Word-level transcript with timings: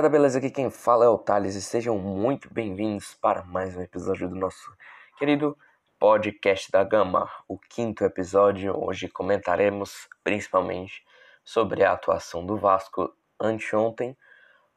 Rapaziada, 0.00 0.08
beleza? 0.08 0.38
Aqui 0.38 0.50
quem 0.50 0.70
fala 0.70 1.04
é 1.04 1.08
o 1.08 1.18
Thales 1.18 1.54
e 1.54 1.60
sejam 1.60 1.98
muito 1.98 2.50
bem-vindos 2.50 3.12
para 3.20 3.42
mais 3.42 3.76
um 3.76 3.82
episódio 3.82 4.30
do 4.30 4.34
nosso 4.34 4.72
querido 5.18 5.58
podcast 5.98 6.72
da 6.72 6.82
Gama, 6.82 7.28
o 7.46 7.58
quinto 7.58 8.02
episódio. 8.02 8.74
Hoje 8.82 9.08
comentaremos 9.08 10.08
principalmente 10.24 11.04
sobre 11.44 11.84
a 11.84 11.92
atuação 11.92 12.46
do 12.46 12.56
Vasco 12.56 13.14
anteontem 13.38 14.16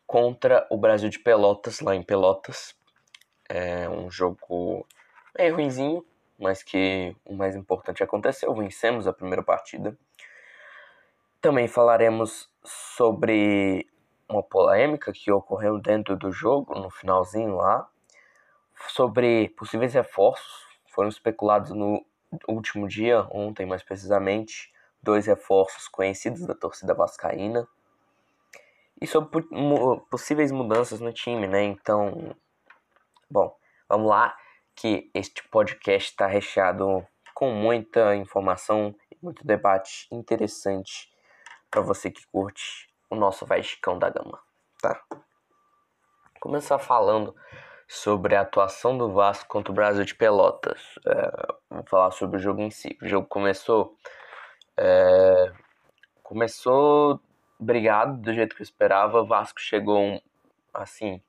contra 0.06 0.68
o 0.70 0.76
Brasil 0.76 1.10
de 1.10 1.20
Pelotas, 1.20 1.80
lá 1.80 1.96
em 1.96 2.04
Pelotas. 2.04 2.76
É 3.48 3.88
um 3.88 4.12
jogo 4.12 4.86
meio 5.38 5.56
ruimzinho, 5.56 6.06
mas 6.38 6.62
que 6.62 7.16
o 7.24 7.34
mais 7.34 7.56
importante 7.56 8.04
aconteceu, 8.04 8.54
vencemos 8.54 9.08
a 9.08 9.14
primeira 9.14 9.42
partida. 9.42 9.98
Também 11.40 11.70
falaremos 11.70 12.50
sobre 12.66 13.88
uma 14.28 14.44
polêmica 14.44 15.12
que 15.12 15.32
ocorreu 15.32 15.80
dentro 15.80 16.16
do 16.16 16.32
jogo, 16.32 16.78
no 16.80 16.90
finalzinho 16.90 17.56
lá, 17.56 17.88
sobre 18.90 19.50
possíveis 19.50 19.94
reforços. 19.94 20.64
Foram 20.88 21.10
especulados 21.10 21.72
no 21.72 22.06
último 22.48 22.88
dia, 22.88 23.28
ontem 23.32 23.66
mais 23.66 23.84
precisamente, 23.84 24.74
dois 25.02 25.26
reforços 25.26 25.88
conhecidos 25.88 26.46
da 26.46 26.56
torcida 26.56 26.94
vascaína. 26.94 27.68
E 29.02 29.08
sobre 29.08 29.46
possíveis 30.10 30.52
mudanças 30.52 31.00
no 31.00 31.12
time, 31.12 31.48
né? 31.48 31.64
Então, 31.64 32.36
bom, 33.30 33.56
vamos 33.90 34.08
lá, 34.08 34.36
que 34.76 35.10
este 35.14 35.48
podcast 35.50 36.12
está 36.12 36.28
recheado 36.28 37.06
com 37.34 37.52
muita 37.52 38.16
informação 38.16 38.96
e 39.12 39.18
muito 39.22 39.46
debate 39.46 40.08
interessante 40.12 41.12
para 41.70 41.82
você 41.82 42.10
que 42.10 42.26
curte 42.28 42.93
o 43.14 43.16
nosso 43.16 43.46
Vascão 43.46 43.98
da 43.98 44.10
Gama, 44.10 44.40
tá? 44.82 45.02
Começar 46.40 46.80
falando 46.80 47.36
sobre 47.88 48.36
a 48.36 48.42
atuação 48.42 48.98
do 48.98 49.12
Vasco 49.12 49.48
contra 49.48 49.72
o 49.72 49.76
Brasil 49.76 50.04
de 50.04 50.16
Pelotas. 50.16 51.00
É, 51.06 51.84
falar 51.86 52.12
sobre 52.12 52.38
o 52.38 52.40
jogo 52.40 52.62
em 52.62 52.70
si. 52.70 52.98
O 53.02 53.08
jogo 53.08 53.28
começou. 53.28 53.96
É, 54.76 55.54
começou 56.22 57.20
brigado 57.60 58.18
do 58.18 58.34
jeito 58.34 58.56
que 58.56 58.62
eu 58.62 58.66
esperava. 58.66 59.22
O 59.22 59.26
Vasco 59.26 59.62
chegou 59.62 60.22
assim, 60.74 61.22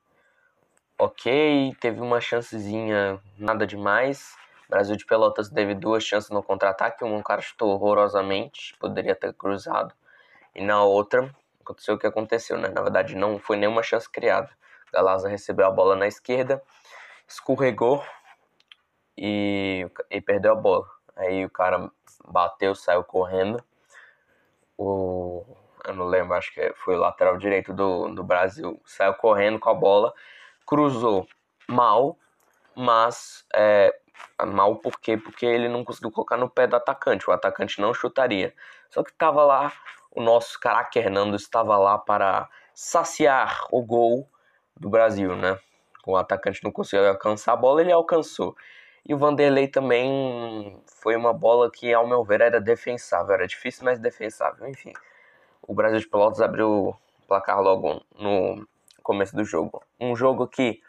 ok, 0.99 1.77
teve 1.81 2.01
uma 2.01 2.21
chancezinha, 2.21 3.21
nada 3.39 3.67
demais. 3.67 4.35
Brasil 4.69 4.97
de 4.97 5.05
Pelotas 5.05 5.51
teve 5.51 5.75
duas 5.75 6.03
chances 6.03 6.31
no 6.31 6.43
contra-ataque. 6.43 7.05
Um 7.05 7.23
cara 7.23 7.43
chutou 7.43 7.71
horrorosamente, 7.71 8.75
poderia 8.79 9.15
ter 9.15 9.35
cruzado. 9.35 9.95
E 10.55 10.65
na 10.65 10.83
outra, 10.83 11.31
aconteceu 11.65 11.95
o 11.95 11.99
que 11.99 12.07
aconteceu, 12.07 12.59
né? 12.59 12.69
Na 12.69 12.83
verdade, 12.83 13.17
não 13.17 13.39
foi 13.39 13.57
nenhuma 13.57 13.83
chance 13.83 14.09
criada. 14.09 14.51
Galaza 14.93 15.29
recebeu 15.29 15.67
a 15.67 15.71
bola 15.71 15.97
na 15.97 16.07
esquerda, 16.07 16.63
escorregou 17.27 18.05
e, 19.17 19.91
e 20.11 20.21
perdeu 20.21 20.53
a 20.53 20.57
bola. 20.57 20.87
Aí 21.17 21.45
o 21.45 21.51
cara 21.51 21.91
bateu, 22.27 22.75
saiu 22.75 23.03
correndo. 23.03 23.63
O, 24.77 25.45
eu 25.85 25.95
não 25.95 26.07
lembro, 26.07 26.35
acho 26.35 26.53
que 26.53 26.73
foi 26.75 26.95
o 26.95 27.01
lateral 27.01 27.37
direito 27.39 27.73
do, 27.73 28.09
do 28.15 28.23
Brasil. 28.23 28.81
Saiu 28.85 29.15
correndo 29.15 29.59
com 29.59 29.71
a 29.71 29.75
bola, 29.75 30.13
cruzou 30.67 31.27
mal, 31.69 32.17
mas 32.75 33.45
é, 33.55 33.97
mal 34.47 34.77
por 34.77 34.99
quê? 35.01 35.17
Porque 35.17 35.47
ele 35.47 35.69
não 35.69 35.85
conseguiu 35.85 36.11
colocar 36.11 36.37
no 36.37 36.49
pé 36.49 36.67
do 36.67 36.77
atacante. 36.77 37.29
O 37.29 37.33
atacante 37.33 37.81
não 37.81 37.95
chutaria. 37.95 38.55
Só 38.91 39.03
que 39.03 39.11
estava 39.11 39.45
lá 39.45 39.73
o 40.15 40.23
nosso 40.23 40.59
craque 40.61 40.99
Hernando 40.99 41.37
estava 41.37 41.77
lá 41.77 41.99
para 41.99 42.49
saciar 42.73 43.67
o 43.71 43.83
gol 43.83 44.29
do 44.77 44.89
Brasil, 44.89 45.35
né? 45.37 45.59
O 46.07 46.17
atacante 46.17 46.63
não 46.63 46.71
conseguiu 46.71 47.09
alcançar 47.09 47.53
a 47.53 47.57
bola, 47.57 47.81
ele 47.81 47.93
alcançou. 47.93 48.57
E 49.07 49.13
o 49.13 49.19
Vanderlei 49.19 49.69
também 49.69 50.81
foi 50.87 51.17
uma 51.17 51.33
bola 51.33 51.71
que, 51.71 51.93
ao 51.93 52.07
meu 52.07 52.25
ver, 52.25 52.41
era 52.41 52.61
defensável. 52.61 53.35
Era 53.35 53.47
difícil, 53.47 53.85
mas 53.85 53.99
defensável. 53.99 54.67
Enfim, 54.69 54.93
o 55.63 55.75
Brasil 55.75 55.99
de 55.99 56.09
Pelotas 56.09 56.41
abriu 56.41 56.71
o 56.71 56.97
placar 57.27 57.61
logo 57.61 58.03
no 58.19 58.67
começo 59.03 59.35
do 59.37 59.45
jogo. 59.45 59.83
Um 60.01 60.15
jogo 60.15 60.47
que 60.47 60.81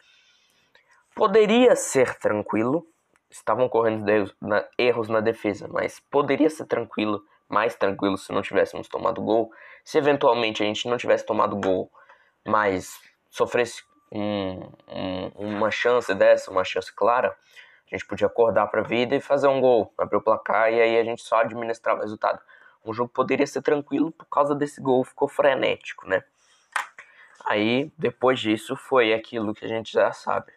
poderia 1.14 1.76
ser 1.76 2.18
tranquilo. 2.18 2.86
Estavam 3.28 3.68
correndo 3.68 4.06
erros 4.78 5.08
na 5.08 5.20
defesa, 5.20 5.68
mas 5.68 6.00
poderia 6.10 6.48
ser 6.48 6.64
tranquilo 6.64 7.22
mais 7.48 7.74
tranquilo 7.74 8.18
se 8.18 8.32
não 8.32 8.42
tivéssemos 8.42 8.88
tomado 8.88 9.22
gol. 9.22 9.52
Se 9.84 9.98
eventualmente 9.98 10.62
a 10.62 10.66
gente 10.66 10.88
não 10.88 10.96
tivesse 10.96 11.24
tomado 11.24 11.56
gol, 11.56 11.90
mas 12.44 13.00
sofresse 13.30 13.84
um, 14.10 14.60
um, 14.88 15.28
uma 15.36 15.70
chance 15.70 16.12
dessa, 16.14 16.50
uma 16.50 16.64
chance 16.64 16.92
clara, 16.92 17.36
a 17.86 17.94
gente 17.94 18.06
podia 18.06 18.26
acordar 18.26 18.66
para 18.66 18.80
a 18.80 18.84
vida 18.84 19.14
e 19.14 19.20
fazer 19.20 19.46
um 19.46 19.60
gol, 19.60 19.92
abrir 19.96 20.16
o 20.16 20.20
placar 20.20 20.72
e 20.72 20.80
aí 20.80 20.98
a 20.98 21.04
gente 21.04 21.22
só 21.22 21.40
administrava 21.40 22.00
o 22.00 22.02
resultado. 22.02 22.40
O 22.84 22.92
jogo 22.92 23.10
poderia 23.12 23.46
ser 23.46 23.62
tranquilo 23.62 24.10
por 24.10 24.26
causa 24.26 24.54
desse 24.54 24.80
gol, 24.80 25.04
ficou 25.04 25.28
frenético, 25.28 26.08
né? 26.08 26.22
Aí, 27.44 27.92
depois 27.96 28.40
disso, 28.40 28.74
foi 28.74 29.12
aquilo 29.12 29.54
que 29.54 29.64
a 29.64 29.68
gente 29.68 29.92
já 29.92 30.12
sabe. 30.12 30.52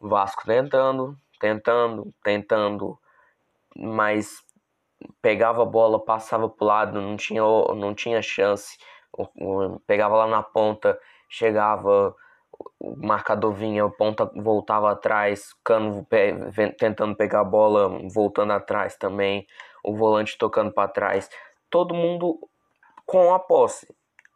Vasco 0.00 0.46
tentando, 0.46 1.18
tentando, 1.38 2.14
tentando, 2.22 2.98
mas 3.74 4.42
pegava 5.20 5.62
a 5.62 5.66
bola, 5.66 6.02
passava 6.02 6.48
pro 6.48 6.66
lado, 6.66 7.00
não 7.00 7.16
tinha, 7.16 7.42
não 7.42 7.94
tinha 7.94 8.22
chance. 8.22 8.78
Pegava 9.86 10.16
lá 10.16 10.26
na 10.26 10.42
ponta, 10.42 10.98
chegava, 11.28 12.14
o 12.78 12.96
marcador 12.96 13.52
vinha, 13.52 13.84
a 13.84 13.90
ponta 13.90 14.30
voltava 14.34 14.90
atrás, 14.90 15.54
Cano 15.64 16.06
tentando 16.78 17.16
pegar 17.16 17.40
a 17.40 17.44
bola, 17.44 18.00
voltando 18.12 18.52
atrás 18.52 18.96
também, 18.96 19.46
o 19.82 19.94
volante 19.94 20.36
tocando 20.38 20.72
para 20.72 20.88
trás. 20.88 21.30
Todo 21.70 21.94
mundo 21.94 22.38
com 23.04 23.32
a 23.32 23.38
posse. 23.38 23.88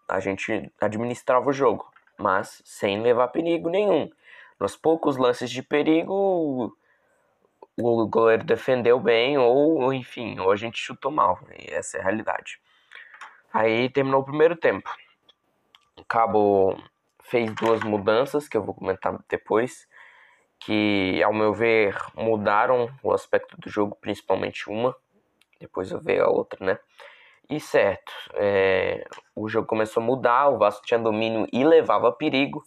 A 0.09 0.19
gente 0.19 0.73
administrava 0.81 1.49
o 1.49 1.53
jogo, 1.53 1.89
mas 2.19 2.61
sem 2.65 3.01
levar 3.01 3.29
perigo 3.29 3.69
nenhum. 3.69 4.11
Nos 4.59 4.77
poucos 4.77 5.17
lances 5.17 5.51
de 5.51 5.63
perigo, 5.63 6.77
o 7.85 8.07
goleiro 8.07 8.45
defendeu 8.45 8.99
bem, 8.99 9.39
ou 9.39 9.93
enfim, 9.93 10.39
ou 10.39 10.51
a 10.51 10.57
gente 10.57 10.79
chutou 10.79 11.11
mal. 11.11 11.39
E 11.59 11.73
essa 11.73 11.97
é 11.97 12.01
a 12.01 12.05
realidade. 12.05 12.61
Aí 13.53 13.89
terminou 13.91 14.21
o 14.21 14.25
primeiro 14.25 14.57
tempo. 14.57 14.89
O 15.97 16.05
Cabo 16.05 16.77
fez 17.23 17.53
duas 17.55 17.83
mudanças 17.83 18.49
que 18.49 18.57
eu 18.57 18.63
vou 18.63 18.75
comentar 18.75 19.19
depois, 19.29 19.89
que 20.59 21.23
ao 21.23 21.33
meu 21.33 21.53
ver 21.53 21.97
mudaram 22.15 22.89
o 23.03 23.13
aspecto 23.13 23.57
do 23.59 23.69
jogo, 23.69 23.97
principalmente 24.01 24.69
uma. 24.69 24.95
Depois 25.61 25.91
eu 25.91 26.01
ver 26.01 26.21
a 26.21 26.29
outra, 26.29 26.65
né? 26.65 26.79
E 27.49 27.59
certo, 27.59 28.13
é, 28.35 29.05
o 29.35 29.49
jogo 29.49 29.67
começou 29.67 30.03
a 30.03 30.07
mudar, 30.07 30.49
o 30.49 30.59
Vasco 30.59 30.87
tinha 30.87 31.01
domínio 31.01 31.49
e 31.53 31.65
levava 31.65 32.13
perigo, 32.13 32.65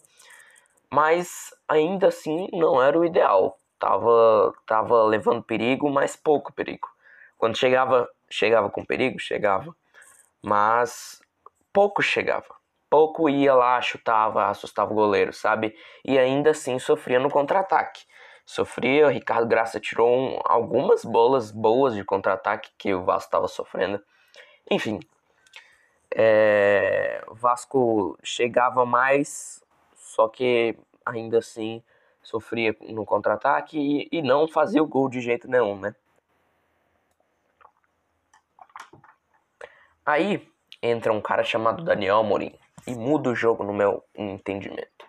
mas 0.91 1.51
ainda 1.67 2.07
assim 2.07 2.49
não 2.51 2.81
era 2.81 2.99
o 2.99 3.05
ideal 3.05 3.57
tava, 3.83 4.53
tava 4.65 5.03
levando 5.03 5.43
perigo, 5.43 5.89
mas 5.89 6.15
pouco 6.15 6.53
perigo. 6.53 6.87
Quando 7.37 7.57
chegava, 7.57 8.09
chegava 8.29 8.69
com 8.69 8.85
perigo, 8.85 9.19
chegava, 9.19 9.75
mas 10.41 11.21
pouco 11.73 12.01
chegava. 12.01 12.55
Pouco 12.89 13.27
ia 13.27 13.53
lá, 13.53 13.81
chutava, 13.81 14.47
assustava 14.47 14.93
o 14.93 14.95
goleiro, 14.95 15.33
sabe? 15.33 15.75
E 16.05 16.17
ainda 16.17 16.51
assim 16.51 16.79
sofria 16.79 17.19
no 17.19 17.29
contra-ataque. 17.29 18.05
Sofria, 18.45 19.07
o 19.07 19.09
Ricardo 19.09 19.47
Graça 19.47 19.81
tirou 19.81 20.09
um, 20.09 20.39
algumas 20.45 21.03
bolas 21.03 21.51
boas 21.51 21.93
de 21.93 22.05
contra-ataque 22.05 22.71
que 22.77 22.93
o 22.93 23.03
Vasco 23.03 23.27
estava 23.27 23.47
sofrendo. 23.49 24.01
Enfim, 24.71 24.99
é, 26.15 27.21
o 27.27 27.35
Vasco 27.35 28.17
chegava 28.23 28.85
mais, 28.85 29.61
só 29.95 30.29
que 30.29 30.77
ainda 31.05 31.39
assim 31.39 31.83
sofria 32.23 32.75
no 32.81 33.05
contra-ataque 33.05 33.77
e, 33.77 34.07
e 34.11 34.21
não 34.21 34.47
fazia 34.47 34.81
o 34.81 34.87
gol 34.87 35.09
de 35.09 35.21
jeito 35.21 35.47
nenhum, 35.47 35.77
né? 35.77 35.93
Aí 40.05 40.47
entra 40.81 41.13
um 41.13 41.21
cara 41.21 41.43
chamado 41.43 41.83
Daniel 41.83 42.17
Amorim 42.17 42.53
e 42.87 42.93
muda 42.95 43.29
o 43.29 43.35
jogo 43.35 43.63
no 43.63 43.73
meu 43.73 44.03
entendimento. 44.15 45.05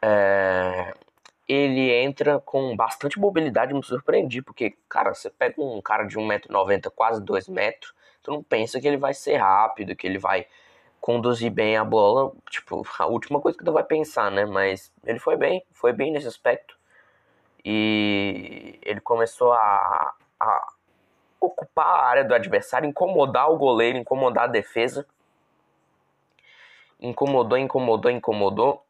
É... 0.00 0.94
Ele 1.46 1.90
entra 1.94 2.38
com 2.40 2.76
bastante 2.76 3.18
mobilidade, 3.18 3.72
me 3.72 3.82
surpreendi, 3.82 4.42
porque, 4.42 4.76
cara, 4.86 5.14
você 5.14 5.30
pega 5.30 5.62
um 5.62 5.80
cara 5.80 6.04
de 6.04 6.18
1,90m, 6.18 6.90
quase 6.94 7.22
2 7.24 7.48
metros, 7.48 7.94
tu 8.22 8.30
não 8.30 8.42
pensa 8.42 8.78
que 8.78 8.86
ele 8.86 8.98
vai 8.98 9.14
ser 9.14 9.36
rápido, 9.36 9.96
que 9.96 10.06
ele 10.06 10.18
vai 10.18 10.46
conduzir 11.08 11.50
bem 11.50 11.74
a 11.74 11.82
bola, 11.82 12.30
tipo, 12.50 12.86
a 12.98 13.06
última 13.06 13.40
coisa 13.40 13.56
que 13.56 13.64
tu 13.64 13.72
vai 13.72 13.82
pensar, 13.82 14.30
né? 14.30 14.44
Mas 14.44 14.92
ele 15.02 15.18
foi 15.18 15.38
bem, 15.38 15.64
foi 15.72 15.90
bem 15.90 16.12
nesse 16.12 16.28
aspecto. 16.28 16.76
E 17.64 18.78
ele 18.82 19.00
começou 19.00 19.54
a, 19.54 20.14
a 20.38 20.72
ocupar 21.40 21.86
a 21.86 22.04
área 22.04 22.24
do 22.24 22.34
adversário, 22.34 22.86
incomodar 22.86 23.50
o 23.50 23.56
goleiro, 23.56 23.96
incomodar 23.96 24.44
a 24.44 24.48
defesa. 24.48 25.06
incomodou, 27.00 27.56
incomodou, 27.56 28.10
incomodou, 28.10 28.84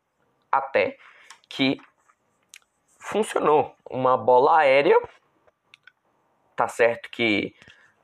até 0.50 0.99
que 1.49 1.81
funcionou. 2.99 3.76
Uma 3.88 4.17
bola 4.17 4.59
aérea, 4.59 5.00
tá 6.56 6.67
certo 6.67 7.11
que 7.11 7.55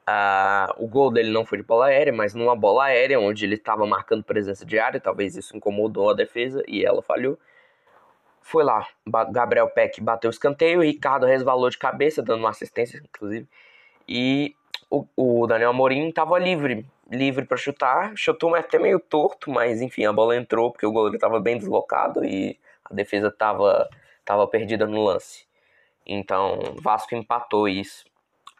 uh, 0.09 0.73
o 0.83 0.87
gol 0.87 1.11
dele 1.11 1.31
não 1.31 1.45
foi 1.45 1.59
de 1.59 1.65
bola 1.65 1.87
aérea, 1.87 2.13
mas 2.13 2.35
numa 2.35 2.57
bola 2.57 2.85
aérea, 2.85 3.21
onde 3.21 3.45
ele 3.45 3.55
estava 3.55 3.87
marcando 3.87 4.23
presença 4.25 4.65
de 4.65 4.79
área, 4.79 5.01
talvez 5.01 5.37
isso 5.37 5.57
incomodou 5.57 6.11
a 6.11 6.15
defesa 6.15 6.63
e 6.67 6.85
ela 6.85 7.03
falhou. 7.03 7.39
Foi 8.41 8.63
lá, 8.63 8.87
Gabriel 9.31 9.69
Peck 9.71 10.01
bateu 10.03 10.29
o 10.29 10.33
escanteio, 10.33 10.83
Ricardo 10.83 11.25
resvalou 11.27 11.71
de 11.71 11.79
cabeça, 11.79 12.23
dando 12.23 12.41
uma 12.41 12.51
assistência, 12.51 13.01
inclusive, 13.03 13.49
e 14.07 14.55
o, 14.91 15.07
o 15.17 15.47
Daniel 15.47 15.71
Amorim 15.71 16.09
estava 16.09 16.39
livre, 16.39 16.87
livre 17.11 17.47
para 17.47 17.57
chutar, 17.57 18.13
chutou 18.15 18.55
até 18.55 18.79
meio 18.79 19.01
torto, 19.01 19.51
mas 19.51 19.81
enfim, 19.81 20.05
a 20.05 20.13
bola 20.13 20.37
entrou 20.37 20.71
porque 20.71 20.87
o 20.87 20.93
goleiro 20.93 21.17
estava 21.17 21.41
bem 21.41 21.57
deslocado 21.57 22.25
e 22.25 22.59
a 22.85 22.95
defesa 22.95 23.29
estava 23.29 23.89
tava 24.25 24.47
perdida 24.47 24.87
no 24.87 25.03
lance. 25.03 25.47
Então, 26.07 26.59
Vasco 26.81 27.15
empatou 27.15 27.69
isso. 27.69 28.05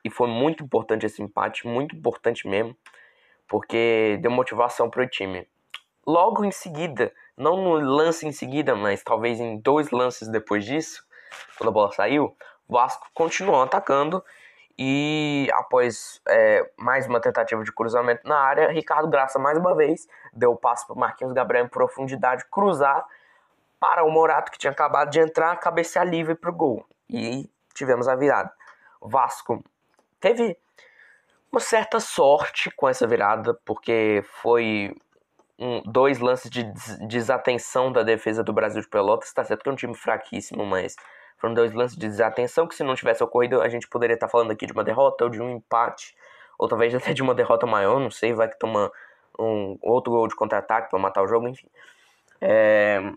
E 0.05 0.11
foi 0.11 0.29
muito 0.29 0.63
importante 0.63 1.07
esse 1.07 1.23
empate, 1.23 1.67
muito 1.67 1.97
importante 1.97 2.47
mesmo, 2.47 2.77
porque 3.49 4.19
deu 4.21 4.31
motivação 4.31 4.91
para 4.91 5.03
o 5.03 5.09
time. 5.09 5.49
Logo 6.07 6.45
em 6.45 6.51
seguida, 6.51 7.13
não 7.37 7.57
no 7.57 7.73
lance 7.75 8.27
em 8.27 8.33
seguida, 8.33 8.77
mas 8.77 9.03
talvez 9.03 9.41
em 9.41 9.59
dois 9.59 9.91
lances 9.91 10.29
depois 10.29 10.65
disso, 10.65 11.03
quando 11.57 11.71
a 11.71 11.73
bola 11.73 11.93
saiu, 11.93 12.37
o 12.69 12.75
Vasco 12.75 13.09
continuou 13.15 13.63
atacando 13.63 14.23
e 14.79 15.49
após 15.55 16.21
é, 16.29 16.69
mais 16.77 17.07
uma 17.07 17.21
tentativa 17.21 17.63
de 17.63 17.73
cruzamento 17.73 18.29
na 18.29 18.37
área, 18.37 18.71
Ricardo 18.71 19.09
Graça 19.09 19.39
mais 19.39 19.57
uma 19.57 19.75
vez 19.75 20.09
deu 20.33 20.53
o 20.53 20.57
passo 20.57 20.87
para 20.87 20.97
Marquinhos 20.97 21.33
Gabriel 21.33 21.65
em 21.65 21.69
profundidade 21.69 22.45
cruzar 22.51 23.05
para 23.79 24.05
o 24.05 24.11
Morato 24.11 24.51
que 24.51 24.59
tinha 24.59 24.73
acabado 24.73 25.11
de 25.11 25.21
entrar, 25.21 25.57
cabecear 25.61 26.07
livre 26.07 26.35
para 26.35 26.51
o 26.51 26.55
gol. 26.55 26.85
E 27.09 27.49
tivemos 27.73 28.09
a 28.09 28.17
virada. 28.17 28.53
Vasco 29.01 29.63
teve 30.25 30.57
uma 31.53 31.61
certa 31.61 32.01
sorte 32.01 32.71
com 32.71 32.89
essa 32.89 33.07
virada, 33.07 33.53
porque 33.63 34.25
foi 34.41 34.97
um, 35.59 35.83
dois 35.83 36.19
lances 36.19 36.51
de 36.51 36.63
desatenção 37.07 37.93
da 37.93 38.03
defesa 38.03 38.43
do 38.43 38.51
Brasil 38.51 38.81
de 38.81 38.89
Pelotas. 38.89 39.29
Está 39.29 39.45
certo 39.45 39.63
que 39.63 39.69
é 39.69 39.73
um 39.73 39.77
time 39.77 39.95
fraquíssimo, 39.95 40.65
mas 40.65 40.97
foram 41.37 41.53
dois 41.53 41.75
lances 41.75 41.95
de 41.95 42.09
desatenção 42.09 42.67
que 42.67 42.75
se 42.75 42.83
não 42.83 42.95
tivesse 42.95 43.23
ocorrido, 43.23 43.61
a 43.61 43.69
gente 43.69 43.87
poderia 43.87 44.15
estar 44.15 44.31
falando 44.31 44.51
aqui 44.51 44.65
de 44.65 44.73
uma 44.73 44.83
derrota 44.83 45.25
ou 45.25 45.31
de 45.31 45.43
um 45.43 45.57
empate, 45.57 46.17
ou 46.59 46.67
talvez 46.67 46.95
até 46.95 47.13
de 47.13 47.23
uma 47.23 47.35
derrota 47.35 47.67
maior, 47.67 48.01
não 48.01 48.11
sei, 48.11 48.33
vai 48.33 48.49
que 48.49 48.59
toma 48.59 48.91
um 49.39 49.77
outro 49.83 50.11
gol 50.11 50.27
de 50.27 50.35
contra-ataque 50.35 50.89
para 50.89 50.99
matar 50.99 51.23
o 51.23 51.29
jogo, 51.29 51.49
enfim. 51.49 51.69
É, 52.41 53.13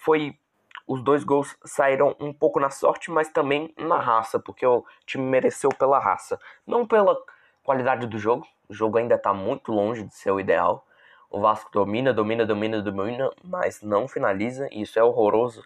foi 0.00 0.38
os 0.86 1.02
dois 1.02 1.24
gols 1.24 1.56
saíram 1.64 2.14
um 2.20 2.32
pouco 2.32 2.60
na 2.60 2.70
sorte, 2.70 3.10
mas 3.10 3.28
também 3.28 3.72
na 3.76 3.98
raça, 3.98 4.38
porque 4.38 4.66
o 4.66 4.84
time 5.04 5.24
mereceu 5.24 5.70
pela 5.70 5.98
raça, 5.98 6.38
não 6.66 6.86
pela 6.86 7.16
qualidade 7.62 8.06
do 8.06 8.18
jogo. 8.18 8.46
O 8.68 8.74
jogo 8.74 8.98
ainda 8.98 9.14
está 9.16 9.32
muito 9.32 9.72
longe 9.72 10.02
de 10.02 10.14
ser 10.14 10.30
o 10.30 10.40
ideal. 10.40 10.86
O 11.30 11.40
Vasco 11.40 11.70
domina, 11.72 12.12
domina, 12.12 12.46
domina, 12.46 12.80
domina, 12.80 13.30
mas 13.42 13.82
não 13.82 14.06
finaliza, 14.06 14.68
e 14.70 14.82
isso 14.82 14.98
é 14.98 15.02
horroroso 15.02 15.62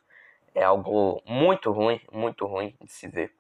é 0.55 0.63
algo 0.63 1.23
muito 1.27 1.71
ruim, 1.71 2.01
muito 2.13 2.47
ruim 2.47 2.75
de 2.81 2.93
se 2.93 3.09
ver. 3.09 3.33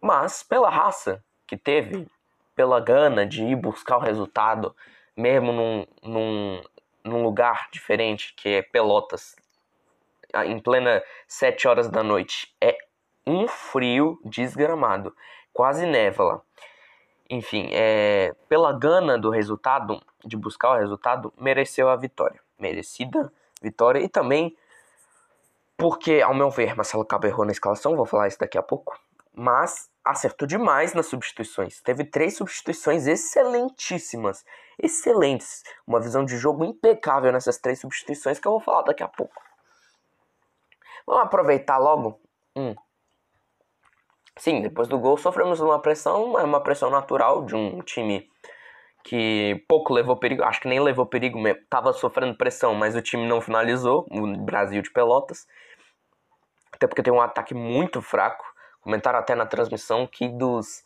Mas 0.00 0.42
pela 0.42 0.70
raça 0.70 1.22
que 1.46 1.56
teve, 1.56 2.06
pela 2.54 2.80
gana 2.80 3.26
de 3.26 3.44
ir 3.44 3.56
buscar 3.56 3.96
o 3.96 4.00
resultado, 4.00 4.74
mesmo 5.16 5.52
num, 5.52 5.86
num, 6.02 6.62
num 7.04 7.22
lugar 7.22 7.68
diferente, 7.70 8.34
que 8.36 8.48
é 8.48 8.62
Pelotas, 8.62 9.36
em 10.46 10.58
plena 10.58 11.02
7 11.26 11.68
horas 11.68 11.88
da 11.88 12.02
noite, 12.02 12.54
é 12.60 12.76
um 13.26 13.46
frio 13.46 14.20
desgramado, 14.24 15.14
quase 15.52 15.86
lá. 16.18 16.40
Enfim, 17.30 17.68
é, 17.72 18.34
pela 18.48 18.72
gana 18.72 19.18
do 19.18 19.30
resultado, 19.30 20.00
de 20.24 20.36
buscar 20.36 20.70
o 20.70 20.78
resultado, 20.78 21.32
mereceu 21.38 21.88
a 21.88 21.96
vitória. 21.96 22.40
Merecida 22.58 23.30
vitória 23.60 24.00
e 24.00 24.08
também 24.08 24.56
porque, 25.76 26.20
ao 26.20 26.34
meu 26.34 26.50
ver, 26.50 26.74
Marcelo 26.74 27.04
Cabo 27.04 27.26
errou 27.26 27.44
na 27.44 27.52
escalação, 27.52 27.94
vou 27.94 28.04
falar 28.04 28.26
isso 28.26 28.38
daqui 28.38 28.58
a 28.58 28.62
pouco. 28.62 28.98
Mas 29.32 29.88
acertou 30.04 30.48
demais 30.48 30.94
nas 30.94 31.06
substituições. 31.06 31.80
Teve 31.80 32.04
três 32.04 32.36
substituições 32.36 33.06
excelentíssimas. 33.06 34.44
Excelentes. 34.82 35.62
Uma 35.86 36.00
visão 36.00 36.24
de 36.24 36.36
jogo 36.36 36.64
impecável 36.64 37.30
nessas 37.30 37.58
três 37.58 37.78
substituições 37.78 38.40
que 38.40 38.48
eu 38.48 38.52
vou 38.52 38.60
falar 38.60 38.82
daqui 38.82 39.04
a 39.04 39.08
pouco. 39.08 39.40
Vamos 41.08 41.24
aproveitar 41.24 41.78
logo. 41.78 42.20
Hum. 42.54 42.74
Sim, 44.36 44.60
depois 44.60 44.88
do 44.88 44.98
gol 44.98 45.16
sofremos 45.16 45.58
uma 45.58 45.80
pressão, 45.80 46.38
é 46.38 46.44
uma 46.44 46.62
pressão 46.62 46.90
natural 46.90 47.46
de 47.46 47.56
um 47.56 47.80
time 47.80 48.28
que 49.02 49.64
pouco 49.66 49.94
levou 49.94 50.18
perigo, 50.18 50.44
acho 50.44 50.60
que 50.60 50.68
nem 50.68 50.80
levou 50.80 51.06
perigo 51.06 51.40
mesmo, 51.40 51.62
tava 51.70 51.94
sofrendo 51.94 52.36
pressão, 52.36 52.74
mas 52.74 52.94
o 52.94 53.00
time 53.00 53.26
não 53.26 53.40
finalizou, 53.40 54.06
o 54.10 54.36
Brasil 54.36 54.82
de 54.82 54.92
Pelotas. 54.92 55.46
Até 56.70 56.86
porque 56.86 57.02
tem 57.02 57.12
um 57.12 57.22
ataque 57.22 57.54
muito 57.54 58.02
fraco. 58.02 58.44
Comentaram 58.82 59.18
até 59.18 59.34
na 59.34 59.46
transmissão 59.46 60.06
que 60.06 60.28
dos. 60.28 60.84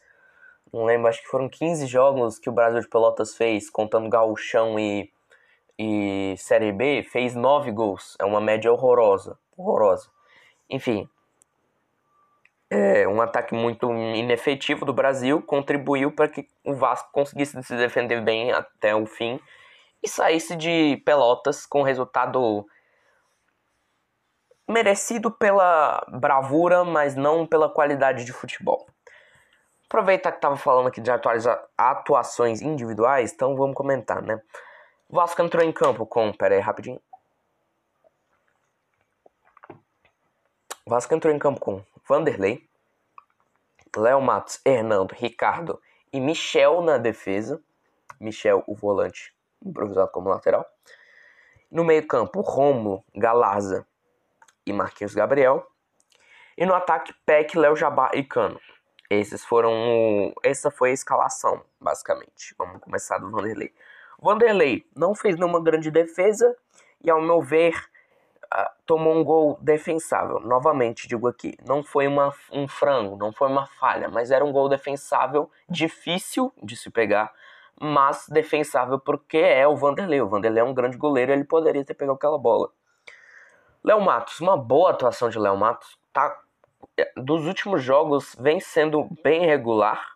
Não 0.73 0.85
lembro, 0.85 1.09
acho 1.09 1.21
que 1.21 1.29
foram 1.29 1.49
15 1.49 1.87
jogos 1.87 2.39
que 2.39 2.49
o 2.49 2.53
Brasil 2.53 2.81
de 2.81 2.89
Pelotas 2.89 3.37
fez, 3.37 3.69
contando 3.69 4.09
Gauchão 4.09 4.79
e, 4.79 5.13
e 5.77 6.37
Série 6.39 6.73
B, 6.73 7.03
fez 7.03 7.35
9 7.35 7.73
gols. 7.73 8.17
É 8.21 8.25
uma 8.25 8.41
média 8.41 8.73
horrorosa. 8.73 9.37
Horrorosa. 9.57 10.09
Enfim. 10.73 11.07
É, 12.71 13.07
um 13.07 13.21
ataque 13.21 13.55
muito 13.55 13.93
inefetivo 13.93 14.87
do 14.87 14.95
Brasil 14.95 15.43
contribuiu 15.43 16.11
para 16.11 16.27
que 16.27 16.49
o 16.65 16.73
Vasco 16.73 17.11
conseguisse 17.13 17.63
se 17.63 17.77
defender 17.77 18.23
bem 18.23 18.51
até 18.51 18.97
o 18.97 19.05
fim 19.05 19.39
e 20.03 20.09
saísse 20.09 20.57
de 20.57 20.97
Pelotas 21.05 21.67
com 21.67 21.83
resultado 21.83 22.67
merecido 24.67 25.31
pela 25.31 26.03
bravura, 26.09 26.83
mas 26.83 27.15
não 27.15 27.47
pela 27.47 27.69
qualidade 27.69 28.25
de 28.25 28.33
futebol. 28.33 28.87
Aproveitar 29.85 30.33
que 30.33 30.39
estava 30.39 30.57
falando 30.57 30.89
aqui 30.89 31.03
de 31.03 31.11
atuações 31.77 32.63
individuais, 32.63 33.35
então 33.35 33.55
vamos 33.55 33.77
comentar, 33.77 34.23
né? 34.23 34.41
O 35.11 35.17
Vasco 35.17 35.43
entrou 35.43 35.63
em 35.63 35.71
campo 35.71 36.07
com. 36.07 36.33
Pera 36.33 36.55
aí, 36.55 36.61
rapidinho. 36.63 36.99
Vasco 40.87 41.15
entrou 41.15 41.33
em 41.33 41.39
campo 41.39 41.61
com 41.61 41.85
Vanderlei, 42.09 42.69
Léo 43.97 44.21
Matos, 44.21 44.61
Hernando, 44.65 45.13
Ricardo 45.13 45.81
e 46.13 46.21
Michel 46.21 46.83
na 46.83 46.99
defesa. 46.99 47.63
Michel, 48.19 48.65
o 48.67 48.75
volante, 48.75 49.35
improvisado 49.65 50.11
como 50.11 50.29
lateral. 50.29 50.67
No 51.71 51.85
meio-campo, 51.85 52.41
Romulo, 52.41 53.05
Galarza 53.15 53.87
e 54.67 54.73
Marquinhos 54.73 55.15
Gabriel. 55.15 55.67
E 56.57 56.67
no 56.67 56.75
ataque, 56.75 57.15
Peck, 57.25 57.57
Léo 57.57 57.77
Jabá 57.77 58.11
e 58.15 58.25
Cano. 58.25 58.61
Esses 59.09 59.45
foram. 59.45 60.33
Essa 60.43 60.71
foi 60.71 60.91
a 60.91 60.95
escalação, 60.95 61.63
basicamente. 61.81 62.55
Vamos 62.57 62.81
começar 62.81 63.19
do 63.19 63.31
Vanderlei. 63.31 63.75
Vanderlei 64.19 64.87
não 64.97 65.15
fez 65.15 65.37
nenhuma 65.37 65.63
grande 65.63 65.91
defesa 65.91 66.57
e, 67.03 67.11
ao 67.11 67.21
meu 67.21 67.41
ver, 67.41 67.75
tomou 68.87 69.15
um 69.15 69.25
gol 69.25 69.59
defensável. 69.61 70.41
Novamente, 70.41 71.09
digo 71.09 71.29
aqui, 71.29 71.57
não 71.67 71.83
foi 71.83 72.07
uma, 72.07 72.33
um 72.51 72.69
frango, 72.69 73.17
não 73.17 73.33
foi 73.33 73.49
uma 73.49 73.67
falha, 73.67 74.09
mas 74.09 74.31
era 74.31 74.45
um 74.45 74.53
gol 74.53 74.69
defensável, 74.69 75.51
difícil 75.69 76.53
de 76.63 76.77
se 76.77 76.91
pegar, 76.91 77.33
mas 77.81 78.27
defensável 78.29 78.99
porque 78.99 79.39
é 79.39 79.67
o 79.67 79.77
Vanderlei. 79.77 80.21
O 80.21 80.29
Vanderlei 80.29 80.61
é 80.61 80.65
um 80.65 80.75
grande 80.75 80.97
goleiro, 80.97 81.33
ele 81.33 81.45
poderia 81.45 81.85
ter 81.85 81.95
pegado 81.95 82.17
aquela 82.17 82.39
bola. 82.39 82.71
Léo 83.83 84.01
Matos, 84.01 84.41
uma 84.41 84.57
boa 84.57 84.91
atuação 84.91 85.29
de 85.29 85.39
Léo 85.39 85.57
Matos. 85.57 85.99
Tá, 86.13 86.39
é, 86.97 87.11
dos 87.17 87.47
últimos 87.47 87.83
jogos 87.83 88.37
vem 88.39 88.61
sendo 88.61 89.09
bem 89.25 89.47
regular. 89.47 90.13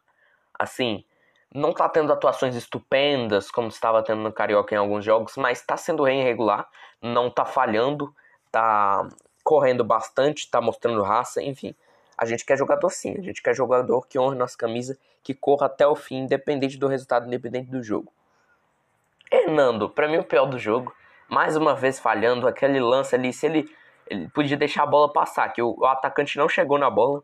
Assim, 0.58 1.04
não 1.52 1.72
tá 1.72 1.88
tendo 1.88 2.12
atuações 2.12 2.54
estupendas 2.54 3.50
como 3.50 3.68
estava 3.68 4.02
tendo 4.02 4.20
no 4.20 4.32
Carioca 4.32 4.74
em 4.74 4.78
alguns 4.78 5.04
jogos, 5.04 5.36
mas 5.36 5.64
tá 5.64 5.76
sendo 5.76 6.04
bem 6.04 6.22
regular, 6.22 6.68
não 7.00 7.30
tá 7.30 7.44
falhando, 7.44 8.14
tá 8.56 9.06
correndo 9.44 9.84
bastante, 9.84 10.50
tá 10.50 10.62
mostrando 10.62 11.02
raça, 11.02 11.42
enfim. 11.42 11.74
A 12.16 12.24
gente 12.24 12.42
quer 12.42 12.56
jogador 12.56 12.88
sim, 12.88 13.14
a 13.18 13.20
gente 13.20 13.42
quer 13.42 13.54
jogador 13.54 14.06
que 14.06 14.18
honre 14.18 14.34
nossa 14.34 14.56
camisa, 14.56 14.98
que 15.22 15.34
corra 15.34 15.66
até 15.66 15.86
o 15.86 15.94
fim, 15.94 16.20
independente 16.20 16.78
do 16.78 16.88
resultado, 16.88 17.26
independente 17.26 17.70
do 17.70 17.82
jogo. 17.82 18.10
Hernando, 19.30 19.90
para 19.90 20.08
mim 20.08 20.16
o 20.16 20.24
pior 20.24 20.46
do 20.46 20.58
jogo 20.58 20.94
mais 21.28 21.54
uma 21.54 21.74
vez 21.74 21.98
falhando 21.98 22.48
aquele 22.48 22.80
lance 22.80 23.14
ali, 23.14 23.30
se 23.30 23.44
ele, 23.44 23.68
ele 24.08 24.26
podia 24.28 24.56
deixar 24.56 24.84
a 24.84 24.86
bola 24.86 25.12
passar, 25.12 25.52
que 25.52 25.60
o, 25.60 25.76
o 25.78 25.84
atacante 25.84 26.38
não 26.38 26.48
chegou 26.48 26.78
na 26.78 26.88
bola, 26.88 27.22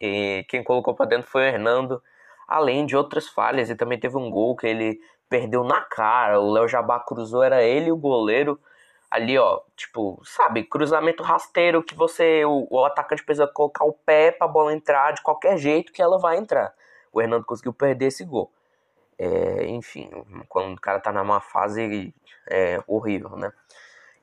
e 0.00 0.44
quem 0.48 0.64
colocou 0.64 0.94
para 0.94 1.06
dentro 1.06 1.30
foi 1.30 1.42
o 1.42 1.46
Hernando, 1.46 2.02
além 2.48 2.86
de 2.86 2.96
outras 2.96 3.28
falhas, 3.28 3.70
e 3.70 3.76
também 3.76 4.00
teve 4.00 4.16
um 4.16 4.30
gol 4.30 4.56
que 4.56 4.66
ele 4.66 5.00
perdeu 5.28 5.62
na 5.62 5.80
cara. 5.82 6.40
O 6.40 6.50
Léo 6.50 6.66
Jabá 6.66 6.98
cruzou, 6.98 7.42
era 7.42 7.62
ele 7.62 7.92
o 7.92 7.96
goleiro 7.96 8.58
ali, 9.12 9.38
ó, 9.38 9.60
tipo, 9.76 10.22
sabe, 10.24 10.64
cruzamento 10.64 11.22
rasteiro 11.22 11.82
que 11.82 11.94
você, 11.94 12.46
o, 12.46 12.66
o 12.70 12.82
atacante 12.86 13.22
precisa 13.22 13.46
colocar 13.46 13.84
o 13.84 13.92
pé 13.92 14.32
pra 14.32 14.48
bola 14.48 14.72
entrar 14.72 15.12
de 15.12 15.20
qualquer 15.20 15.58
jeito 15.58 15.92
que 15.92 16.00
ela 16.00 16.18
vai 16.18 16.38
entrar. 16.38 16.72
O 17.12 17.20
Hernando 17.20 17.44
conseguiu 17.44 17.74
perder 17.74 18.06
esse 18.06 18.24
gol. 18.24 18.50
É, 19.18 19.66
enfim, 19.66 20.10
quando 20.48 20.74
o 20.74 20.80
cara 20.80 20.98
tá 20.98 21.12
numa 21.12 21.40
fase 21.40 22.14
é, 22.48 22.82
horrível, 22.86 23.36
né? 23.36 23.52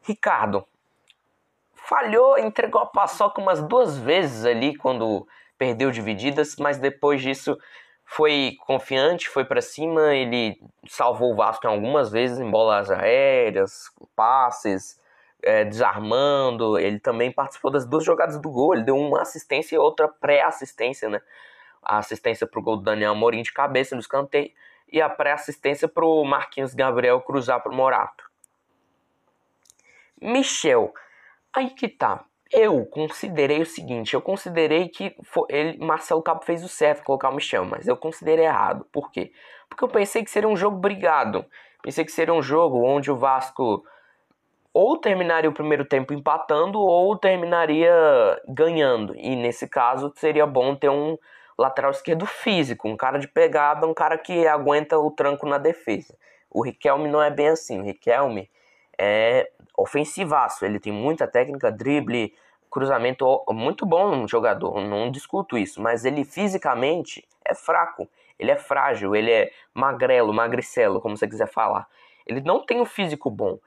Ricardo 0.01 0.65
falhou, 1.75 2.39
entregou 2.39 2.81
a 2.81 2.87
paçoca 2.87 3.39
umas 3.39 3.61
duas 3.61 3.95
vezes 3.95 4.43
ali 4.43 4.75
quando 4.75 5.27
perdeu 5.55 5.91
divididas, 5.91 6.55
mas 6.57 6.79
depois 6.79 7.21
disso 7.21 7.55
foi 8.11 8.57
confiante, 8.61 9.29
foi 9.29 9.45
para 9.45 9.61
cima, 9.61 10.15
ele 10.15 10.59
salvou 10.87 11.31
o 11.31 11.35
Vasco 11.35 11.67
algumas 11.67 12.11
vezes 12.11 12.39
em 12.39 12.49
bolas 12.49 12.89
aéreas, 12.89 13.83
passes, 14.15 14.99
é, 15.43 15.63
desarmando. 15.63 16.79
Ele 16.79 16.99
também 16.99 17.31
participou 17.31 17.69
das 17.69 17.85
duas 17.85 18.03
jogadas 18.03 18.41
do 18.41 18.49
gol. 18.49 18.73
Ele 18.73 18.83
deu 18.83 18.97
uma 18.97 19.21
assistência 19.21 19.75
e 19.75 19.77
outra 19.77 20.07
pré-assistência, 20.07 21.07
né? 21.07 21.21
A 21.83 21.99
assistência 21.99 22.47
para 22.47 22.59
o 22.59 22.63
gol 22.63 22.77
do 22.77 22.83
Daniel 22.83 23.13
Morim 23.13 23.43
de 23.43 23.53
cabeça 23.53 23.93
no 23.93 24.01
escanteio 24.01 24.51
e 24.91 24.99
a 24.99 25.07
pré-assistência 25.07 25.87
para 25.87 26.03
o 26.03 26.25
Marquinhos 26.25 26.73
Gabriel 26.73 27.21
cruzar 27.21 27.61
para 27.61 27.71
o 27.71 27.75
Morato. 27.75 28.27
Michel, 30.19 30.95
aí 31.53 31.69
que 31.69 31.87
tá 31.87 32.25
eu 32.51 32.85
considerei 32.85 33.61
o 33.61 33.65
seguinte, 33.65 34.13
eu 34.13 34.21
considerei 34.21 34.87
que 34.89 35.15
ele, 35.49 35.77
Marcelo 35.77 36.21
Cabo 36.21 36.43
fez 36.43 36.63
o 36.63 36.67
certo 36.67 37.03
colocar 37.03 37.29
o 37.29 37.35
Michel, 37.35 37.65
mas 37.65 37.87
eu 37.87 37.95
considerei 37.95 38.45
errado. 38.45 38.85
Por 38.91 39.11
quê? 39.11 39.31
Porque 39.69 39.83
eu 39.83 39.87
pensei 39.87 40.23
que 40.23 40.31
seria 40.31 40.49
um 40.49 40.57
jogo 40.57 40.77
brigado. 40.77 41.45
Pensei 41.83 42.03
que 42.03 42.11
seria 42.11 42.33
um 42.33 42.41
jogo 42.41 42.83
onde 42.83 43.11
o 43.11 43.15
Vasco 43.15 43.83
ou 44.73 44.97
terminaria 44.97 45.49
o 45.49 45.53
primeiro 45.53 45.85
tempo 45.85 46.13
empatando 46.13 46.79
ou 46.79 47.15
terminaria 47.17 47.93
ganhando. 48.47 49.15
E 49.15 49.35
nesse 49.35 49.67
caso 49.67 50.11
seria 50.15 50.45
bom 50.45 50.75
ter 50.75 50.89
um 50.89 51.17
lateral 51.57 51.91
esquerdo 51.91 52.25
físico, 52.25 52.87
um 52.87 52.97
cara 52.97 53.19
de 53.19 53.27
pegada, 53.27 53.85
um 53.85 53.93
cara 53.93 54.17
que 54.17 54.47
aguenta 54.47 54.97
o 54.97 55.11
tranco 55.11 55.47
na 55.47 55.57
defesa. 55.57 56.15
O 56.49 56.63
Riquelme 56.63 57.09
não 57.09 57.21
é 57.21 57.29
bem 57.29 57.49
assim. 57.49 57.79
O 57.79 57.83
Riquelme 57.83 58.49
é 58.97 59.49
ofensivaço. 59.81 60.65
Ele 60.65 60.79
tem 60.79 60.91
muita 60.91 61.27
técnica, 61.27 61.71
drible, 61.71 62.33
cruzamento, 62.69 63.43
muito 63.49 63.85
bom 63.85 64.27
jogador, 64.27 64.79
não 64.81 65.09
discuto 65.09 65.57
isso, 65.57 65.81
mas 65.81 66.05
ele 66.05 66.23
fisicamente 66.23 67.27
é 67.43 67.55
fraco, 67.55 68.07
ele 68.37 68.51
é 68.51 68.55
frágil, 68.55 69.15
ele 69.15 69.31
é 69.31 69.51
magrelo, 69.73 70.33
magricelo, 70.33 71.01
como 71.01 71.17
você 71.17 71.27
quiser 71.27 71.47
falar. 71.47 71.87
Ele 72.25 72.41
não 72.41 72.63
tem 72.63 72.79
um 72.79 72.85
físico 72.85 73.29
bom. 73.29 73.57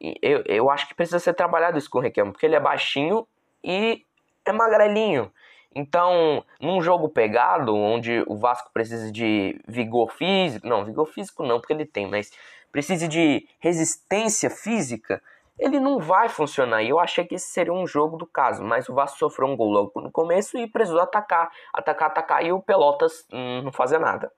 Eu, 0.00 0.42
eu 0.46 0.70
acho 0.70 0.88
que 0.88 0.94
precisa 0.94 1.18
ser 1.18 1.34
trabalhado 1.34 1.78
isso 1.78 1.90
com 1.90 1.98
o 1.98 2.02
Requião, 2.02 2.32
porque 2.32 2.44
ele 2.44 2.56
é 2.56 2.60
baixinho 2.60 3.26
e 3.62 4.04
é 4.44 4.52
magrelinho. 4.52 5.30
Então, 5.74 6.44
num 6.60 6.82
jogo 6.82 7.08
pegado, 7.08 7.76
onde 7.76 8.24
o 8.26 8.36
Vasco 8.36 8.70
precisa 8.72 9.12
de 9.12 9.60
vigor 9.68 10.10
físico, 10.10 10.66
não, 10.66 10.84
vigor 10.84 11.06
físico 11.06 11.44
não, 11.44 11.60
porque 11.60 11.72
ele 11.72 11.86
tem, 11.86 12.08
mas 12.08 12.32
precisa 12.72 13.06
de 13.06 13.46
resistência 13.60 14.50
física, 14.50 15.22
ele 15.60 15.78
não 15.78 15.98
vai 15.98 16.28
funcionar. 16.28 16.82
E 16.82 16.88
eu 16.88 16.98
achei 16.98 17.24
que 17.24 17.34
esse 17.34 17.48
seria 17.48 17.72
um 17.72 17.86
jogo 17.86 18.16
do 18.16 18.26
caso, 18.26 18.64
mas 18.64 18.88
o 18.88 18.94
Vasco 18.94 19.18
sofreu 19.18 19.46
um 19.46 19.56
gol 19.56 19.70
logo 19.70 20.00
no 20.00 20.10
começo 20.10 20.58
e 20.58 20.66
precisou 20.66 21.00
atacar, 21.00 21.50
atacar, 21.72 22.08
atacar 22.08 22.44
e 22.44 22.50
o 22.50 22.60
Pelotas 22.60 23.26
hum, 23.30 23.62
não 23.62 23.70
fazia 23.70 23.98
nada. 23.98 24.32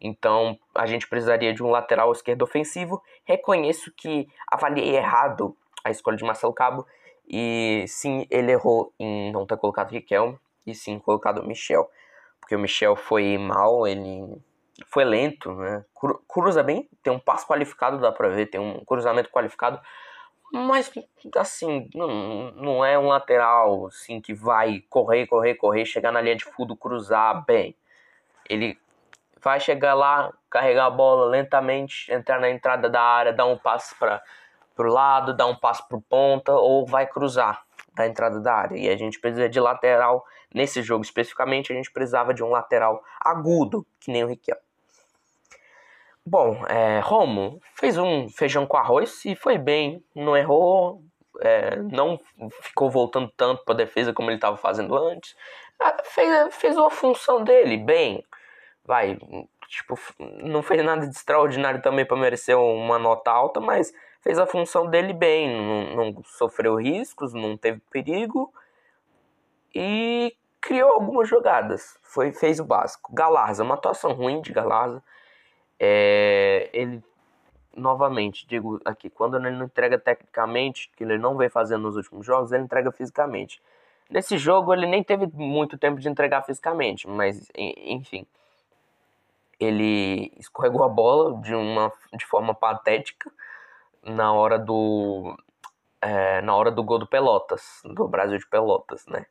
Então 0.00 0.58
a 0.74 0.84
gente 0.86 1.08
precisaria 1.08 1.54
de 1.54 1.62
um 1.62 1.70
lateral 1.70 2.10
esquerdo 2.12 2.42
ofensivo. 2.42 3.00
Reconheço 3.24 3.92
que 3.96 4.28
avaliei 4.50 4.96
errado 4.96 5.56
a 5.84 5.90
escolha 5.90 6.16
de 6.16 6.24
Marcelo 6.24 6.52
Cabo 6.52 6.84
e 7.28 7.84
sim, 7.88 8.26
ele 8.28 8.52
errou 8.52 8.92
em 8.98 9.32
não 9.32 9.46
ter 9.46 9.56
colocado 9.56 9.90
Riquelme 9.90 10.38
e 10.66 10.74
sim 10.74 10.98
colocado 10.98 11.44
Michel, 11.44 11.88
porque 12.40 12.54
o 12.54 12.58
Michel 12.58 12.96
foi 12.96 13.38
mal, 13.38 13.86
ele 13.86 14.36
foi 14.86 15.04
lento, 15.04 15.52
né? 15.52 15.84
Cruza 16.28 16.62
bem, 16.62 16.88
tem 17.02 17.12
um 17.12 17.18
passo 17.18 17.46
qualificado, 17.46 17.98
dá 17.98 18.12
pra 18.12 18.28
ver, 18.28 18.46
tem 18.46 18.60
um 18.60 18.84
cruzamento 18.84 19.30
qualificado, 19.30 19.80
mas, 20.62 20.90
assim, 21.36 21.88
não, 21.94 22.50
não 22.52 22.84
é 22.84 22.98
um 22.98 23.08
lateral 23.08 23.86
assim, 23.86 24.20
que 24.20 24.32
vai 24.32 24.82
correr, 24.88 25.26
correr, 25.26 25.54
correr, 25.54 25.84
chegar 25.84 26.12
na 26.12 26.20
linha 26.20 26.36
de 26.36 26.44
fundo, 26.44 26.76
cruzar 26.76 27.44
bem. 27.44 27.76
Ele 28.48 28.78
vai 29.42 29.60
chegar 29.60 29.94
lá, 29.94 30.32
carregar 30.50 30.86
a 30.86 30.90
bola 30.90 31.26
lentamente, 31.26 32.12
entrar 32.12 32.40
na 32.40 32.50
entrada 32.50 32.88
da 32.88 33.00
área, 33.00 33.32
dar 33.32 33.46
um 33.46 33.58
passo 33.58 33.96
para 33.98 34.22
o 34.78 34.82
lado, 34.82 35.36
dar 35.36 35.46
um 35.46 35.54
passo 35.54 35.86
para 35.88 35.98
ponta, 36.08 36.52
ou 36.52 36.86
vai 36.86 37.06
cruzar 37.06 37.64
da 37.94 38.06
entrada 38.06 38.40
da 38.40 38.52
área. 38.52 38.76
E 38.76 38.88
a 38.88 38.96
gente 38.96 39.20
precisa 39.20 39.48
de 39.48 39.60
lateral, 39.60 40.24
nesse 40.54 40.82
jogo 40.82 41.04
especificamente, 41.04 41.72
a 41.72 41.76
gente 41.76 41.90
precisava 41.92 42.34
de 42.34 42.42
um 42.42 42.50
lateral 42.50 43.02
agudo, 43.20 43.86
que 44.00 44.10
nem 44.10 44.24
o 44.24 44.28
Riquelme. 44.28 44.65
Bom, 46.28 46.66
é, 46.68 46.98
Romo 46.98 47.60
fez 47.76 47.96
um 47.96 48.28
feijão 48.28 48.66
com 48.66 48.76
arroz 48.76 49.24
e 49.24 49.36
foi 49.36 49.56
bem, 49.58 50.04
não 50.12 50.36
errou, 50.36 51.00
é, 51.40 51.76
não 51.76 52.18
ficou 52.62 52.90
voltando 52.90 53.30
tanto 53.36 53.64
para 53.64 53.76
defesa 53.76 54.12
como 54.12 54.28
ele 54.28 54.36
estava 54.36 54.56
fazendo 54.56 54.96
antes. 54.96 55.36
É, 55.80 56.02
fez, 56.02 56.54
fez 56.56 56.76
a 56.76 56.90
função 56.90 57.44
dele 57.44 57.76
bem, 57.76 58.24
vai, 58.84 59.16
tipo, 59.68 59.96
não 60.18 60.64
fez 60.64 60.84
nada 60.84 61.06
de 61.06 61.14
extraordinário 61.14 61.80
também 61.80 62.04
para 62.04 62.16
merecer 62.16 62.58
uma 62.58 62.98
nota 62.98 63.30
alta, 63.30 63.60
mas 63.60 63.94
fez 64.20 64.36
a 64.36 64.46
função 64.46 64.90
dele 64.90 65.12
bem, 65.12 65.48
não, 65.94 66.12
não 66.12 66.24
sofreu 66.24 66.74
riscos, 66.74 67.32
não 67.34 67.56
teve 67.56 67.80
perigo 67.88 68.52
e 69.72 70.34
criou 70.60 70.90
algumas 70.90 71.28
jogadas, 71.28 71.96
foi 72.02 72.32
fez 72.32 72.58
o 72.58 72.64
básico. 72.64 73.14
Galarza, 73.14 73.62
uma 73.62 73.74
atuação 73.76 74.12
ruim 74.12 74.40
de 74.40 74.52
Galarza 74.52 75.00
é, 75.78 76.70
ele 76.72 77.02
novamente 77.76 78.46
digo 78.46 78.80
aqui, 78.84 79.10
quando 79.10 79.36
ele 79.36 79.50
não 79.50 79.66
entrega 79.66 79.98
tecnicamente, 79.98 80.90
que 80.96 81.04
ele 81.04 81.18
não 81.18 81.36
vem 81.36 81.48
fazendo 81.48 81.82
nos 81.82 81.96
últimos 81.96 82.24
jogos, 82.24 82.52
ele 82.52 82.64
entrega 82.64 82.90
fisicamente. 82.90 83.60
Nesse 84.08 84.38
jogo 84.38 84.72
ele 84.72 84.86
nem 84.86 85.02
teve 85.02 85.26
muito 85.34 85.76
tempo 85.76 86.00
de 86.00 86.08
entregar 86.08 86.42
fisicamente, 86.42 87.08
mas 87.08 87.48
enfim, 87.54 88.26
ele 89.58 90.32
escorregou 90.38 90.84
a 90.84 90.88
bola 90.88 91.40
de 91.40 91.54
uma 91.54 91.92
de 92.14 92.24
forma 92.24 92.54
patética 92.54 93.30
na 94.02 94.32
hora 94.32 94.58
do 94.58 95.36
é, 96.00 96.40
na 96.42 96.54
hora 96.54 96.70
do 96.70 96.84
gol 96.84 96.98
do 96.98 97.06
Pelotas, 97.06 97.82
do 97.84 98.06
Brasil 98.06 98.38
de 98.38 98.46
Pelotas, 98.46 99.06
né? 99.06 99.26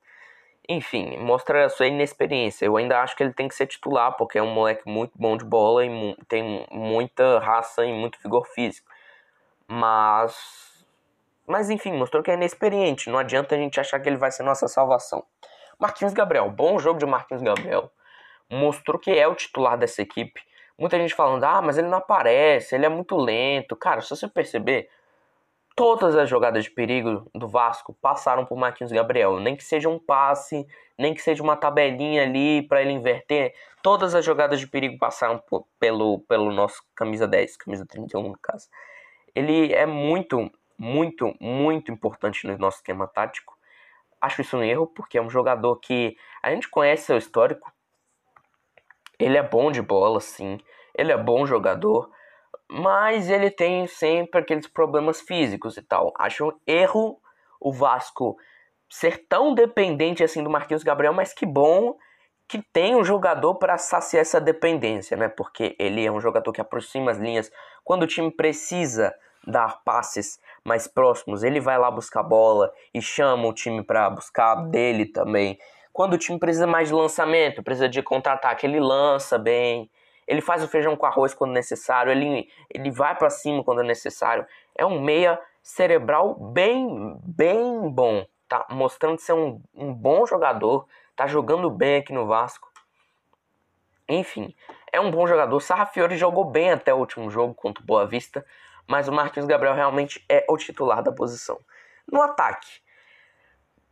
Enfim, 0.67 1.17
mostra 1.17 1.65
a 1.65 1.69
sua 1.69 1.87
inexperiência. 1.87 2.65
Eu 2.65 2.77
ainda 2.77 3.01
acho 3.01 3.15
que 3.15 3.23
ele 3.23 3.33
tem 3.33 3.47
que 3.47 3.55
ser 3.55 3.67
titular, 3.67 4.15
porque 4.17 4.37
é 4.37 4.43
um 4.43 4.53
moleque 4.53 4.87
muito 4.87 5.13
bom 5.15 5.37
de 5.37 5.45
bola 5.45 5.85
e 5.85 6.15
tem 6.27 6.65
muita 6.71 7.39
raça 7.39 7.85
e 7.85 7.93
muito 7.93 8.19
vigor 8.21 8.45
físico. 8.47 8.87
Mas. 9.67 10.85
Mas 11.47 11.69
enfim, 11.69 11.93
mostrou 11.93 12.23
que 12.23 12.31
é 12.31 12.33
inexperiente. 12.33 13.09
Não 13.09 13.19
adianta 13.19 13.55
a 13.55 13.57
gente 13.57 13.79
achar 13.79 13.99
que 13.99 14.09
ele 14.09 14.17
vai 14.17 14.31
ser 14.31 14.43
nossa 14.43 14.67
salvação. 14.67 15.23
Marquinhos 15.79 16.13
Gabriel, 16.13 16.49
bom 16.49 16.79
jogo 16.79 16.99
de 16.99 17.05
Marquinhos 17.05 17.43
Gabriel. 17.43 17.91
Mostrou 18.49 18.97
que 18.99 19.11
é 19.11 19.27
o 19.27 19.35
titular 19.35 19.77
dessa 19.77 20.01
equipe. 20.01 20.41
Muita 20.77 20.97
gente 20.97 21.13
falando, 21.13 21.43
ah, 21.43 21.61
mas 21.61 21.77
ele 21.77 21.87
não 21.87 21.99
aparece, 21.99 22.75
ele 22.75 22.85
é 22.85 22.89
muito 22.89 23.15
lento. 23.15 23.75
Cara, 23.75 24.01
se 24.01 24.09
você 24.09 24.27
perceber, 24.27 24.89
Todas 25.75 26.15
as 26.15 26.29
jogadas 26.29 26.63
de 26.63 26.71
perigo 26.71 27.29
do 27.35 27.49
Vasco 27.49 27.93
passaram 28.01 28.45
por 28.45 28.57
Marquinhos 28.57 28.93
Gabriel. 28.93 29.41
Nem 29.41 29.57
que 29.57 29.63
seja 29.63 29.89
um 29.89 29.99
passe, 29.99 30.65
nem 30.97 31.13
que 31.13 31.21
seja 31.21 31.43
uma 31.43 31.57
tabelinha 31.57 32.23
ali 32.23 32.61
para 32.61 32.81
ele 32.81 32.91
inverter. 32.91 33.53
Todas 33.83 34.15
as 34.15 34.23
jogadas 34.23 34.61
de 34.61 34.67
perigo 34.67 34.97
passaram 34.97 35.37
por, 35.37 35.67
pelo, 35.77 36.19
pelo 36.21 36.49
nosso 36.51 36.81
camisa 36.95 37.27
10, 37.27 37.57
camisa 37.57 37.85
31 37.85 38.29
no 38.29 38.37
caso. 38.37 38.69
Ele 39.35 39.73
é 39.73 39.85
muito, 39.85 40.49
muito, 40.77 41.35
muito 41.41 41.91
importante 41.91 42.47
no 42.47 42.57
nosso 42.57 42.77
esquema 42.77 43.05
tático. 43.05 43.57
Acho 44.21 44.41
isso 44.41 44.55
um 44.55 44.63
erro, 44.63 44.87
porque 44.87 45.17
é 45.17 45.21
um 45.21 45.29
jogador 45.29 45.75
que 45.75 46.15
a 46.41 46.51
gente 46.51 46.69
conhece 46.69 47.03
seu 47.03 47.17
histórico. 47.17 47.69
Ele 49.19 49.37
é 49.37 49.43
bom 49.43 49.69
de 49.71 49.81
bola, 49.81 50.21
sim. 50.21 50.57
Ele 50.97 51.11
é 51.11 51.17
bom 51.17 51.45
jogador 51.45 52.09
mas 52.69 53.29
ele 53.29 53.49
tem 53.49 53.87
sempre 53.87 54.41
aqueles 54.41 54.67
problemas 54.67 55.21
físicos 55.21 55.77
e 55.77 55.81
tal. 55.81 56.13
Acho 56.17 56.47
um 56.47 56.53
erro 56.65 57.19
o 57.59 57.71
Vasco 57.71 58.37
ser 58.89 59.25
tão 59.27 59.53
dependente 59.53 60.23
assim 60.23 60.43
do 60.43 60.49
Marquinhos 60.49 60.83
Gabriel, 60.83 61.13
mas 61.13 61.33
que 61.33 61.45
bom 61.45 61.97
que 62.47 62.61
tem 62.71 62.95
um 62.95 63.03
jogador 63.03 63.55
para 63.55 63.77
saciar 63.77 64.21
essa 64.21 64.39
dependência, 64.39 65.17
né? 65.17 65.27
Porque 65.27 65.75
ele 65.79 66.05
é 66.05 66.11
um 66.11 66.21
jogador 66.21 66.51
que 66.51 66.61
aproxima 66.61 67.11
as 67.11 67.17
linhas 67.17 67.51
quando 67.83 68.03
o 68.03 68.07
time 68.07 68.29
precisa 68.29 69.13
dar 69.47 69.83
passes 69.83 70.39
mais 70.63 70.87
próximos, 70.87 71.43
ele 71.43 71.59
vai 71.59 71.77
lá 71.77 71.91
buscar 71.91 72.23
bola 72.23 72.71
e 72.93 73.01
chama 73.01 73.47
o 73.47 73.53
time 73.53 73.83
para 73.83 74.09
buscar 74.09 74.55
dele 74.55 75.05
também. 75.05 75.57
Quando 75.93 76.13
o 76.13 76.17
time 76.17 76.39
precisa 76.39 76.67
mais 76.67 76.89
de 76.89 76.93
lançamento, 76.93 77.63
precisa 77.63 77.87
de 77.87 78.01
contra-ataque, 78.01 78.65
ele 78.65 78.79
lança 78.79 79.37
bem. 79.37 79.89
Ele 80.27 80.41
faz 80.41 80.63
o 80.63 80.67
feijão 80.67 80.95
com 80.95 81.05
arroz 81.05 81.33
quando 81.33 81.51
necessário, 81.51 82.11
ele, 82.11 82.49
ele 82.73 82.91
vai 82.91 83.15
para 83.15 83.29
cima 83.29 83.63
quando 83.63 83.81
é 83.81 83.83
necessário. 83.83 84.45
É 84.75 84.85
um 84.85 84.99
meia 84.99 85.39
cerebral 85.61 86.35
bem, 86.35 87.19
bem 87.23 87.89
bom. 87.89 88.25
Tá 88.47 88.65
mostrando 88.69 89.19
ser 89.19 89.33
um, 89.33 89.61
um 89.73 89.93
bom 89.93 90.25
jogador, 90.25 90.87
tá 91.15 91.27
jogando 91.27 91.69
bem 91.69 91.97
aqui 91.97 92.13
no 92.13 92.27
Vasco. 92.27 92.71
Enfim, 94.07 94.55
é 94.91 94.99
um 94.99 95.09
bom 95.09 95.25
jogador. 95.25 95.59
Sarrafiori 95.59 96.17
jogou 96.17 96.45
bem 96.45 96.71
até 96.71 96.93
o 96.93 96.97
último 96.97 97.29
jogo 97.29 97.53
contra 97.53 97.81
o 97.81 97.85
Boa 97.85 98.05
Vista, 98.05 98.45
mas 98.87 99.07
o 99.07 99.11
Marquinhos 99.11 99.47
Gabriel 99.47 99.73
realmente 99.73 100.23
é 100.29 100.45
o 100.47 100.57
titular 100.57 101.01
da 101.01 101.11
posição. 101.11 101.59
No 102.11 102.21
ataque, 102.21 102.81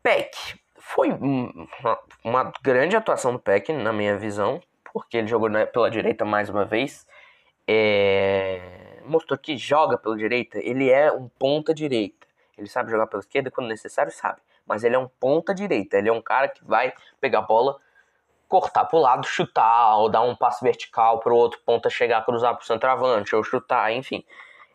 Peck 0.03 0.59
foi 0.77 1.09
uma, 1.11 1.99
uma 2.23 2.51
grande 2.61 2.95
atuação 2.95 3.33
do 3.33 3.39
Peck, 3.39 3.73
na 3.73 3.91
minha 3.91 4.17
visão, 4.17 4.61
porque 4.93 5.17
ele 5.17 5.27
jogou 5.27 5.49
pela 5.73 5.89
direita 5.89 6.23
mais 6.23 6.49
uma 6.49 6.63
vez. 6.63 7.05
É... 7.67 9.01
Mostrou 9.05 9.37
que 9.37 9.57
joga 9.57 9.97
pela 9.97 10.15
direita, 10.15 10.59
ele 10.59 10.89
é 10.89 11.11
um 11.11 11.27
ponta 11.27 11.73
direita. 11.73 12.27
Ele 12.57 12.67
sabe 12.67 12.91
jogar 12.91 13.07
pela 13.07 13.19
esquerda 13.19 13.49
quando 13.49 13.67
necessário, 13.67 14.11
sabe. 14.11 14.39
Mas 14.65 14.83
ele 14.83 14.95
é 14.95 14.99
um 14.99 15.07
ponta 15.07 15.53
direita, 15.53 15.97
ele 15.97 16.07
é 16.07 16.13
um 16.13 16.21
cara 16.21 16.47
que 16.47 16.63
vai 16.63 16.93
pegar 17.19 17.39
a 17.39 17.41
bola, 17.41 17.77
cortar 18.47 18.85
pro 18.85 18.99
lado, 18.99 19.25
chutar, 19.25 19.97
ou 19.97 20.07
dar 20.09 20.21
um 20.21 20.35
passe 20.35 20.63
vertical 20.63 21.19
pro 21.19 21.35
outro 21.35 21.59
ponta 21.65 21.89
chegar, 21.89 22.23
cruzar 22.23 22.55
pro 22.55 22.65
centroavante, 22.65 23.35
ou 23.35 23.43
chutar, 23.43 23.91
enfim. 23.91 24.23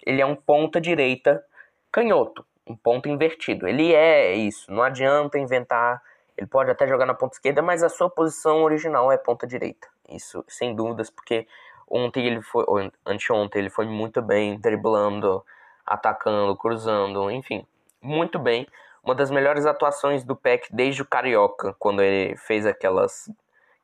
Ele 0.05 0.21
é 0.21 0.27
um 0.27 0.35
ponta 0.35 0.81
direita 0.81 1.43
canhoto, 1.91 2.45
um 2.67 2.77
ponta 2.77 3.09
invertido. 3.09 3.67
Ele 3.67 3.95
é 3.95 4.35
isso, 4.35 4.71
não 4.71 4.83
adianta 4.83 5.39
inventar. 5.39 6.03
Ele 6.37 6.47
pode 6.47 6.71
até 6.71 6.87
jogar 6.87 7.07
na 7.07 7.15
ponta 7.15 7.37
esquerda, 7.37 7.63
mas 7.63 7.83
a 7.83 7.89
sua 7.89 8.11
posição 8.11 8.63
original 8.63 9.11
é 9.11 9.17
ponta 9.17 9.47
direita. 9.47 9.89
Isso, 10.09 10.45
sem 10.49 10.75
dúvidas, 10.75 11.11
porque 11.11 11.47
ontem 11.87 12.27
ele 12.27 12.43
foi, 12.43 12.65
ou 12.67 12.91
anteontem 13.05 13.61
ele 13.61 13.71
foi 13.71 13.87
muito 13.87 14.23
bem 14.23 14.59
driblando, 14.59 15.45
atacando, 15.87 16.57
cruzando, 16.57 17.31
enfim, 17.31 17.67
muito 18.01 18.39
bem. 18.39 18.67
Uma 19.03 19.15
das 19.15 19.31
melhores 19.31 19.65
atuações 19.67 20.25
do 20.25 20.37
Peck 20.37 20.69
desde 20.71 21.03
o 21.03 21.07
Carioca, 21.07 21.75
quando 21.79 22.03
ele 22.03 22.37
fez 22.37 22.67
aquelas 22.67 23.31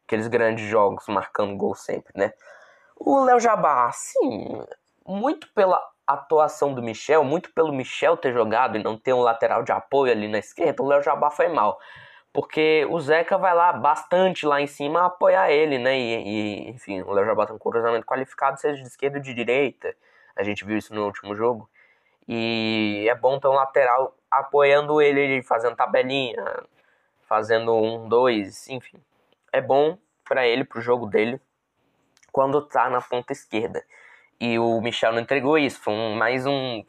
aqueles 0.07 0.29
grandes 0.29 0.69
jogos 0.69 1.07
marcando 1.09 1.57
gol 1.57 1.75
sempre, 1.75 2.13
né? 2.15 2.33
O 2.97 3.25
Léo 3.25 3.41
Jabá, 3.41 3.91
sim, 3.93 4.63
muito 5.07 5.49
pela 5.55 5.81
atuação 6.07 6.75
do 6.75 6.83
Michel, 6.83 7.25
muito 7.25 7.53
pelo 7.53 7.73
Michel 7.73 8.17
ter 8.17 8.33
jogado 8.33 8.77
e 8.77 8.83
não 8.83 8.99
ter 8.99 9.13
um 9.13 9.21
lateral 9.21 9.63
de 9.63 9.73
apoio 9.73 10.13
ali 10.13 10.29
na 10.29 10.39
esquerda, 10.39 10.83
o 10.83 10.87
Léo 10.87 11.03
Jabá 11.03 11.31
foi 11.31 11.49
mal. 11.49 11.79
Porque 12.35 12.85
o 12.91 12.99
Zeca 12.99 13.39
vai 13.39 13.55
lá 13.55 13.73
bastante 13.73 14.45
lá 14.45 14.61
em 14.61 14.67
cima 14.67 15.07
apoiar 15.07 15.53
ele, 15.53 15.79
né? 15.79 15.97
E, 15.97 16.67
e 16.67 16.71
enfim, 16.71 17.01
o 17.03 17.13
Léo 17.13 17.25
Jabá 17.25 17.47
tem 17.47 17.55
um 17.55 17.61
cruzamento 17.61 18.05
qualificado, 18.05 18.61
seja 18.61 18.83
de 18.83 18.89
esquerda 18.89 19.19
ou 19.19 19.23
de 19.23 19.33
direita. 19.33 19.95
A 20.35 20.43
gente 20.43 20.65
viu 20.65 20.77
isso 20.77 20.93
no 20.93 21.05
último 21.05 21.37
jogo. 21.37 21.71
E 22.27 23.07
é 23.09 23.15
bom 23.15 23.39
ter 23.39 23.47
um 23.47 23.53
lateral 23.53 24.17
apoiando 24.29 25.01
ele, 25.01 25.45
fazendo 25.45 25.77
tabelinha, 25.77 26.45
fazendo 27.29 27.73
um, 27.73 28.09
dois, 28.09 28.69
enfim. 28.69 28.99
É 29.53 29.61
bom 29.61 29.97
para 30.25 30.45
ele, 30.45 30.65
pro 30.65 30.81
jogo 30.81 31.07
dele, 31.07 31.41
quando 32.33 32.63
tá 32.63 32.91
na 32.91 33.01
ponta 33.01 33.33
esquerda. 33.33 33.85
E 34.41 34.59
o 34.59 34.81
Michel 34.81 35.13
não 35.13 35.21
entregou 35.21 35.57
isso. 35.57 35.81
Foi 35.81 35.95
um, 35.95 36.17
mais 36.17 36.47
um 36.47 36.83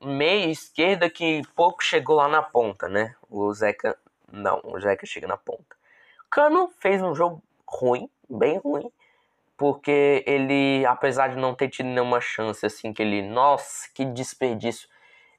meia 0.00 0.46
esquerda 0.48 1.10
que 1.10 1.42
pouco 1.56 1.82
chegou 1.82 2.14
lá 2.14 2.28
na 2.28 2.40
ponta, 2.42 2.88
né? 2.88 3.16
O 3.28 3.52
Zeca 3.52 3.98
não, 4.32 4.60
o 4.64 4.78
Zeca 4.80 5.06
chega 5.06 5.26
na 5.26 5.36
ponta. 5.36 5.76
Cano 6.30 6.68
fez 6.80 7.02
um 7.02 7.14
jogo 7.14 7.42
ruim, 7.66 8.10
bem 8.28 8.58
ruim, 8.58 8.90
porque 9.56 10.22
ele, 10.26 10.84
apesar 10.86 11.28
de 11.28 11.36
não 11.36 11.54
ter 11.54 11.68
tido 11.68 11.86
nenhuma 11.86 12.20
chance, 12.20 12.64
assim, 12.64 12.92
que 12.92 13.02
ele, 13.02 13.22
nossa, 13.22 13.88
que 13.94 14.04
desperdício. 14.04 14.88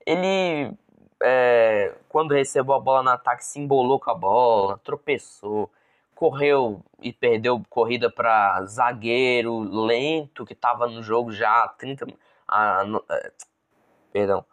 Ele, 0.05 0.73
é, 1.21 1.93
quando 2.09 2.33
recebeu 2.33 2.73
a 2.73 2.79
bola 2.79 3.03
no 3.03 3.09
ataque, 3.09 3.45
se 3.45 3.59
embolou 3.59 3.99
com 3.99 4.09
a 4.09 4.15
bola, 4.15 4.79
tropeçou, 4.83 5.71
correu 6.15 6.83
e 6.99 7.13
perdeu 7.13 7.61
corrida 7.69 8.09
para 8.09 8.63
zagueiro 8.65 9.59
lento 9.59 10.45
que 10.45 10.53
estava 10.53 10.87
no 10.87 11.03
jogo 11.03 11.31
já 11.31 11.63
há 11.63 11.67
30. 11.67 12.07
Ah, 12.47 12.83
no, 12.85 13.03
é, 13.09 13.31
perdão, 14.11 14.43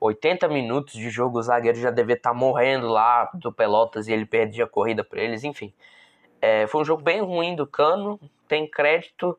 80 0.00 0.48
minutos 0.48 0.94
de 0.94 1.10
jogo, 1.10 1.38
o 1.38 1.42
zagueiro 1.42 1.78
já 1.78 1.90
devia 1.90 2.14
estar 2.14 2.30
tá 2.30 2.34
morrendo 2.34 2.88
lá 2.88 3.30
do 3.34 3.52
Pelotas 3.52 4.08
e 4.08 4.12
ele 4.12 4.24
perdia 4.24 4.64
a 4.64 4.68
corrida 4.68 5.04
para 5.04 5.20
eles, 5.20 5.44
enfim. 5.44 5.72
É, 6.40 6.66
foi 6.66 6.80
um 6.80 6.84
jogo 6.84 7.02
bem 7.02 7.20
ruim 7.20 7.54
do 7.54 7.66
Cano, 7.66 8.18
tem 8.48 8.66
crédito, 8.66 9.38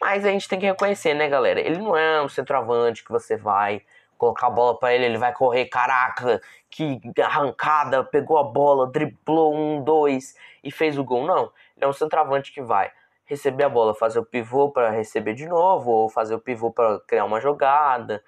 mas 0.00 0.24
a 0.24 0.30
gente 0.30 0.48
tem 0.48 0.60
que 0.60 0.66
reconhecer, 0.66 1.14
né, 1.14 1.28
galera? 1.28 1.60
Ele 1.60 1.78
não 1.78 1.96
é 1.96 2.22
um 2.22 2.28
centroavante 2.28 3.04
que 3.04 3.10
você 3.10 3.36
vai 3.36 3.82
colocar 4.16 4.46
a 4.46 4.50
bola 4.50 4.78
para 4.78 4.94
ele, 4.94 5.04
ele 5.04 5.18
vai 5.18 5.32
correr, 5.32 5.66
caraca, 5.66 6.40
que 6.70 7.00
arrancada, 7.20 8.04
pegou 8.04 8.38
a 8.38 8.44
bola, 8.44 8.86
driblou 8.86 9.54
um, 9.54 9.82
dois 9.82 10.36
e 10.62 10.70
fez 10.70 10.96
o 10.96 11.02
gol. 11.02 11.26
Não, 11.26 11.50
ele 11.76 11.84
é 11.84 11.88
um 11.88 11.92
centroavante 11.92 12.52
que 12.52 12.62
vai 12.62 12.92
receber 13.24 13.64
a 13.64 13.68
bola, 13.68 13.94
fazer 13.94 14.20
o 14.20 14.24
pivô 14.24 14.70
para 14.70 14.90
receber 14.90 15.34
de 15.34 15.46
novo, 15.46 15.90
ou 15.90 16.08
fazer 16.08 16.34
o 16.34 16.40
pivô 16.40 16.70
para 16.70 17.00
criar 17.00 17.24
uma 17.24 17.40
jogada 17.40 18.22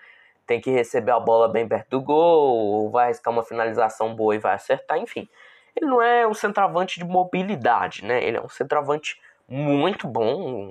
tem 0.46 0.60
que 0.60 0.70
receber 0.70 1.12
a 1.12 1.20
bola 1.20 1.48
bem 1.48 1.66
perto 1.66 1.90
do 1.90 2.00
gol, 2.00 2.90
vai 2.90 3.06
arriscar 3.06 3.32
uma 3.32 3.42
finalização 3.42 4.14
boa 4.14 4.34
e 4.34 4.38
vai 4.38 4.54
acertar, 4.54 4.98
enfim. 4.98 5.28
Ele 5.74 5.86
não 5.86 6.02
é 6.02 6.26
um 6.26 6.34
centroavante 6.34 6.98
de 6.98 7.04
mobilidade, 7.04 8.04
né? 8.04 8.22
Ele 8.22 8.36
é 8.36 8.40
um 8.40 8.48
centroavante 8.48 9.20
muito 9.48 10.06
bom. 10.06 10.70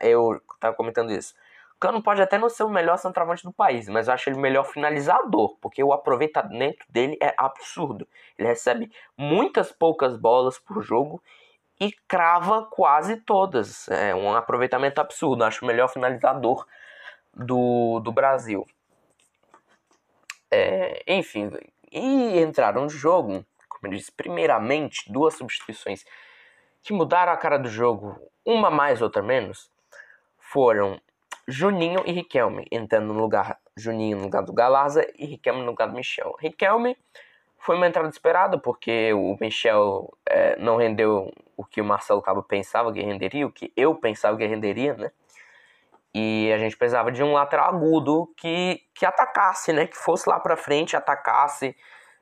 Eu 0.00 0.40
estava 0.54 0.74
comentando 0.74 1.12
isso. 1.12 1.34
O 1.76 1.78
Cano 1.80 2.02
pode 2.02 2.22
até 2.22 2.38
não 2.38 2.48
ser 2.48 2.62
o 2.62 2.68
melhor 2.68 2.96
centroavante 2.96 3.42
do 3.42 3.52
país, 3.52 3.88
mas 3.88 4.06
eu 4.06 4.14
acho 4.14 4.28
ele 4.28 4.36
o 4.36 4.40
melhor 4.40 4.64
finalizador, 4.64 5.56
porque 5.60 5.82
o 5.82 5.92
aproveitamento 5.92 6.84
dele 6.88 7.18
é 7.20 7.34
absurdo. 7.36 8.06
Ele 8.38 8.48
recebe 8.48 8.92
muitas 9.16 9.72
poucas 9.72 10.16
bolas 10.16 10.58
por 10.58 10.82
jogo 10.82 11.22
e 11.80 11.90
crava 12.06 12.64
quase 12.70 13.16
todas. 13.16 13.88
É 13.88 14.14
um 14.14 14.32
aproveitamento 14.34 15.00
absurdo. 15.00 15.42
Eu 15.42 15.48
acho 15.48 15.64
o 15.64 15.66
melhor 15.66 15.88
finalizador 15.88 16.64
do, 17.34 18.00
do 18.00 18.12
Brasil. 18.12 18.66
É, 20.50 21.02
enfim, 21.06 21.50
e 21.90 22.40
entraram 22.40 22.82
no 22.82 22.88
jogo, 22.88 23.44
como 23.68 23.92
eu 23.92 23.98
disse, 23.98 24.12
primeiramente 24.12 25.10
duas 25.10 25.34
substituições 25.34 26.04
que 26.82 26.92
mudaram 26.92 27.32
a 27.32 27.36
cara 27.36 27.58
do 27.58 27.68
jogo, 27.68 28.18
uma 28.44 28.70
mais, 28.70 29.00
outra 29.00 29.22
menos, 29.22 29.70
foram 30.38 31.00
Juninho 31.48 32.02
e 32.06 32.12
Riquelme, 32.12 32.66
entrando 32.70 33.12
no 33.12 33.20
lugar 33.20 33.58
Juninho 33.76 34.18
no 34.18 34.24
lugar 34.24 34.42
do 34.42 34.52
Galarza 34.52 35.06
e 35.16 35.26
Riquelme 35.26 35.60
no 35.60 35.66
lugar 35.66 35.88
do 35.88 35.94
Michel. 35.94 36.36
Riquelme 36.38 36.96
foi 37.58 37.76
uma 37.76 37.86
entrada 37.86 38.08
esperada, 38.08 38.58
porque 38.58 39.12
o 39.12 39.36
Michel 39.40 40.12
é, 40.26 40.56
não 40.58 40.76
rendeu 40.76 41.32
o 41.56 41.64
que 41.64 41.80
o 41.80 41.84
Marcelo 41.84 42.20
Cabo 42.20 42.42
pensava 42.42 42.92
que 42.92 43.00
renderia, 43.00 43.46
o 43.46 43.52
que 43.52 43.72
eu 43.76 43.94
pensava 43.94 44.36
que 44.36 44.46
renderia, 44.46 44.94
né? 44.94 45.12
E 46.14 46.52
a 46.52 46.58
gente 46.58 46.76
precisava 46.76 47.10
de 47.10 47.22
um 47.22 47.32
lateral 47.32 47.68
agudo 47.68 48.32
que, 48.36 48.82
que 48.94 49.06
atacasse, 49.06 49.72
né? 49.72 49.86
Que 49.86 49.96
fosse 49.96 50.28
lá 50.28 50.38
pra 50.38 50.56
frente, 50.56 50.94
atacasse, 50.94 51.74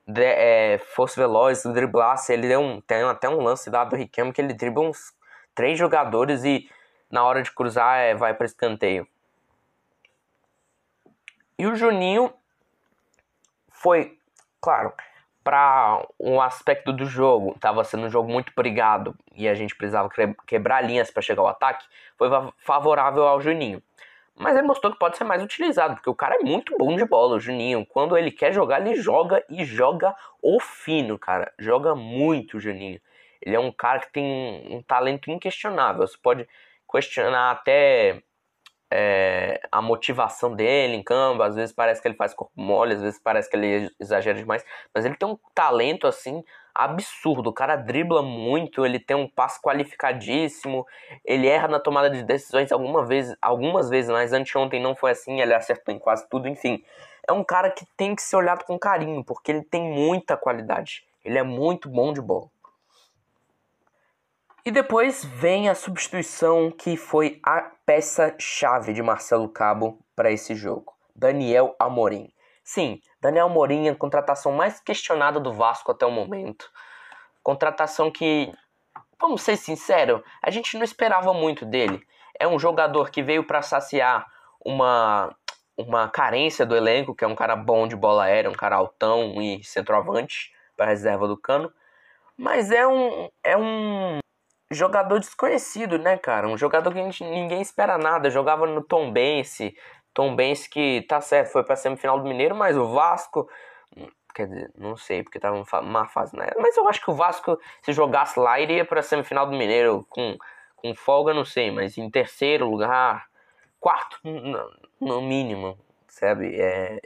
de, 0.07 0.23
é, 0.23 0.79
fosse 0.95 1.19
veloz, 1.19 1.65
driblasse. 1.65 2.33
Ele 2.33 2.49
deu 2.49 2.61
um, 2.61 2.81
tem 2.81 3.03
até 3.03 3.29
um 3.29 3.43
lance 3.43 3.69
lá 3.69 3.85
do 3.85 3.97
Riquelme 3.97 4.33
que 4.33 4.41
ele 4.41 4.55
dribla 4.55 4.85
uns 4.85 5.13
três 5.55 5.79
jogadores 5.79 6.45
e 6.45 6.71
na 7.11 7.25
hora 7.25 7.43
de 7.43 7.51
cruzar 7.53 7.99
é, 7.99 8.15
vai 8.15 8.33
para 8.33 8.47
escanteio. 8.47 9.07
E 11.59 11.67
o 11.67 11.75
Juninho 11.75 12.33
foi, 13.71 14.17
claro, 14.61 14.93
para 15.51 16.07
um 16.17 16.41
aspecto 16.41 16.93
do 16.93 17.05
jogo, 17.05 17.55
estava 17.57 17.83
sendo 17.83 18.07
um 18.07 18.09
jogo 18.09 18.31
muito 18.31 18.53
brigado 18.55 19.17
e 19.35 19.49
a 19.49 19.55
gente 19.57 19.75
precisava 19.75 20.09
quebrar 20.47 20.81
linhas 20.81 21.11
para 21.11 21.21
chegar 21.21 21.43
ao 21.43 21.49
ataque, 21.49 21.85
foi 22.17 22.29
favorável 22.57 23.27
ao 23.27 23.41
Juninho. 23.41 23.83
Mas 24.37 24.57
ele 24.57 24.69
mostrou 24.69 24.93
que 24.93 24.99
pode 25.01 25.17
ser 25.17 25.25
mais 25.25 25.43
utilizado, 25.43 25.97
porque 25.97 26.09
o 26.09 26.15
cara 26.15 26.37
é 26.37 26.45
muito 26.45 26.79
bom 26.79 26.95
de 26.95 27.05
bola, 27.05 27.35
o 27.35 27.41
Juninho. 27.41 27.85
Quando 27.85 28.17
ele 28.17 28.31
quer 28.31 28.53
jogar, 28.53 28.81
ele 28.81 28.95
joga 28.95 29.45
e 29.51 29.65
joga 29.65 30.15
o 30.41 30.61
fino, 30.61 31.19
cara. 31.19 31.53
Joga 31.59 31.97
muito 31.97 32.59
o 32.59 32.61
Juninho. 32.61 33.01
Ele 33.43 33.57
é 33.57 33.59
um 33.59 33.73
cara 33.73 33.99
que 33.99 34.13
tem 34.13 34.69
um, 34.71 34.81
talento 34.81 35.33
inquestionável. 35.33 36.07
Você 36.07 36.17
pode 36.23 36.49
questionar 36.89 37.51
até 37.51 38.23
é, 38.91 39.61
a 39.71 39.81
motivação 39.81 40.55
dele 40.55 40.97
em 40.97 41.03
campo. 41.03 41.43
Às 41.43 41.55
vezes 41.55 41.75
parece 41.75 42.03
que 42.03 42.09
ele 42.09 42.17
faz 42.17 42.35
corpo 42.35 42.53
mole, 42.57 42.95
às 42.95 43.03
vezes 43.03 43.21
parece 43.23 43.49
que 43.49 43.57
ele 43.57 43.91
exagera 44.01 44.37
demais. 44.37 44.65
Mas 44.95 45.05
ele 45.05 45.17
tem 45.17 45.29
um 45.29 45.39
talento 45.55 46.07
assim 46.07 46.43
absurdo. 46.75 47.51
O 47.51 47.53
cara 47.53 47.77
dribla 47.77 48.23
muito, 48.23 48.85
ele 48.85 48.99
tem 48.99 49.17
um 49.17 49.29
passo 49.29 49.61
qualificadíssimo, 49.61 50.87
ele 51.25 51.47
erra 51.47 51.69
na 51.69 51.81
tomada 51.81 52.11
de 52.11 52.23
decisões 52.23 52.73
alguma 52.73 53.05
vez, 53.05 53.35
algumas 53.41 53.89
vezes, 53.89 54.11
mas 54.11 54.33
anteontem 54.33 54.83
não 54.83 54.97
foi 54.97 55.13
assim, 55.13 55.41
ele 55.41 55.55
acertou 55.55 55.95
em 55.95 55.99
quase 55.99 56.29
tudo, 56.29 56.49
enfim. 56.49 56.83
É 57.29 57.33
um 57.33 57.45
cara 57.45 57.71
que 57.71 57.87
tem 57.97 58.15
que 58.15 58.23
ser 58.23 58.37
olhado 58.37 58.65
com 58.65 58.79
carinho, 58.79 59.23
porque 59.25 59.53
ele 59.53 59.63
tem 59.63 59.83
muita 59.83 60.37
qualidade. 60.37 61.05
Ele 61.25 61.39
é 61.39 61.43
muito 61.43 61.89
bom 61.89 62.13
de 62.13 62.21
bola. 62.21 62.49
E 64.65 64.71
depois 64.71 65.25
vem 65.25 65.69
a 65.69 65.75
substituição 65.75 66.71
que 66.71 66.97
foi 66.97 67.41
a 67.45 67.71
peça-chave 67.91 68.93
de 68.93 69.03
Marcelo 69.03 69.49
Cabo 69.49 69.99
para 70.15 70.31
esse 70.31 70.55
jogo. 70.55 70.95
Daniel 71.13 71.75
Amorim. 71.77 72.33
Sim, 72.63 73.01
Daniel 73.21 73.47
Amorim 73.47 73.89
é 73.89 73.91
a 73.91 73.97
contratação 73.97 74.53
mais 74.53 74.79
questionada 74.79 75.41
do 75.41 75.53
Vasco 75.53 75.91
até 75.91 76.07
o 76.07 76.11
momento. 76.13 76.71
Contratação 77.43 78.09
que, 78.09 78.53
vamos 79.21 79.43
ser 79.43 79.57
sinceros, 79.57 80.23
a 80.41 80.53
gente 80.53 80.77
não 80.77 80.85
esperava 80.85 81.35
muito 81.35 81.67
dele. 81.67 82.01
É 82.39 82.47
um 82.47 82.61
jogador 82.61 83.11
que 83.11 83.25
veio 83.25 83.43
para 83.43 83.61
saciar 83.61 84.25
uma, 84.65 85.35
uma 85.77 86.09
carência 86.09 86.65
do 86.65 86.77
elenco, 86.77 87.13
que 87.13 87.25
é 87.25 87.27
um 87.27 87.35
cara 87.35 87.57
bom 87.57 87.89
de 87.89 87.97
bola 87.97 88.23
aérea, 88.23 88.49
um 88.49 88.55
cara 88.55 88.77
altão 88.77 89.43
e 89.43 89.65
centroavante 89.65 90.55
para 90.77 90.87
reserva 90.87 91.27
do 91.27 91.37
Cano. 91.37 91.73
Mas 92.37 92.71
é 92.71 92.87
um, 92.87 93.29
é 93.43 93.57
um 93.57 94.21
jogador 94.71 95.19
desconhecido, 95.19 95.99
né, 95.99 96.17
cara? 96.17 96.47
Um 96.49 96.57
jogador 96.57 96.93
que 96.93 97.03
gente, 97.03 97.25
ninguém 97.25 97.61
espera 97.61 97.99
nada. 97.99 98.31
Jogava 98.31 98.67
no 98.67 98.83
Tom 98.83 99.11
Bense. 99.13 99.77
Tom 100.15 100.35
Bense 100.35 100.69
que 100.69 101.03
tá 101.09 101.21
certo, 101.21 101.53
foi 101.53 101.65
pra 101.65 101.77
semifinal 101.77 102.19
do 102.19 102.29
Mineiro, 102.29 102.55
mas 102.55 102.77
o 102.77 102.89
Vasco. 102.89 103.49
Quer 104.35 104.47
dizer, 104.47 104.71
não 104.77 104.97
sei, 104.97 105.25
porque 105.25 105.41
tava 105.41 105.65
uma 105.81 106.07
fase, 106.07 106.37
né? 106.37 106.49
Mas 106.57 106.77
eu 106.77 106.89
acho 106.89 107.03
que 107.03 107.11
o 107.11 107.15
Vasco, 107.15 107.59
se 107.83 107.93
jogasse 107.93 108.39
lá, 108.39 108.61
iria 108.61 108.85
pra 108.85 109.03
semifinal 109.03 109.45
do 109.45 109.57
Mineiro 109.57 110.07
com, 110.09 110.37
com 110.77 110.95
folga, 110.95 111.35
não 111.35 111.45
sei, 111.45 111.71
mas 111.73 111.99
em 111.99 112.09
terceiro 112.09 112.69
lugar, 112.71 113.27
quarto, 113.81 114.21
no, 114.23 114.71
no 115.01 115.21
mínimo, 115.23 115.77
sabe? 116.07 116.55
É, 116.61 117.01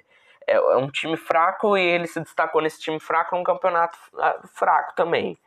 é, 0.47 0.57
é, 0.57 0.77
um 0.77 0.91
time 0.91 1.17
fraco 1.17 1.77
e 1.79 1.83
ele 1.83 2.07
se 2.07 2.21
destacou 2.21 2.61
nesse 2.61 2.81
time 2.81 3.01
fraco 3.01 3.35
num 3.37 3.43
campeonato 3.43 3.99
ah, 4.19 4.41
fraco 4.53 4.95
também. 4.95 5.39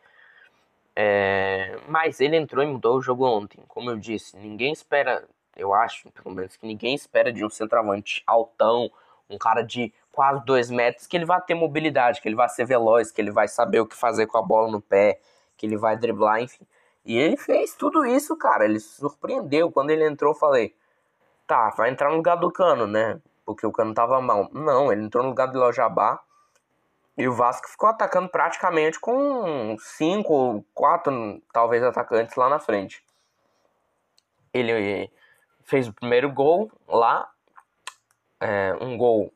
É, 1.00 1.78
mas 1.88 2.20
ele 2.20 2.36
entrou 2.36 2.64
e 2.64 2.68
mudou 2.68 2.98
o 2.98 3.02
jogo 3.04 3.24
ontem. 3.24 3.64
Como 3.68 3.92
eu 3.92 3.98
disse, 3.98 4.36
ninguém 4.36 4.74
espera, 4.74 5.24
eu 5.56 5.72
acho, 5.72 6.12
pelo 6.12 6.34
menos, 6.34 6.58
que 6.58 6.66
ninguém 6.66 6.96
espera 6.96 7.32
de 7.32 7.46
um 7.46 7.52
centroavante 7.52 8.24
altão, 8.26 8.90
um 9.30 9.38
cara 9.38 9.62
de 9.62 9.94
quase 10.12 10.44
dois 10.44 10.72
metros, 10.72 11.06
que 11.06 11.16
ele 11.16 11.26
vai 11.26 11.40
ter 11.40 11.54
mobilidade, 11.54 12.20
que 12.20 12.28
ele 12.28 12.36
vai 12.36 12.50
ser 12.50 12.66
veloz, 12.66 13.12
que 13.12 13.22
ele 13.22 13.30
vai 13.30 13.48
saber 13.48 13.80
o 13.80 13.86
que 13.86 13.96
fazer 13.96 14.26
com 14.26 14.40
a 14.40 14.42
bola 14.42 14.72
no 14.72 14.82
pé, 14.82 15.20
que 15.56 15.68
ele 15.68 15.78
vai 15.78 15.96
driblar, 15.96 16.42
enfim. 16.42 16.66
E 17.06 17.16
ele 17.16 17.38
fez 17.38 17.76
tudo 17.76 18.04
isso, 18.04 18.36
cara. 18.36 18.66
Ele 18.66 18.80
surpreendeu. 18.80 19.72
Quando 19.72 19.92
ele 19.92 20.04
entrou, 20.04 20.34
eu 20.34 20.40
falei: 20.40 20.76
tá, 21.46 21.70
vai 21.78 21.92
entrar 21.92 22.10
no 22.10 22.16
lugar 22.16 22.38
do 22.38 22.52
cano, 22.52 22.88
né? 22.88 23.22
Porque 23.46 23.68
o 23.68 23.72
cano 23.72 23.94
tava 23.94 24.20
mal. 24.20 24.50
Não, 24.52 24.92
ele 24.92 25.04
entrou 25.04 25.24
no 25.24 25.30
lugar 25.30 25.46
do 25.46 25.60
Lojabá 25.60 26.20
e 27.18 27.28
o 27.28 27.34
Vasco 27.34 27.68
ficou 27.68 27.90
atacando 27.90 28.30
praticamente 28.30 29.00
com 29.00 29.76
cinco 29.80 30.34
ou 30.34 30.66
quatro, 30.74 31.42
talvez, 31.52 31.84
atacantes 31.84 32.36
lá 32.36 32.48
na 32.48 32.60
frente. 32.60 33.04
Ele 34.54 35.12
fez 35.64 35.88
o 35.88 35.94
primeiro 35.94 36.32
gol 36.32 36.72
lá, 36.88 37.30
é, 38.40 38.76
um 38.80 38.96
gol 38.98 39.34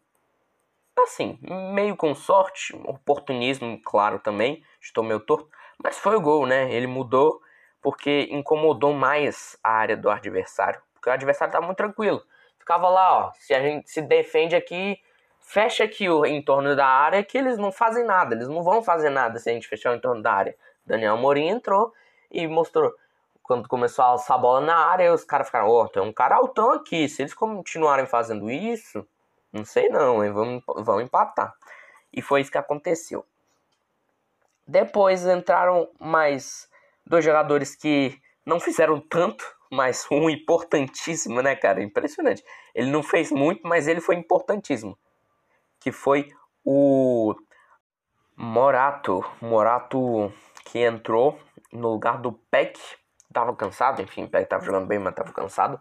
assim, 0.98 1.40
meio 1.74 1.96
com 1.96 2.14
sorte, 2.14 2.76
oportunismo, 2.86 3.82
claro 3.84 4.20
também, 4.20 4.64
estou 4.80 5.04
meio 5.04 5.20
torto, 5.20 5.50
mas 5.84 5.98
foi 5.98 6.16
o 6.16 6.22
gol, 6.22 6.46
né? 6.46 6.72
Ele 6.72 6.86
mudou 6.86 7.42
porque 7.82 8.28
incomodou 8.30 8.94
mais 8.94 9.58
a 9.64 9.72
área 9.72 9.98
do 9.98 10.10
adversário, 10.10 10.80
porque 10.94 11.10
o 11.10 11.14
adversário 11.14 11.52
tá 11.52 11.60
muito 11.60 11.78
tranquilo. 11.78 12.24
Ficava 12.60 12.88
lá, 12.90 13.28
ó, 13.28 13.32
se 13.34 13.56
a 13.56 13.60
gente 13.60 13.90
se 13.90 14.04
defende 14.04 14.56
aqui, 14.56 15.02
fecha 15.42 15.84
aqui 15.84 16.10
o 16.10 16.26
entorno 16.26 16.76
da 16.76 16.88
área 16.88 17.24
que 17.24 17.38
eles 17.38 17.58
não 17.58 17.72
fazem 17.72 18.06
nada, 18.06 18.36
eles 18.36 18.48
não 18.48 18.64
vão 18.64 18.82
fazer 18.82 19.10
nada 19.10 19.40
se 19.40 19.50
a 19.50 19.54
gente 19.54 19.68
fechar 19.68 19.92
o 19.92 19.96
entorno 19.96 20.22
da 20.22 20.32
área. 20.32 20.56
Daniel 20.86 21.18
Morim 21.18 21.48
entrou 21.48 21.94
e 22.30 22.48
mostrou 22.48 22.94
quando 23.44 23.68
começou 23.68 24.06
a 24.06 24.10
alçar 24.10 24.38
a 24.38 24.40
bola 24.40 24.62
na 24.62 24.76
área, 24.76 25.14
os 25.14 25.26
caras 25.26 25.48
ficaram, 25.48 25.68
ó, 25.68 25.84
oh, 25.84 25.90
tem 25.90 26.02
um 26.02 26.14
cara 26.14 26.38
altão 26.38 26.72
aqui, 26.72 27.10
se 27.10 27.22
eles 27.22 27.34
continuarem 27.34 28.06
fazendo 28.06 28.50
isso, 28.50 29.06
não 29.52 29.66
sei 29.66 29.90
não, 29.90 30.24
hein, 30.24 30.32
vão, 30.32 30.64
vão 30.84 31.02
empatar. 31.02 31.54
E 32.14 32.22
foi 32.22 32.42
isso 32.42 32.52
que 32.52 32.58
aconteceu. 32.58 33.26
Depois 34.66 35.26
entraram 35.26 35.90
mais 36.00 36.70
dois 37.06 37.26
jogadores 37.26 37.76
que 37.76 38.18
não 38.46 38.60
fizeram 38.60 39.02
tanto, 39.02 39.44
mas 39.70 40.08
um 40.10 40.30
importantíssimo, 40.30 41.42
né, 41.42 41.56
cara? 41.56 41.84
Impressionante. 41.84 42.44
Ele 42.74 42.90
não 42.90 43.04
fez 43.04 43.32
muito, 43.32 43.68
mas 43.68 43.88
ele 43.88 44.00
foi 44.00 44.16
importantíssimo 44.16 44.98
que 45.82 45.92
foi 45.92 46.32
o 46.64 47.36
Morato. 48.38 49.26
Morato 49.42 50.32
que 50.64 50.80
entrou 50.80 51.38
no 51.74 51.90
lugar 51.90 52.20
do 52.20 52.32
Peck. 52.32 52.80
Tava 53.34 53.56
cansado, 53.56 54.02
enfim, 54.02 54.28
Peck 54.28 54.48
tava 54.48 54.64
jogando 54.64 54.88
bem, 54.88 55.00
mas 55.00 55.16
tava 55.16 55.34
cansado. 55.34 55.80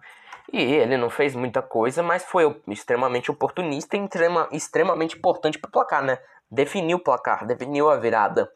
E 0.52 0.60
ele 0.60 0.96
não 0.96 1.10
fez 1.10 1.34
muita 1.34 1.62
coisa, 1.62 2.02
mas 2.02 2.24
foi 2.24 2.60
extremamente 2.66 3.30
oportunista 3.30 3.96
e 3.96 4.04
extrema, 4.04 4.48
extremamente 4.50 5.16
importante 5.16 5.58
para 5.58 5.68
o 5.68 5.72
placar, 5.72 6.02
né? 6.02 6.18
Definiu 6.50 6.96
o 6.96 7.00
placar, 7.00 7.46
definiu 7.46 7.88
a 7.88 7.96
virada 7.96 8.50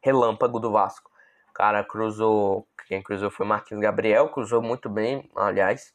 relâmpago 0.00 0.60
do 0.60 0.70
Vasco. 0.70 1.10
O 1.50 1.52
cara 1.52 1.82
cruzou, 1.82 2.66
quem 2.86 3.02
cruzou 3.02 3.30
foi 3.30 3.46
Marquinhos 3.46 3.82
Gabriel, 3.82 4.28
cruzou 4.28 4.62
muito 4.62 4.88
bem, 4.88 5.28
aliás. 5.34 5.92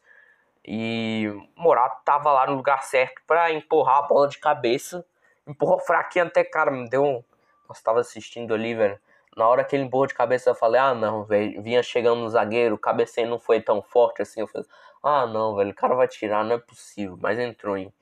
E 0.67 1.32
Morato 1.56 2.01
tava 2.04 2.32
lá 2.32 2.47
no 2.47 2.56
lugar 2.56 2.84
certo 2.84 3.21
para 3.28 3.51
empurrar 3.51 3.99
a 3.99 4.01
bola 4.01 4.28
de 4.28 4.39
cabeça. 4.39 5.06
Empurrou 5.45 5.80
fraquinho 5.80 6.25
até, 6.25 6.43
cara, 6.43 6.71
me 6.71 6.89
deu 6.89 7.04
um. 7.04 7.23
Nossa, 7.69 7.84
tava 7.84 7.99
assistindo 7.99 8.54
ali, 8.54 8.73
velho. 8.73 8.99
Na 9.38 9.47
hora 9.47 9.63
que 9.63 9.75
ele 9.75 9.84
empurrou 9.84 10.08
de 10.08 10.15
cabeça, 10.15 10.49
eu 10.49 10.56
falei, 10.56 10.82
ah 10.82 10.95
não, 10.95 11.23
velho. 11.23 11.62
Vinha 11.62 11.84
chegando 11.84 12.21
no 12.21 12.30
zagueiro, 12.30 12.75
o 12.75 12.80
cabeceio 12.80 13.30
não 13.30 13.38
foi 13.38 13.62
tão 13.62 13.82
forte 13.82 14.23
assim. 14.23 14.39
Eu 14.39 14.47
falei, 14.47 14.67
ah 15.04 15.28
não, 15.28 15.56
velho, 15.56 15.71
o 15.71 15.75
cara 15.75 15.93
vai 15.93 16.08
tirar, 16.08 16.43
não 16.43 16.56
é 16.56 16.60
possível. 16.60 17.17
Mas 17.21 17.38
entrou 17.38 17.78
em. 17.78 17.93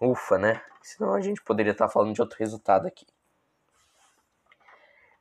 Ufa, 0.00 0.38
né? 0.38 0.62
Senão 0.80 1.14
a 1.14 1.20
gente 1.20 1.42
poderia 1.42 1.72
estar 1.72 1.86
tá 1.86 1.92
falando 1.92 2.14
de 2.14 2.20
outro 2.20 2.38
resultado 2.38 2.86
aqui. 2.86 3.06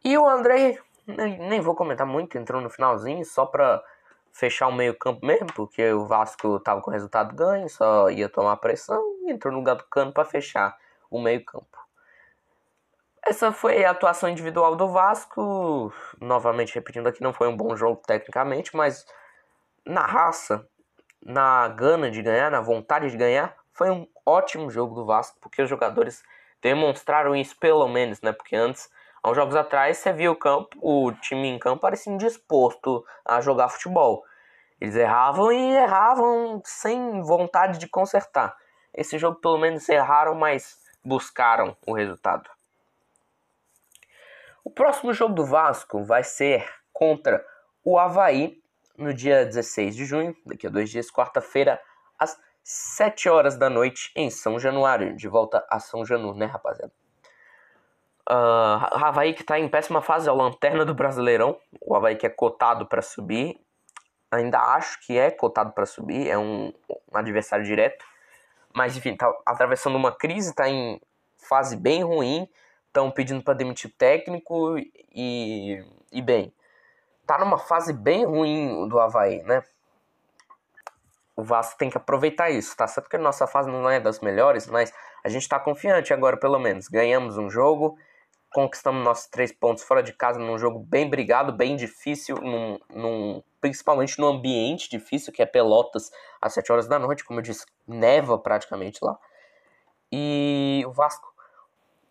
E 0.04 0.18
o 0.18 0.28
André, 0.28 0.80
nem 1.08 1.62
vou 1.62 1.76
comentar 1.76 2.06
muito, 2.06 2.38
entrou 2.38 2.62
no 2.62 2.70
finalzinho, 2.70 3.24
só 3.24 3.46
pra 3.46 3.84
fechar 4.32 4.68
o 4.68 4.74
meio-campo 4.74 5.26
mesmo, 5.26 5.48
porque 5.54 5.92
o 5.92 6.06
Vasco 6.06 6.60
tava 6.60 6.82
com 6.82 6.92
resultado 6.92 7.36
ganho, 7.36 7.70
só 7.70 8.10
ia 8.10 8.30
tomar 8.30 8.58
pressão 8.58 9.02
e 9.24 9.32
entrou 9.32 9.52
no 9.52 9.60
lugar 9.60 9.76
do 9.76 9.84
cano 9.84 10.12
para 10.12 10.26
fechar 10.26 10.78
o 11.10 11.22
meio-campo. 11.22 11.78
Essa 13.24 13.52
foi 13.52 13.86
a 13.86 13.92
atuação 13.92 14.30
individual 14.30 14.76
do 14.76 14.88
Vasco. 14.90 15.94
Novamente 16.20 16.74
repetindo 16.74 17.08
aqui, 17.08 17.22
não 17.22 17.34
foi 17.34 17.48
um 17.48 17.56
bom 17.56 17.76
jogo 17.76 18.02
tecnicamente, 18.06 18.76
mas 18.76 19.06
na 19.86 20.06
raça, 20.06 20.68
na 21.24 21.68
gana 21.68 22.10
de 22.10 22.22
ganhar, 22.22 22.50
na 22.50 22.62
vontade 22.62 23.12
de 23.12 23.18
ganhar, 23.18 23.56
foi 23.74 23.92
um 23.92 24.08
ótimo 24.26 24.72
jogo 24.72 24.96
do 24.96 25.06
Vasco, 25.06 25.38
porque 25.40 25.62
os 25.62 25.70
jogadores 25.70 26.24
demonstraram 26.62 27.36
isso 27.36 27.58
pelo 27.60 27.88
menos, 27.88 28.22
né? 28.22 28.32
Porque 28.32 28.56
antes 28.56 28.90
Há 29.24 29.30
uns 29.30 29.36
jogos 29.36 29.56
atrás, 29.56 30.00
você 30.00 30.12
viu 30.12 30.32
o 30.32 30.36
campo, 30.36 30.70
o 30.82 31.12
time 31.12 31.48
em 31.48 31.60
campo 31.60 31.82
parecia 31.82 32.12
indisposto 32.12 33.06
a 33.24 33.40
jogar 33.40 33.70
futebol. 33.70 34.24
Eles 34.80 34.96
erravam 34.96 35.52
e 35.52 35.76
erravam 35.76 36.60
sem 36.66 37.22
vontade 37.22 37.78
de 37.78 37.88
consertar. 37.88 38.58
Esse 38.92 39.20
jogo, 39.20 39.40
pelo 39.40 39.60
menos, 39.60 39.88
erraram, 39.88 40.34
mas 40.34 40.80
buscaram 41.06 41.78
o 41.86 41.94
resultado. 41.94 42.50
O 44.64 44.72
próximo 44.72 45.14
jogo 45.14 45.36
do 45.36 45.46
Vasco 45.46 46.04
vai 46.04 46.24
ser 46.24 46.68
contra 46.92 47.46
o 47.84 48.00
Havaí 48.00 48.60
no 48.98 49.14
dia 49.14 49.46
16 49.46 49.96
de 49.96 50.06
junho, 50.06 50.36
daqui 50.46 50.66
a 50.66 50.70
dois 50.70 50.90
dias, 50.90 51.12
quarta-feira, 51.12 51.80
às 52.18 52.40
7 52.64 53.30
horas 53.30 53.56
da 53.56 53.70
noite, 53.70 54.12
em 54.16 54.32
São 54.32 54.58
Januário. 54.60 55.16
De 55.16 55.28
volta 55.28 55.64
a 55.70 55.80
São 55.80 56.04
Januário, 56.04 56.40
né, 56.40 56.46
rapaziada? 56.48 57.01
Uh, 58.32 58.80
Havaí 58.92 59.34
que 59.34 59.42
está 59.42 59.60
em 59.60 59.68
péssima 59.68 60.02
fase, 60.02 60.30
é 60.30 60.32
o 60.32 60.36
lanterna 60.36 60.86
do 60.86 60.94
Brasileirão. 60.94 61.60
O 61.82 61.94
Havaí 61.94 62.16
que 62.16 62.26
é 62.26 62.30
cotado 62.30 62.86
para 62.86 63.02
subir. 63.02 63.60
Ainda 64.32 64.58
acho 64.58 65.06
que 65.06 65.18
é 65.18 65.30
cotado 65.30 65.74
para 65.74 65.86
subir, 65.86 66.30
é 66.30 66.38
um, 66.38 66.74
um, 66.90 67.18
adversário 67.18 67.66
direto. 67.66 68.06
Mas 68.74 68.96
enfim, 68.96 69.12
está 69.12 69.30
atravessando 69.46 69.98
uma 69.98 70.14
crise, 70.14 70.52
está 70.52 70.70
em 70.70 71.02
fase 71.36 71.76
bem 71.76 72.04
ruim. 72.04 72.48
Estão 72.88 73.12
pedindo 73.12 73.44
para 73.44 73.54
demitir 73.54 73.94
técnico 73.98 74.78
e, 75.14 75.84
e 76.12 76.22
bem, 76.22 76.54
tá 77.26 77.38
numa 77.38 77.58
fase 77.58 77.94
bem 77.94 78.26
ruim 78.26 78.88
do 78.88 79.00
Havaí, 79.00 79.42
né? 79.44 79.64
O 81.36 81.44
Vasco 81.44 81.78
tem 81.78 81.90
que 81.90 81.98
aproveitar 81.98 82.50
isso, 82.50 82.76
tá 82.76 82.86
certo 82.86 83.10
que 83.10 83.16
a 83.16 83.20
nossa 83.20 83.48
fase 83.48 83.70
não 83.70 83.90
é 83.90 84.00
das 84.00 84.20
melhores, 84.20 84.68
mas 84.68 84.94
a 85.24 85.30
gente 85.30 85.44
está 85.44 85.58
confiante 85.58 86.14
agora, 86.14 86.36
pelo 86.36 86.60
menos. 86.60 86.90
Ganhamos 86.90 87.38
um 87.38 87.50
jogo, 87.50 87.98
conquistamos 88.52 89.04
nossos 89.04 89.28
três 89.28 89.52
pontos 89.52 89.84
fora 89.84 90.04
de 90.04 90.14
casa 90.14 90.38
num 90.38 90.58
jogo 90.58 90.80
bem 90.80 91.10
brigado, 91.10 91.52
bem 91.54 91.76
difícil, 91.76 92.36
num, 92.36 92.80
num, 92.94 93.44
principalmente 93.60 94.20
no 94.20 94.28
ambiente 94.28 94.90
difícil, 94.90 95.32
que 95.32 95.42
é 95.42 95.46
Pelotas, 95.46 96.12
às 96.42 96.54
7 96.54 96.72
horas 96.72 96.88
da 96.88 97.00
noite, 97.00 97.24
como 97.24 97.40
eu 97.40 97.44
disse, 97.44 97.66
neva 97.88 98.38
praticamente 98.38 99.00
lá. 99.02 99.18
E 100.12 100.84
o 100.86 100.92
Vasco, 100.92 101.34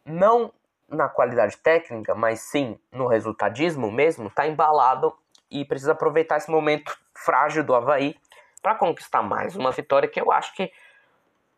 não 0.05 0.53
na 0.89 1.09
qualidade 1.09 1.57
técnica, 1.59 2.15
mas 2.15 2.41
sim 2.41 2.79
no 2.91 3.07
resultadismo 3.07 3.93
mesmo, 3.93 4.27
está 4.29 4.47
embalado 4.47 5.15
e 5.51 5.65
precisa 5.65 5.93
aproveitar 5.93 6.39
esse 6.39 6.51
momento 6.51 6.99
frágil 7.15 7.63
do 7.63 7.75
Havaí 7.75 8.17
para 8.63 8.75
conquistar 8.75 9.23
mais 9.23 9.55
uma 9.55 9.71
vitória 9.71 10.09
que 10.09 10.21
eu 10.21 10.33
acho 10.33 10.55
que, 10.55 10.73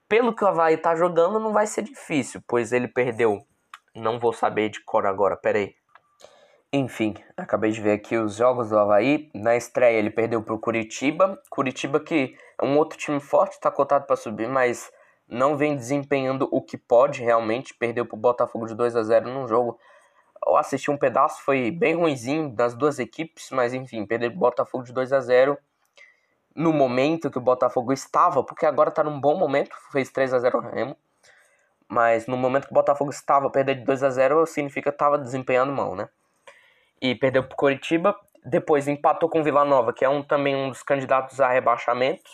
pelo 0.09 0.35
que 0.35 0.45
o 0.45 0.49
Havaí 0.49 0.77
tá 0.77 0.95
jogando, 0.97 1.39
não 1.39 1.53
vai 1.53 1.67
ser 1.67 1.83
difícil, 1.83 2.43
pois 2.47 2.73
ele 2.73 2.89
perdeu. 2.89 3.47
Não 3.95 4.19
vou 4.19 4.33
saber 4.33 4.71
de 4.71 4.81
cor 4.85 5.05
agora, 5.05 5.37
peraí. 5.37 5.75
Enfim, 6.73 7.15
acabei 7.37 7.71
de 7.71 7.81
ver 7.83 7.93
aqui 7.93 8.17
os 8.17 8.37
jogos 8.37 8.71
do 8.71 8.79
Havaí. 8.79 9.31
Na 9.35 9.55
estreia 9.55 9.99
ele 9.99 10.09
perdeu 10.09 10.43
para 10.43 10.55
o 10.55 10.59
Curitiba. 10.59 11.39
Curitiba 11.51 12.01
que 12.01 12.35
é 12.59 12.65
um 12.65 12.79
outro 12.79 12.97
time 12.97 13.21
forte, 13.21 13.53
está 13.53 13.71
cotado 13.71 14.07
para 14.07 14.17
subir, 14.17 14.49
mas 14.49 14.91
não 15.29 15.57
vem 15.57 15.77
desempenhando 15.77 16.49
o 16.51 16.63
que 16.63 16.79
pode 16.79 17.21
realmente. 17.21 17.75
Perdeu 17.75 18.07
para 18.07 18.17
o 18.17 18.19
Botafogo 18.19 18.67
de 18.67 18.75
2 18.75 18.97
a 18.97 19.03
0 19.03 19.29
num 19.29 19.47
jogo. 19.47 19.79
Eu 20.47 20.57
assisti 20.57 20.91
um 20.91 20.97
pedaço, 20.97 21.43
foi 21.43 21.71
bem 21.71 21.95
ruimzinho 21.95 22.49
das 22.49 22.75
duas 22.75 22.99
equipes, 22.99 23.51
mas 23.51 23.75
enfim, 23.75 24.07
perdeu 24.07 24.31
para 24.31 24.37
o 24.39 24.41
Botafogo 24.41 24.85
de 24.85 24.93
2 24.93 25.13
a 25.13 25.21
0 25.21 25.59
no 26.57 26.73
momento 26.73 27.31
que 27.31 27.39
o 27.39 27.41
Botafogo 27.41 27.93
estava, 27.93 28.43
porque 28.43 28.67
agora 28.67 28.89
está 28.89 29.05
num 29.05 29.21
bom 29.21 29.37
momento, 29.39 29.77
fez 29.91 30.11
3 30.11 30.33
a 30.35 30.39
0 30.39 30.61
Remo. 30.61 30.97
Mas 31.93 32.27
no 32.27 32.37
momento 32.37 32.67
que 32.67 32.73
o 32.73 32.75
Botafogo 32.75 33.11
estava 33.11 33.51
perder 33.51 33.75
de 33.77 33.85
2 33.85 34.03
a 34.03 34.11
0 34.11 34.47
significa 34.47 34.91
que 34.91 34.95
estava 34.95 35.19
desempenhando 35.19 35.73
mal, 35.73 35.95
né? 35.95 36.09
e 37.03 37.17
perdeu 37.17 37.43
para 37.43 37.53
o 37.53 37.57
Coritiba. 37.57 38.17
Depois 38.45 38.87
empatou 38.87 39.29
com 39.29 39.41
o 39.41 39.45
Vila 39.45 39.65
Nova, 39.65 39.93
que 39.93 40.05
é 40.05 40.09
um, 40.09 40.23
também 40.23 40.55
um 40.55 40.69
dos 40.69 40.83
candidatos 40.83 41.41
a 41.41 41.49
rebaixamento. 41.49 42.31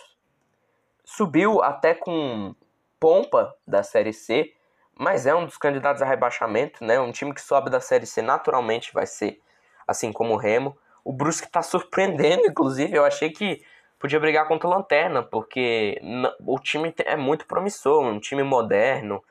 Subiu 1.04 1.62
até 1.62 1.94
com 1.94 2.54
pompa 3.00 3.54
da 3.66 3.82
Série 3.82 4.12
C, 4.12 4.52
mas 4.94 5.26
é 5.26 5.34
um 5.34 5.46
dos 5.46 5.56
candidatos 5.56 6.02
a 6.02 6.06
rebaixamento, 6.06 6.84
né? 6.84 7.00
Um 7.00 7.10
time 7.10 7.32
que 7.32 7.40
sobe 7.40 7.70
da 7.70 7.80
Série 7.80 8.04
C 8.04 8.20
naturalmente 8.20 8.92
vai 8.92 9.06
ser 9.06 9.40
assim 9.86 10.12
como 10.12 10.34
o 10.34 10.36
Remo. 10.36 10.76
O 11.02 11.12
Brusque 11.12 11.46
está 11.46 11.62
surpreendendo, 11.62 12.46
inclusive. 12.46 12.94
Eu 12.94 13.04
achei 13.04 13.30
que 13.30 13.62
podia 13.98 14.20
brigar 14.20 14.46
contra 14.46 14.68
o 14.68 14.70
Lanterna, 14.70 15.22
porque 15.22 15.98
o 16.40 16.58
time 16.58 16.94
é 16.98 17.16
muito 17.16 17.46
promissor, 17.46 18.04
um 18.04 18.20
time 18.20 18.42
moderno, 18.42 19.24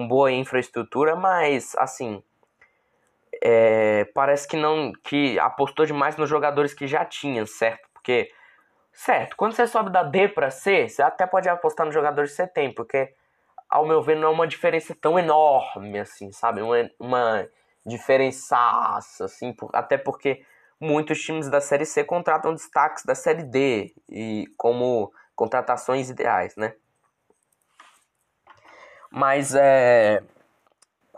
com 0.00 0.08
boa 0.08 0.32
infraestrutura, 0.32 1.14
mas 1.14 1.74
assim, 1.76 2.22
é, 3.42 4.06
parece 4.14 4.48
que 4.48 4.56
não 4.56 4.92
que 5.04 5.38
apostou 5.38 5.84
demais 5.84 6.16
nos 6.16 6.28
jogadores 6.28 6.72
que 6.72 6.86
já 6.86 7.04
tinha, 7.04 7.44
certo? 7.44 7.86
Porque, 7.92 8.32
certo, 8.90 9.36
quando 9.36 9.52
você 9.52 9.66
sobe 9.66 9.90
da 9.90 10.02
D 10.02 10.28
para 10.28 10.50
C, 10.50 10.88
você 10.88 11.02
até 11.02 11.26
pode 11.26 11.50
apostar 11.50 11.84
nos 11.84 11.94
jogadores 11.94 12.30
que 12.30 12.36
você 12.36 12.46
tem, 12.46 12.72
porque, 12.72 13.12
ao 13.68 13.86
meu 13.86 14.00
ver, 14.00 14.16
não 14.16 14.28
é 14.28 14.30
uma 14.30 14.46
diferença 14.46 14.96
tão 14.98 15.18
enorme 15.18 15.98
assim, 15.98 16.32
sabe? 16.32 16.62
Uma, 16.62 16.90
uma 16.98 17.46
diferençaça, 17.84 19.26
assim, 19.26 19.52
por, 19.52 19.68
até 19.74 19.98
porque 19.98 20.42
muitos 20.80 21.20
times 21.20 21.50
da 21.50 21.60
Série 21.60 21.84
C 21.84 22.04
contratam 22.04 22.54
destaques 22.54 23.04
da 23.04 23.14
Série 23.14 23.42
D 23.42 23.94
e 24.08 24.46
como 24.56 25.12
contratações 25.36 26.08
ideais, 26.08 26.56
né? 26.56 26.74
Mas 29.10 29.54
é 29.54 30.22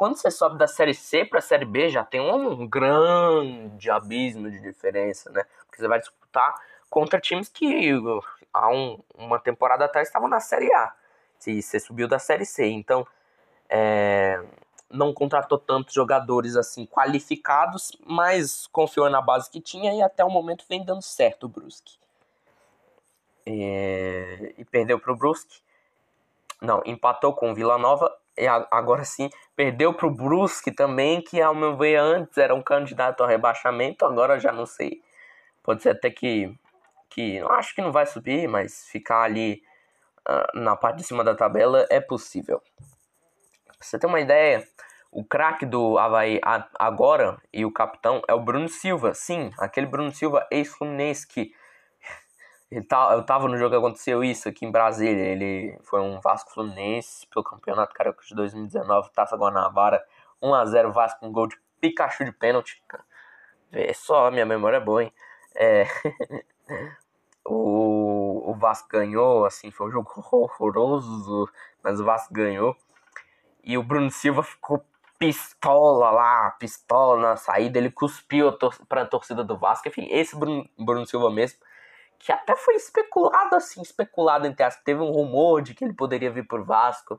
quando 0.02 0.16
você 0.16 0.32
sobe 0.32 0.58
da 0.58 0.66
série 0.66 0.94
C 0.94 1.24
para 1.24 1.38
a 1.38 1.42
série 1.42 1.64
B, 1.64 1.88
já 1.88 2.02
tem 2.02 2.20
um 2.20 2.66
grande 2.66 3.88
abismo 3.88 4.50
de 4.50 4.60
diferença, 4.60 5.30
né? 5.30 5.44
Porque 5.64 5.80
você 5.80 5.86
vai 5.86 6.00
disputar 6.00 6.60
contra 6.90 7.20
times 7.20 7.48
que 7.48 7.92
há 8.52 8.68
um, 8.68 8.98
uma 9.14 9.38
temporada 9.38 9.84
atrás 9.84 10.08
estavam 10.08 10.28
na 10.28 10.40
série 10.40 10.72
A. 10.72 10.92
Se 11.38 11.62
você 11.62 11.78
subiu 11.78 12.08
da 12.08 12.18
série 12.18 12.44
C, 12.44 12.66
então 12.66 13.06
é, 13.68 14.42
não 14.90 15.14
contratou 15.14 15.56
tantos 15.56 15.94
jogadores 15.94 16.56
assim 16.56 16.84
qualificados, 16.84 17.96
mas 18.04 18.66
confiou 18.66 19.08
na 19.08 19.22
base 19.22 19.48
que 19.48 19.60
tinha 19.60 19.94
e 19.94 20.02
até 20.02 20.24
o 20.24 20.30
momento 20.30 20.64
vem 20.68 20.84
dando 20.84 21.02
certo 21.02 21.44
o 21.44 21.48
Brusque. 21.48 21.96
É, 23.46 24.52
e 24.58 24.64
perdeu 24.64 24.98
para 24.98 25.12
o 25.12 25.16
Brusque. 25.16 25.62
Não, 26.62 26.80
empatou 26.86 27.34
com 27.34 27.50
o 27.50 27.54
Vila 27.54 27.76
Nova 27.76 28.08
e 28.38 28.46
agora 28.46 29.04
sim 29.04 29.28
perdeu 29.56 29.92
para 29.92 30.06
o 30.06 30.14
Brusque 30.14 30.70
também, 30.70 31.20
que 31.20 31.42
ao 31.42 31.56
meu 31.56 31.76
ver 31.76 31.96
antes 31.96 32.38
era 32.38 32.54
um 32.54 32.62
candidato 32.62 33.20
ao 33.20 33.28
rebaixamento, 33.28 34.04
agora 34.04 34.38
já 34.38 34.52
não 34.52 34.64
sei. 34.64 35.02
Pode 35.60 35.82
ser 35.82 35.90
até 35.90 36.08
que, 36.08 36.56
que 37.10 37.40
acho 37.50 37.74
que 37.74 37.82
não 37.82 37.90
vai 37.90 38.06
subir, 38.06 38.48
mas 38.48 38.86
ficar 38.86 39.22
ali 39.22 39.60
uh, 40.28 40.58
na 40.58 40.76
parte 40.76 40.98
de 40.98 41.04
cima 41.04 41.24
da 41.24 41.34
tabela 41.34 41.84
é 41.90 42.00
possível. 42.00 42.62
Pra 43.66 43.76
você 43.80 43.98
ter 43.98 44.06
uma 44.06 44.20
ideia, 44.20 44.64
o 45.10 45.24
craque 45.24 45.66
do 45.66 45.98
Havaí 45.98 46.40
agora 46.78 47.38
e 47.52 47.64
o 47.64 47.72
capitão 47.72 48.22
é 48.28 48.34
o 48.34 48.40
Bruno 48.40 48.68
Silva. 48.68 49.14
Sim, 49.14 49.50
aquele 49.58 49.86
Bruno 49.86 50.14
Silva 50.14 50.46
ex-fluminense 50.48 51.26
que 51.26 51.52
Tá, 52.80 53.12
eu 53.12 53.22
tava 53.22 53.48
no 53.48 53.58
jogo 53.58 53.70
que 53.70 53.76
aconteceu 53.76 54.24
isso 54.24 54.48
aqui 54.48 54.64
em 54.64 54.70
Brasília. 54.70 55.22
Ele 55.22 55.78
foi 55.82 56.00
um 56.00 56.20
Vasco 56.20 56.50
Fluminense 56.52 57.26
pelo 57.26 57.44
Campeonato 57.44 57.92
Carioca 57.92 58.24
de 58.24 58.34
2019, 58.34 59.10
Taça 59.10 59.36
Guanabara, 59.36 60.02
1x0 60.42 60.90
Vasco 60.90 61.20
com 61.20 61.28
um 61.28 61.32
gol 61.32 61.48
de 61.48 61.56
Pikachu 61.80 62.24
de 62.24 62.32
pênalti. 62.32 62.82
É 63.72 63.92
só, 63.92 64.30
minha 64.30 64.46
memória 64.46 64.78
é 64.78 64.80
boa, 64.80 65.02
hein? 65.02 65.12
É... 65.54 65.86
o, 67.44 68.50
o 68.50 68.54
Vasco 68.54 68.88
ganhou, 68.88 69.44
assim, 69.44 69.70
foi 69.70 69.88
um 69.88 69.90
jogo 69.90 70.10
horroroso, 70.32 71.50
mas 71.82 72.00
o 72.00 72.04
Vasco 72.04 72.32
ganhou. 72.32 72.74
E 73.62 73.76
o 73.76 73.82
Bruno 73.82 74.10
Silva 74.10 74.42
ficou 74.42 74.82
pistola 75.18 76.10
lá, 76.10 76.50
pistola 76.52 77.20
na 77.20 77.36
saída, 77.36 77.78
ele 77.78 77.90
cuspiu 77.90 78.50
tor 78.52 78.74
pra 78.88 79.04
torcida 79.04 79.44
do 79.44 79.58
Vasco. 79.58 79.88
Enfim, 79.88 80.08
esse 80.10 80.34
Bruno, 80.34 80.66
Bruno 80.78 81.06
Silva 81.06 81.30
mesmo 81.30 81.58
que 82.22 82.30
até 82.30 82.54
foi 82.54 82.76
especulado 82.76 83.56
assim, 83.56 83.82
especulado 83.82 84.46
entre 84.46 84.62
as 84.62 84.80
teve 84.82 85.00
um 85.00 85.10
rumor 85.10 85.60
de 85.60 85.74
que 85.74 85.84
ele 85.84 85.92
poderia 85.92 86.30
vir 86.30 86.46
por 86.46 86.62
Vasco 86.64 87.18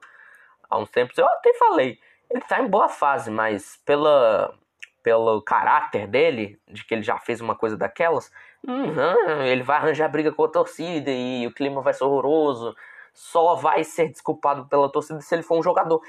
há 0.69 0.77
uns 0.77 0.89
tempos. 0.89 1.17
Eu 1.17 1.27
até 1.27 1.53
falei, 1.55 1.99
ele 2.29 2.41
tá 2.41 2.61
em 2.61 2.67
boa 2.67 2.87
fase, 2.87 3.29
mas 3.29 3.79
pela 3.85 4.57
pelo 5.03 5.41
caráter 5.41 6.07
dele, 6.07 6.57
de 6.65 6.85
que 6.85 6.93
ele 6.93 7.03
já 7.03 7.19
fez 7.19 7.41
uma 7.41 7.53
coisa 7.53 7.75
daquelas, 7.75 8.31
uhum, 8.65 9.43
ele 9.43 9.61
vai 9.61 9.75
arranjar 9.75 10.07
briga 10.07 10.31
com 10.31 10.45
a 10.45 10.47
torcida 10.47 11.11
e 11.11 11.45
o 11.45 11.53
clima 11.53 11.81
vai 11.81 11.93
ser 11.93 12.05
horroroso. 12.05 12.73
Só 13.13 13.55
vai 13.55 13.83
ser 13.83 14.07
desculpado 14.07 14.65
pela 14.67 14.89
torcida 14.89 15.19
se 15.19 15.35
ele 15.35 15.43
for 15.43 15.59
um 15.59 15.61
jogador 15.61 16.01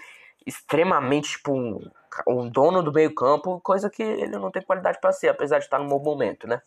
extremamente, 0.47 1.31
tipo, 1.31 1.53
um, 1.53 1.91
um 2.29 2.49
dono 2.49 2.85
do 2.85 2.93
meio-campo, 2.93 3.61
coisa 3.61 3.91
que 3.91 4.03
ele 4.05 4.39
não 4.39 4.53
tem 4.53 4.63
qualidade 4.63 5.01
para 5.01 5.11
ser, 5.11 5.29
apesar 5.29 5.59
de 5.59 5.65
estar 5.65 5.81
no 5.81 5.89
bom 5.89 5.99
momento, 5.99 6.47
né? 6.47 6.63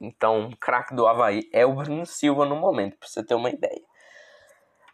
Então, 0.00 0.50
craque 0.60 0.94
do 0.94 1.06
Havaí 1.06 1.48
é 1.52 1.66
o 1.66 1.74
Bruno 1.74 2.06
Silva 2.06 2.44
no 2.44 2.56
momento, 2.56 2.96
pra 2.96 3.08
você 3.08 3.22
ter 3.24 3.34
uma 3.34 3.50
ideia. 3.50 3.82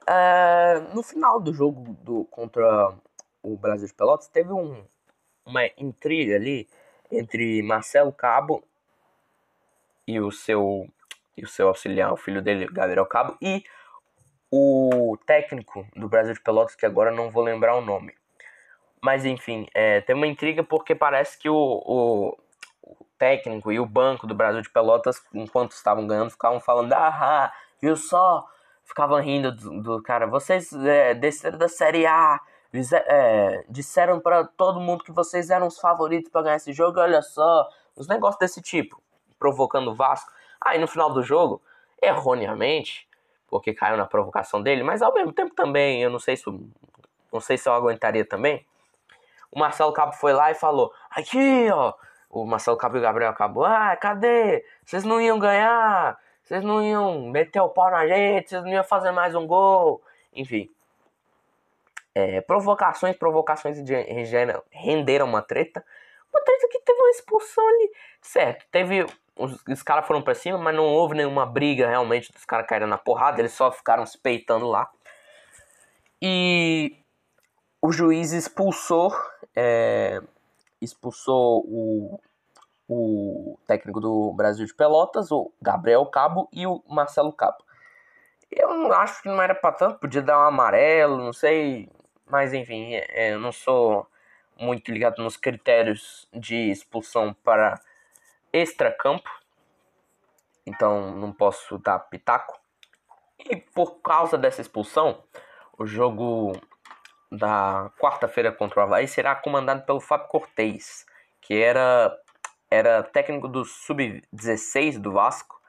Uh, 0.02 0.94
no 0.94 1.02
final 1.02 1.40
do 1.40 1.52
jogo 1.52 1.94
do, 2.02 2.24
contra 2.26 2.94
o 3.42 3.56
Brasil 3.56 3.86
de 3.86 3.94
Pelotas, 3.94 4.28
teve 4.28 4.52
um, 4.52 4.84
uma 5.44 5.66
intriga 5.78 6.36
ali 6.36 6.68
entre 7.10 7.62
Marcelo 7.62 8.12
Cabo 8.12 8.62
e 10.06 10.20
o 10.20 10.30
seu, 10.30 10.88
e 11.36 11.44
o 11.44 11.48
seu 11.48 11.68
auxiliar, 11.68 12.12
o 12.12 12.16
filho 12.16 12.42
dele, 12.42 12.66
Gabriel 12.66 13.06
Cabo, 13.06 13.36
e 13.40 13.64
o 14.50 15.18
técnico 15.26 15.86
do 15.96 16.08
Brasil 16.08 16.34
de 16.34 16.40
Pelotas, 16.40 16.74
que 16.74 16.86
agora 16.86 17.10
não 17.10 17.30
vou 17.30 17.42
lembrar 17.42 17.76
o 17.76 17.84
nome. 17.84 18.14
Mas 19.02 19.24
enfim, 19.24 19.66
é, 19.74 20.00
tem 20.00 20.16
uma 20.16 20.26
intriga 20.26 20.62
porque 20.62 20.94
parece 20.94 21.38
que 21.38 21.48
o, 21.48 21.54
o 21.54 22.38
técnico 23.24 23.72
e 23.72 23.80
o 23.80 23.86
banco 23.86 24.26
do 24.26 24.34
Brasil 24.34 24.60
de 24.60 24.68
Pelotas, 24.68 25.22
enquanto 25.32 25.72
estavam 25.72 26.06
ganhando, 26.06 26.30
ficavam 26.30 26.60
falando, 26.60 26.92
ah, 26.92 27.50
viu 27.80 27.96
só? 27.96 28.46
Ficavam 28.84 29.18
rindo 29.18 29.50
do, 29.50 29.80
do 29.80 30.02
cara, 30.02 30.26
vocês 30.26 30.70
é, 30.74 31.14
desceram 31.14 31.56
da 31.56 31.66
Série 31.66 32.06
A, 32.06 32.38
é, 32.92 33.64
disseram 33.66 34.20
para 34.20 34.44
todo 34.44 34.78
mundo 34.78 35.02
que 35.02 35.10
vocês 35.10 35.48
eram 35.48 35.68
os 35.68 35.78
favoritos 35.78 36.30
para 36.30 36.42
ganhar 36.42 36.56
esse 36.56 36.70
jogo, 36.74 37.00
olha 37.00 37.22
só, 37.22 37.66
uns 37.96 38.06
negócios 38.06 38.38
desse 38.38 38.60
tipo, 38.60 39.00
provocando 39.38 39.90
o 39.90 39.94
Vasco. 39.94 40.30
Aí 40.60 40.78
no 40.78 40.86
final 40.86 41.10
do 41.10 41.22
jogo, 41.22 41.62
erroneamente, 42.02 43.08
porque 43.48 43.72
caiu 43.72 43.96
na 43.96 44.04
provocação 44.04 44.62
dele, 44.62 44.82
mas 44.82 45.00
ao 45.00 45.14
mesmo 45.14 45.32
tempo 45.32 45.54
também, 45.54 46.02
eu 46.02 46.10
não 46.10 46.18
sei 46.18 46.36
se 46.36 46.44
não 47.32 47.40
sei 47.40 47.56
se 47.56 47.68
eu 47.68 47.72
aguentaria 47.72 48.24
também. 48.24 48.66
O 49.50 49.58
Marcelo 49.58 49.94
Cabo 49.94 50.12
foi 50.12 50.34
lá 50.34 50.50
e 50.50 50.54
falou: 50.54 50.92
"Aqui, 51.10 51.70
ó, 51.72 51.94
o 52.34 52.44
Marcelo 52.44 52.76
Cabo 52.76 52.96
e 52.96 52.98
o 52.98 53.02
Gabriel 53.02 53.30
acabou. 53.30 53.64
Ah, 53.64 53.96
cadê? 53.96 54.64
Vocês 54.84 55.04
não 55.04 55.20
iam 55.20 55.38
ganhar? 55.38 56.18
Vocês 56.42 56.64
não 56.64 56.82
iam 56.82 57.30
meter 57.30 57.60
o 57.60 57.68
pau 57.68 57.90
na 57.90 58.06
gente? 58.06 58.50
Vocês 58.50 58.62
não 58.64 58.70
iam 58.70 58.82
fazer 58.82 59.12
mais 59.12 59.34
um 59.36 59.46
gol? 59.46 60.02
Enfim. 60.34 60.68
É, 62.12 62.40
provocações, 62.40 63.16
provocações 63.16 63.82
de 63.82 63.94
renderam 64.72 65.26
uma 65.26 65.42
treta. 65.42 65.84
Uma 66.32 66.42
treta 66.42 66.68
que 66.70 66.80
teve 66.80 67.00
uma 67.00 67.10
expulsão 67.10 67.66
ali. 67.66 67.92
Certo, 68.20 68.66
teve. 68.70 69.06
Os, 69.36 69.62
os 69.68 69.82
caras 69.82 70.06
foram 70.06 70.20
pra 70.20 70.34
cima, 70.34 70.58
mas 70.58 70.74
não 70.74 70.86
houve 70.86 71.14
nenhuma 71.14 71.46
briga 71.46 71.88
realmente 71.88 72.32
dos 72.32 72.44
caras 72.44 72.66
caíram 72.66 72.88
na 72.88 72.98
porrada. 72.98 73.40
Eles 73.40 73.52
só 73.52 73.70
ficaram 73.70 74.04
se 74.04 74.18
peitando 74.18 74.66
lá. 74.66 74.90
E 76.20 76.96
o 77.80 77.92
juiz 77.92 78.32
expulsou. 78.32 79.14
É, 79.54 80.20
expulsou 80.84 81.64
o, 81.66 82.20
o 82.88 83.58
técnico 83.66 84.00
do 84.00 84.32
Brasil 84.32 84.66
de 84.66 84.74
Pelotas, 84.74 85.32
o 85.32 85.52
Gabriel 85.60 86.04
Cabo 86.06 86.48
e 86.52 86.66
o 86.66 86.82
Marcelo 86.88 87.32
Cabo. 87.32 87.64
Eu 88.50 88.68
não 88.76 88.92
acho 88.92 89.22
que 89.22 89.28
não 89.28 89.42
era 89.42 89.54
para 89.54 89.72
tanto, 89.72 89.98
podia 89.98 90.22
dar 90.22 90.38
um 90.38 90.48
amarelo, 90.48 91.16
não 91.16 91.32
sei, 91.32 91.90
mas 92.26 92.54
enfim, 92.54 92.94
é, 92.94 93.32
eu 93.32 93.40
não 93.40 93.50
sou 93.50 94.06
muito 94.58 94.92
ligado 94.92 95.22
nos 95.22 95.36
critérios 95.36 96.28
de 96.32 96.70
expulsão 96.70 97.34
para 97.42 97.80
extracampo, 98.52 99.28
então 100.64 101.10
não 101.16 101.32
posso 101.32 101.78
dar 101.78 101.98
pitaco. 101.98 102.58
E 103.38 103.56
por 103.56 103.96
causa 104.00 104.38
dessa 104.38 104.60
expulsão, 104.60 105.22
o 105.76 105.84
jogo 105.84 106.52
da 107.36 107.90
quarta-feira 107.98 108.52
contra 108.52 108.80
o 108.80 108.82
Havaí 108.82 109.08
será 109.08 109.34
comandado 109.34 109.82
pelo 109.84 110.00
Fábio 110.00 110.28
Cortez, 110.28 111.04
que 111.40 111.54
era, 111.54 112.16
era 112.70 113.02
técnico 113.02 113.48
do 113.48 113.64
Sub-16 113.64 114.98
do 114.98 115.12
Vasco 115.12 115.60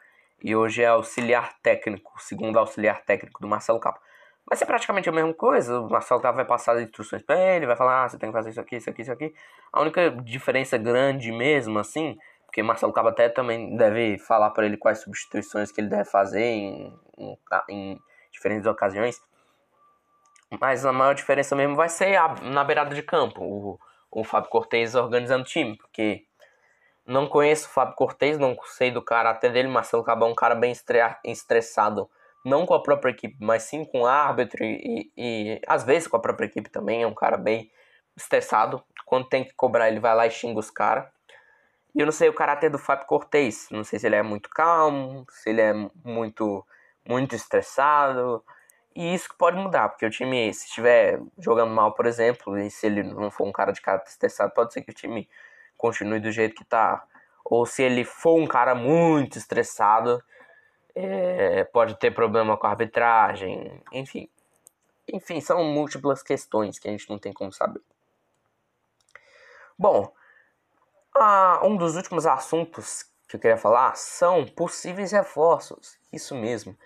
e 0.44 0.56
hoje 0.56 0.84
é 0.84 0.88
auxiliar 0.88 1.54
técnico, 1.62 2.14
segundo 2.22 2.60
auxiliar 2.60 3.02
técnico 3.04 3.42
do 3.42 3.48
Marcelo 3.48 3.80
Cabo. 3.80 4.00
Vai 4.48 4.58
ser 4.58 4.66
praticamente 4.66 5.10
a 5.10 5.12
mesma 5.12 5.34
coisa, 5.34 5.80
o 5.80 5.90
Marcelo 5.90 6.22
Cabo 6.22 6.36
vai 6.36 6.46
passar 6.46 6.74
as 6.74 6.84
instruções 6.84 7.24
para 7.24 7.40
ele, 7.40 7.66
vai 7.66 7.76
falar, 7.76 8.04
ah, 8.04 8.10
você 8.10 8.18
tem 8.18 8.30
que 8.30 8.34
fazer 8.34 8.52
isso 8.52 8.62
aqui, 8.62 8.76
isso 8.76 8.90
aqui, 8.90 9.02
isso 9.02 9.12
aqui. 9.12 9.34
A 9.74 9.82
única 9.82 10.12
diferença 10.12 10.78
grande 10.78 11.32
mesmo, 11.32 11.80
assim, 11.80 12.16
porque 12.46 12.62
Marcelo 12.62 12.94
Cabo 12.94 13.10
até 13.10 13.28
também 13.28 13.76
deve 13.76 14.20
falar 14.20 14.52
para 14.52 14.66
ele 14.66 14.78
quais 14.78 15.00
substituições 15.00 15.72
que 15.72 15.82
ele 15.82 15.90
deve 15.90 16.06
fazer 16.06 16.44
em, 16.44 16.94
em, 17.18 17.38
em 17.70 18.00
diferentes 18.32 18.68
ocasiões, 18.68 19.20
mas 20.60 20.86
a 20.86 20.92
maior 20.92 21.14
diferença 21.14 21.56
mesmo 21.56 21.76
vai 21.76 21.90
ser 21.90 22.16
a, 22.16 22.36
na 22.42 22.64
beirada 22.64 22.94
de 22.94 23.02
campo, 23.02 23.44
o, 23.44 23.80
o 24.12 24.24
Fábio 24.24 24.50
Cortez 24.50 24.96
organizando 24.96 25.44
o 25.44 25.48
time, 25.48 25.78
porque 25.78 26.26
não 27.06 27.28
conheço 27.28 27.68
o 27.68 27.72
Fábio 27.72 27.96
Cortez, 27.96 28.38
não 28.38 28.58
sei 28.66 28.92
do 28.92 29.02
caráter 29.02 29.52
dele, 29.52 29.68
Marcelo 29.68 30.04
Cabão 30.04 30.30
é 30.30 30.32
um 30.32 30.36
cara 30.36 30.56
bem 30.56 30.74
estressado, 31.24 32.10
não 32.44 32.66
com 32.66 32.74
a 32.74 32.82
própria 32.82 33.12
equipe, 33.12 33.38
mas 33.40 33.64
sim 33.64 33.86
com 33.86 34.02
o 34.02 34.06
árbitro 34.06 34.64
e, 34.64 35.12
e, 35.18 35.62
às 35.68 35.84
vezes 35.84 36.08
com 36.08 36.18
a 36.18 36.22
própria 36.22 36.46
equipe 36.48 36.70
também, 36.70 37.04
é 37.04 37.08
um 37.08 37.14
cara 37.14 37.38
bem 37.38 37.72
estressado, 38.16 38.84
quando 39.06 39.28
tem 39.28 39.44
que 39.44 39.54
cobrar 39.54 39.90
ele 39.90 40.00
vai 40.00 40.16
lá 40.16 40.26
e 40.26 40.32
xinga 40.32 40.60
os 40.60 40.72
caras. 40.72 41.06
E 41.94 42.00
eu 42.00 42.06
não 42.06 42.12
sei 42.12 42.28
o 42.28 42.34
caráter 42.34 42.70
do 42.70 42.78
Fábio 42.78 43.06
Cortez, 43.06 43.68
não 43.72 43.84
sei 43.84 44.00
se 44.00 44.06
ele 44.06 44.16
é 44.16 44.24
muito 44.24 44.50
calmo, 44.50 45.26
se 45.30 45.50
ele 45.50 45.62
é 45.62 45.74
muito 46.04 46.66
muito 47.08 47.36
estressado, 47.36 48.44
e 48.96 49.14
isso 49.14 49.28
que 49.28 49.36
pode 49.36 49.58
mudar, 49.58 49.90
porque 49.90 50.06
o 50.06 50.10
time, 50.10 50.54
se 50.54 50.68
estiver 50.68 51.22
jogando 51.38 51.72
mal, 51.72 51.94
por 51.94 52.06
exemplo, 52.06 52.58
e 52.58 52.72
se 52.72 52.86
ele 52.86 53.04
não 53.04 53.30
for 53.30 53.46
um 53.46 53.52
cara 53.52 53.74
de 53.74 53.82
cara 53.82 54.02
estressado, 54.08 54.54
pode 54.54 54.72
ser 54.72 54.84
que 54.84 54.92
o 54.92 54.94
time 54.94 55.30
continue 55.78 56.22
do 56.22 56.32
jeito 56.32 56.56
que 56.56 56.64
tá. 56.64 57.06
Ou 57.44 57.66
se 57.66 57.84
ele 57.84 58.06
for 58.06 58.40
um 58.40 58.48
cara 58.48 58.74
muito 58.74 59.38
estressado, 59.38 60.24
é, 60.96 61.66
pode 61.66 62.00
ter 62.00 62.12
problema 62.12 62.56
com 62.56 62.68
a 62.68 62.70
arbitragem, 62.70 63.84
enfim. 63.92 64.30
Enfim, 65.12 65.42
são 65.42 65.62
múltiplas 65.66 66.24
questões 66.24 66.80
que 66.80 66.88
a 66.88 66.92
gente 66.92 67.10
não 67.10 67.20
tem 67.20 67.34
como 67.34 67.52
saber. 67.52 67.82
Bom, 69.78 70.10
ah, 71.14 71.60
um 71.64 71.76
dos 71.76 71.98
últimos 71.98 72.26
assuntos 72.26 73.04
que 73.28 73.36
eu 73.36 73.40
queria 73.42 73.58
falar 73.58 73.96
são 73.98 74.46
possíveis 74.46 75.12
reforços. 75.12 76.00
Isso 76.14 76.34
mesmo 76.34 76.78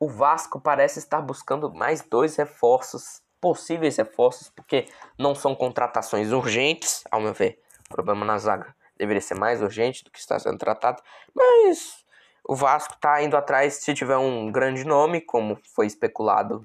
o 0.00 0.08
Vasco 0.08 0.60
parece 0.60 0.98
estar 0.98 1.20
buscando 1.20 1.72
mais 1.72 2.02
dois 2.02 2.36
reforços, 2.36 3.22
possíveis 3.40 3.96
reforços, 3.96 4.50
porque 4.50 4.88
não 5.18 5.34
são 5.34 5.54
contratações 5.54 6.32
urgentes, 6.32 7.04
ao 7.10 7.20
meu 7.20 7.32
ver. 7.32 7.60
O 7.90 7.94
problema 7.94 8.24
na 8.24 8.38
zaga 8.38 8.74
deveria 8.96 9.20
ser 9.20 9.34
mais 9.34 9.62
urgente 9.62 10.04
do 10.04 10.10
que 10.10 10.18
está 10.18 10.38
sendo 10.38 10.58
tratado, 10.58 11.02
mas 11.34 12.04
o 12.44 12.54
Vasco 12.54 12.94
está 12.94 13.22
indo 13.22 13.36
atrás 13.36 13.74
se 13.74 13.94
tiver 13.94 14.16
um 14.16 14.50
grande 14.50 14.84
nome, 14.84 15.20
como 15.20 15.58
foi 15.74 15.86
especulado, 15.86 16.64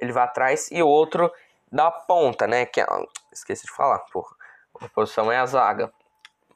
ele 0.00 0.12
vai 0.12 0.24
atrás, 0.24 0.68
e 0.70 0.82
o 0.82 0.88
outro 0.88 1.30
da 1.70 1.90
ponta, 1.90 2.46
né? 2.46 2.66
Que 2.66 2.80
é, 2.80 2.86
esqueci 3.32 3.66
de 3.66 3.72
falar, 3.72 3.98
porra. 4.12 4.34
A 4.80 4.88
posição 4.88 5.30
é 5.30 5.38
a 5.38 5.46
zaga. 5.46 5.92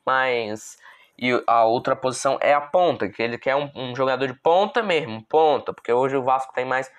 Mas 0.05 0.79
e 1.19 1.43
a 1.47 1.65
outra 1.65 1.97
posição 1.97 2.39
é 2.41 2.53
a 2.53 2.61
ponta, 2.61 3.09
que 3.09 3.23
ele 3.23 3.39
quer 3.39 3.57
um, 3.57 3.71
um 3.75 3.97
jogador 3.97 4.27
de 4.27 4.35
ponta 4.35 4.83
mesmo, 4.83 5.25
ponta, 5.25 5.73
porque 5.73 5.93
hoje 5.93 6.17
o 6.17 6.23
Vasco 6.23 6.53
tem 6.53 6.65
mais 6.65 6.91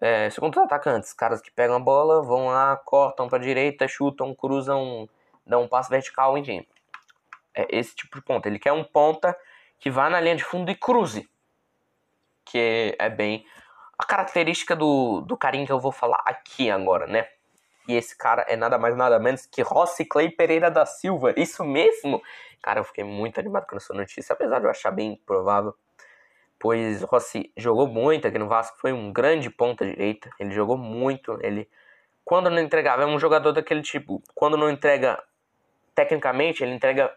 é, 0.00 0.30
segundos 0.30 0.58
atacantes, 0.58 1.12
caras 1.12 1.42
que 1.42 1.50
pegam 1.50 1.76
a 1.76 1.80
bola, 1.80 2.22
vão 2.22 2.46
lá, 2.46 2.76
cortam 2.76 3.28
para 3.28 3.38
direita, 3.38 3.86
chutam, 3.86 4.34
cruzam, 4.34 5.08
dão 5.46 5.64
um 5.64 5.68
passo 5.68 5.90
vertical, 5.90 6.38
enfim. 6.38 6.66
É 7.54 7.66
esse 7.70 7.94
tipo 7.94 8.16
de 8.16 8.24
ponta. 8.24 8.48
Ele 8.48 8.58
quer 8.58 8.72
um 8.72 8.84
ponta 8.84 9.36
que 9.78 9.90
vá 9.90 10.08
na 10.08 10.20
linha 10.20 10.36
de 10.36 10.44
fundo 10.44 10.70
e 10.70 10.74
cruze, 10.74 11.28
que 12.44 12.96
é 12.98 13.08
bem 13.10 13.44
a 13.98 14.04
característica 14.06 14.74
do, 14.74 15.20
do 15.20 15.36
carinho 15.36 15.66
que 15.66 15.72
eu 15.72 15.80
vou 15.80 15.92
falar 15.92 16.22
aqui 16.24 16.70
agora, 16.70 17.06
né? 17.06 17.28
E 17.86 17.94
esse 17.94 18.16
cara 18.16 18.42
é 18.48 18.56
nada 18.56 18.78
mais 18.78 18.96
nada 18.96 19.18
menos 19.18 19.46
que 19.46 19.62
Rossi 19.62 20.04
Clay 20.04 20.30
Pereira 20.30 20.70
da 20.70 20.86
Silva. 20.86 21.34
Isso 21.36 21.64
mesmo? 21.64 22.22
Cara, 22.62 22.80
eu 22.80 22.84
fiquei 22.84 23.04
muito 23.04 23.38
animado 23.40 23.66
com 23.66 23.76
essa 23.76 23.94
notícia, 23.94 24.32
apesar 24.32 24.58
de 24.58 24.66
eu 24.66 24.70
achar 24.70 24.90
bem 24.90 25.12
improvável. 25.12 25.74
Pois 26.58 27.02
Rossi 27.02 27.50
jogou 27.56 27.86
muito 27.86 28.28
aqui 28.28 28.38
no 28.38 28.46
Vasco, 28.46 28.76
foi 28.78 28.92
um 28.92 29.12
grande 29.12 29.48
ponta 29.48 29.84
direita. 29.84 30.28
Ele 30.38 30.50
jogou 30.50 30.76
muito. 30.76 31.38
Ele, 31.40 31.68
quando 32.24 32.50
não 32.50 32.58
entregava, 32.58 33.02
é 33.02 33.06
um 33.06 33.18
jogador 33.18 33.52
daquele 33.52 33.80
tipo. 33.80 34.22
Quando 34.34 34.58
não 34.58 34.70
entrega 34.70 35.22
tecnicamente, 35.94 36.62
ele 36.62 36.74
entrega 36.74 37.10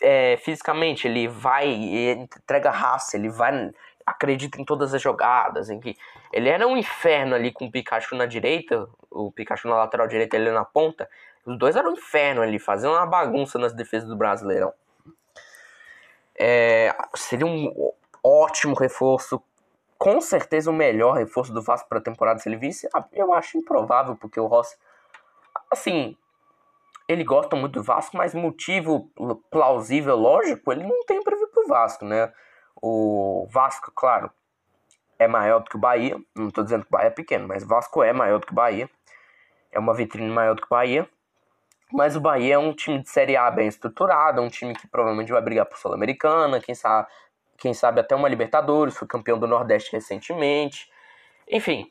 é, 0.00 0.36
fisicamente. 0.36 1.08
Ele 1.08 1.26
vai, 1.26 1.68
ele 1.68 2.20
entrega 2.22 2.70
raça, 2.70 3.16
ele 3.16 3.28
vai 3.28 3.72
acredita 4.08 4.60
em 4.60 4.64
todas 4.64 4.94
as 4.94 5.02
jogadas, 5.02 5.68
em 5.68 5.78
que 5.78 5.96
ele 6.32 6.48
era 6.48 6.66
um 6.66 6.76
inferno 6.76 7.34
ali 7.34 7.52
com 7.52 7.66
o 7.66 7.70
Pikachu 7.70 8.16
na 8.16 8.26
direita, 8.26 8.88
o 9.10 9.30
Pikachu 9.30 9.68
na 9.68 9.76
lateral 9.76 10.06
direita 10.06 10.36
ele 10.36 10.50
na 10.50 10.64
ponta. 10.64 11.08
Os 11.48 11.56
dois 11.56 11.76
eram 11.76 11.92
um 11.92 11.94
inferno 11.94 12.42
ali, 12.42 12.58
faziam 12.58 12.92
uma 12.92 13.06
bagunça 13.06 13.58
nas 13.58 13.72
defesas 13.72 14.06
do 14.06 14.14
Brasileirão. 14.14 14.70
É, 16.38 16.94
seria 17.14 17.46
um 17.46 17.90
ótimo 18.22 18.74
reforço, 18.74 19.42
com 19.96 20.20
certeza 20.20 20.70
o 20.70 20.74
melhor 20.74 21.16
reforço 21.16 21.50
do 21.50 21.62
Vasco 21.62 21.88
para 21.88 22.00
a 22.00 22.02
temporada 22.02 22.38
se 22.38 22.50
ele 22.50 22.58
visse. 22.58 22.86
Ah, 22.94 23.02
eu 23.14 23.32
acho 23.32 23.56
improvável, 23.56 24.14
porque 24.14 24.38
o 24.38 24.46
Rossi, 24.46 24.76
assim, 25.70 26.14
ele 27.08 27.24
gosta 27.24 27.56
muito 27.56 27.80
do 27.80 27.82
Vasco, 27.82 28.18
mas 28.18 28.34
motivo 28.34 29.10
plausível, 29.50 30.16
lógico, 30.16 30.70
ele 30.70 30.84
não 30.84 31.02
tem 31.06 31.22
para 31.22 31.34
vir 31.34 31.46
pro 31.46 31.66
Vasco, 31.66 32.04
né? 32.04 32.30
O 32.76 33.48
Vasco, 33.50 33.90
claro, 33.94 34.30
é 35.18 35.26
maior 35.26 35.60
do 35.60 35.70
que 35.70 35.76
o 35.76 35.80
Bahia. 35.80 36.20
Não 36.36 36.48
estou 36.48 36.62
dizendo 36.62 36.82
que 36.82 36.88
o 36.88 36.92
Bahia 36.92 37.08
é 37.08 37.10
pequeno, 37.10 37.48
mas 37.48 37.62
o 37.62 37.66
Vasco 37.66 38.02
é 38.02 38.12
maior 38.12 38.38
do 38.38 38.46
que 38.46 38.52
o 38.52 38.54
Bahia. 38.54 38.90
É 39.72 39.78
uma 39.78 39.94
vitrine 39.94 40.30
maior 40.30 40.54
do 40.54 40.60
que 40.60 40.66
o 40.66 40.76
Bahia. 40.76 41.08
Mas 41.92 42.16
o 42.16 42.20
Bahia 42.20 42.54
é 42.54 42.58
um 42.58 42.72
time 42.72 43.02
de 43.02 43.08
Série 43.08 43.36
A 43.36 43.50
bem 43.50 43.66
estruturado, 43.66 44.40
é 44.40 44.44
um 44.44 44.48
time 44.48 44.74
que 44.74 44.86
provavelmente 44.86 45.32
vai 45.32 45.40
brigar 45.40 45.66
por 45.66 45.78
Sul-Americana, 45.78 46.60
quem 46.60 46.74
sabe, 46.74 47.08
quem 47.56 47.72
sabe 47.72 48.00
até 48.00 48.14
uma 48.14 48.28
Libertadores, 48.28 48.96
foi 48.96 49.08
campeão 49.08 49.38
do 49.38 49.46
Nordeste 49.46 49.92
recentemente. 49.92 50.90
Enfim, 51.48 51.90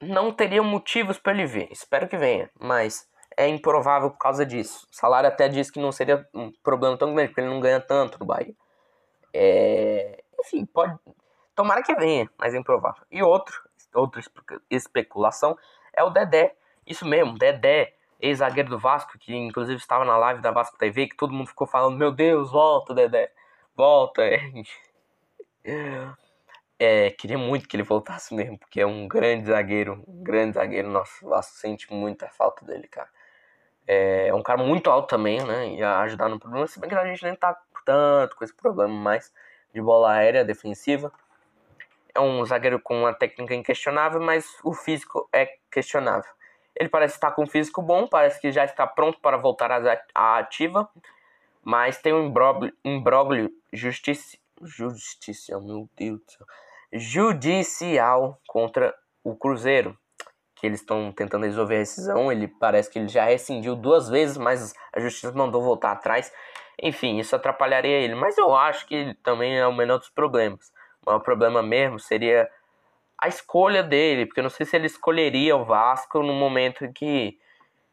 não 0.00 0.32
teria 0.32 0.62
motivos 0.62 1.18
para 1.18 1.32
ele 1.32 1.46
vir. 1.46 1.68
Espero 1.70 2.08
que 2.08 2.16
venha, 2.16 2.50
mas 2.60 3.08
é 3.36 3.48
improvável 3.48 4.10
por 4.10 4.18
causa 4.18 4.44
disso. 4.44 4.86
O 4.90 4.94
salário 4.94 5.28
até 5.28 5.48
diz 5.48 5.70
que 5.70 5.80
não 5.80 5.92
seria 5.92 6.26
um 6.34 6.52
problema 6.62 6.96
tão 6.96 7.14
grande, 7.14 7.28
porque 7.28 7.40
ele 7.40 7.50
não 7.50 7.60
ganha 7.60 7.80
tanto 7.80 8.18
no 8.18 8.26
Bahia. 8.26 8.54
É, 9.32 10.22
enfim, 10.40 10.66
pode. 10.66 10.94
Tomara 11.54 11.82
que 11.82 11.94
venha, 11.94 12.28
mas 12.38 12.54
é 12.54 12.58
improvável. 12.58 13.02
E 13.10 13.22
outro, 13.22 13.54
outra 13.94 14.22
especulação 14.70 15.56
é 15.94 16.02
o 16.02 16.10
Dedé. 16.10 16.54
Isso 16.86 17.06
mesmo, 17.06 17.38
Dedé, 17.38 17.94
ex-zagueiro 18.22 18.70
do 18.70 18.78
Vasco, 18.78 19.18
que 19.18 19.34
inclusive 19.34 19.78
estava 19.78 20.04
na 20.04 20.16
live 20.16 20.40
da 20.40 20.52
Vasco 20.52 20.78
TV, 20.78 21.08
que 21.08 21.16
todo 21.16 21.34
mundo 21.34 21.48
ficou 21.48 21.66
falando: 21.66 21.98
Meu 21.98 22.12
Deus, 22.12 22.52
volta, 22.52 22.94
Dedé, 22.94 23.32
volta. 23.76 24.22
É, 26.84 27.12
queria 27.12 27.38
muito 27.38 27.68
que 27.68 27.76
ele 27.76 27.84
voltasse 27.84 28.34
mesmo, 28.34 28.58
porque 28.58 28.80
é 28.80 28.86
um 28.86 29.06
grande 29.06 29.46
zagueiro, 29.46 30.02
um 30.08 30.24
grande 30.24 30.54
zagueiro. 30.54 30.90
Nossa, 30.90 31.24
o 31.24 31.28
Vasco 31.28 31.56
sente 31.56 31.92
muita 31.92 32.28
falta 32.28 32.64
dele, 32.64 32.88
cara. 32.88 33.08
É, 33.86 34.26
é 34.26 34.34
um 34.34 34.42
cara 34.42 34.60
muito 34.60 34.90
alto 34.90 35.08
também, 35.08 35.40
né? 35.44 35.68
Ia 35.74 36.00
ajudar 36.00 36.28
no 36.28 36.40
problema, 36.40 36.66
se 36.66 36.80
bem 36.80 36.90
que 36.90 36.96
a 36.96 37.06
gente 37.06 37.22
nem 37.22 37.36
tá 37.36 37.56
tanto 37.84 38.34
com 38.34 38.42
esse 38.42 38.52
problema 38.52 38.92
mais 38.92 39.32
de 39.72 39.80
bola 39.80 40.10
aérea 40.10 40.44
defensiva. 40.44 41.12
É 42.12 42.18
um 42.18 42.44
zagueiro 42.44 42.80
com 42.80 43.02
uma 43.02 43.14
técnica 43.14 43.54
inquestionável, 43.54 44.20
mas 44.20 44.44
o 44.64 44.74
físico 44.74 45.28
é 45.32 45.56
questionável. 45.70 46.32
Ele 46.74 46.88
parece 46.88 47.14
estar 47.14 47.30
com 47.32 47.44
um 47.44 47.46
físico 47.46 47.82
bom, 47.82 48.06
parece 48.06 48.40
que 48.40 48.50
já 48.50 48.64
está 48.64 48.86
pronto 48.86 49.18
para 49.20 49.36
voltar 49.36 49.70
à 50.14 50.38
ativa, 50.38 50.88
mas 51.62 51.98
tem 51.98 52.12
um 52.12 52.26
imbróglio, 52.26 52.72
imbróglio 52.84 53.50
justiça, 53.72 54.36
meu 55.60 55.88
Deus 55.96 56.22
do 56.22 56.30
céu, 56.30 56.46
judicial 56.92 58.40
contra 58.46 58.94
o 59.24 59.34
Cruzeiro, 59.34 59.96
que 60.56 60.66
eles 60.66 60.80
estão 60.80 61.10
tentando 61.12 61.44
resolver 61.44 61.76
a 61.76 61.78
rescisão. 61.78 62.30
Ele 62.30 62.46
parece 62.46 62.90
que 62.90 62.98
ele 62.98 63.08
já 63.08 63.24
rescindiu 63.24 63.74
duas 63.74 64.08
vezes, 64.08 64.36
mas 64.36 64.74
a 64.92 65.00
justiça 65.00 65.32
mandou 65.32 65.62
voltar 65.62 65.92
atrás. 65.92 66.32
Enfim, 66.80 67.18
isso 67.18 67.34
atrapalharia 67.34 67.98
ele. 67.98 68.14
Mas 68.14 68.38
eu 68.38 68.54
acho 68.54 68.86
que 68.86 69.14
também 69.22 69.58
é 69.58 69.66
o 69.66 69.74
menor 69.74 69.98
dos 69.98 70.10
problemas. 70.10 70.72
O 71.04 71.10
maior 71.10 71.20
problema 71.20 71.62
mesmo 71.62 71.98
seria 71.98 72.48
a 73.22 73.28
escolha 73.28 73.84
dele, 73.84 74.26
porque 74.26 74.40
eu 74.40 74.42
não 74.42 74.50
sei 74.50 74.66
se 74.66 74.74
ele 74.74 74.86
escolheria 74.86 75.54
o 75.54 75.64
Vasco 75.64 76.24
no 76.24 76.32
momento 76.32 76.84
em 76.84 76.92
que, 76.92 77.38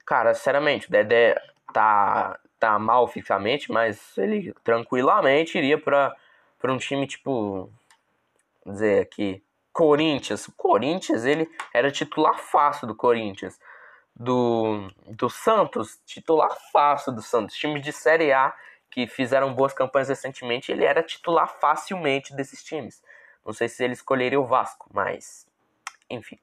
cara, 0.03 0.33
sinceramente, 0.33 0.87
o 0.87 0.91
Dedé 0.91 1.39
tá, 1.71 2.39
tá 2.59 2.79
mal 2.79 3.07
fisicamente, 3.07 3.71
mas 3.71 4.17
ele 4.17 4.51
tranquilamente 4.63 5.55
iria 5.55 5.79
para 5.79 6.15
um 6.63 6.79
time 6.79 7.05
tipo, 7.05 7.71
dizer 8.65 9.03
aqui, 9.03 9.43
Corinthians. 9.71 10.47
O 10.47 10.51
Corinthians, 10.53 11.23
ele 11.23 11.47
era 11.71 11.91
titular 11.91 12.39
fácil 12.39 12.87
do 12.87 12.95
Corinthians. 12.95 13.59
Do, 14.15 14.89
do 15.05 15.29
Santos, 15.29 16.01
titular 16.07 16.49
fácil 16.73 17.13
do 17.13 17.21
Santos. 17.21 17.55
Times 17.55 17.83
de 17.83 17.93
Série 17.93 18.33
A 18.33 18.51
que 18.89 19.05
fizeram 19.05 19.53
boas 19.53 19.73
campanhas 19.73 20.09
recentemente, 20.09 20.71
ele 20.71 20.83
era 20.83 21.03
titular 21.03 21.47
facilmente 21.61 22.35
desses 22.35 22.63
times. 22.63 23.03
Não 23.49 23.53
sei 23.53 23.67
se 23.67 23.83
ele 23.83 23.93
escolheria 23.93 24.39
o 24.39 24.45
Vasco, 24.45 24.87
mas 24.93 25.47
enfim. 26.07 26.37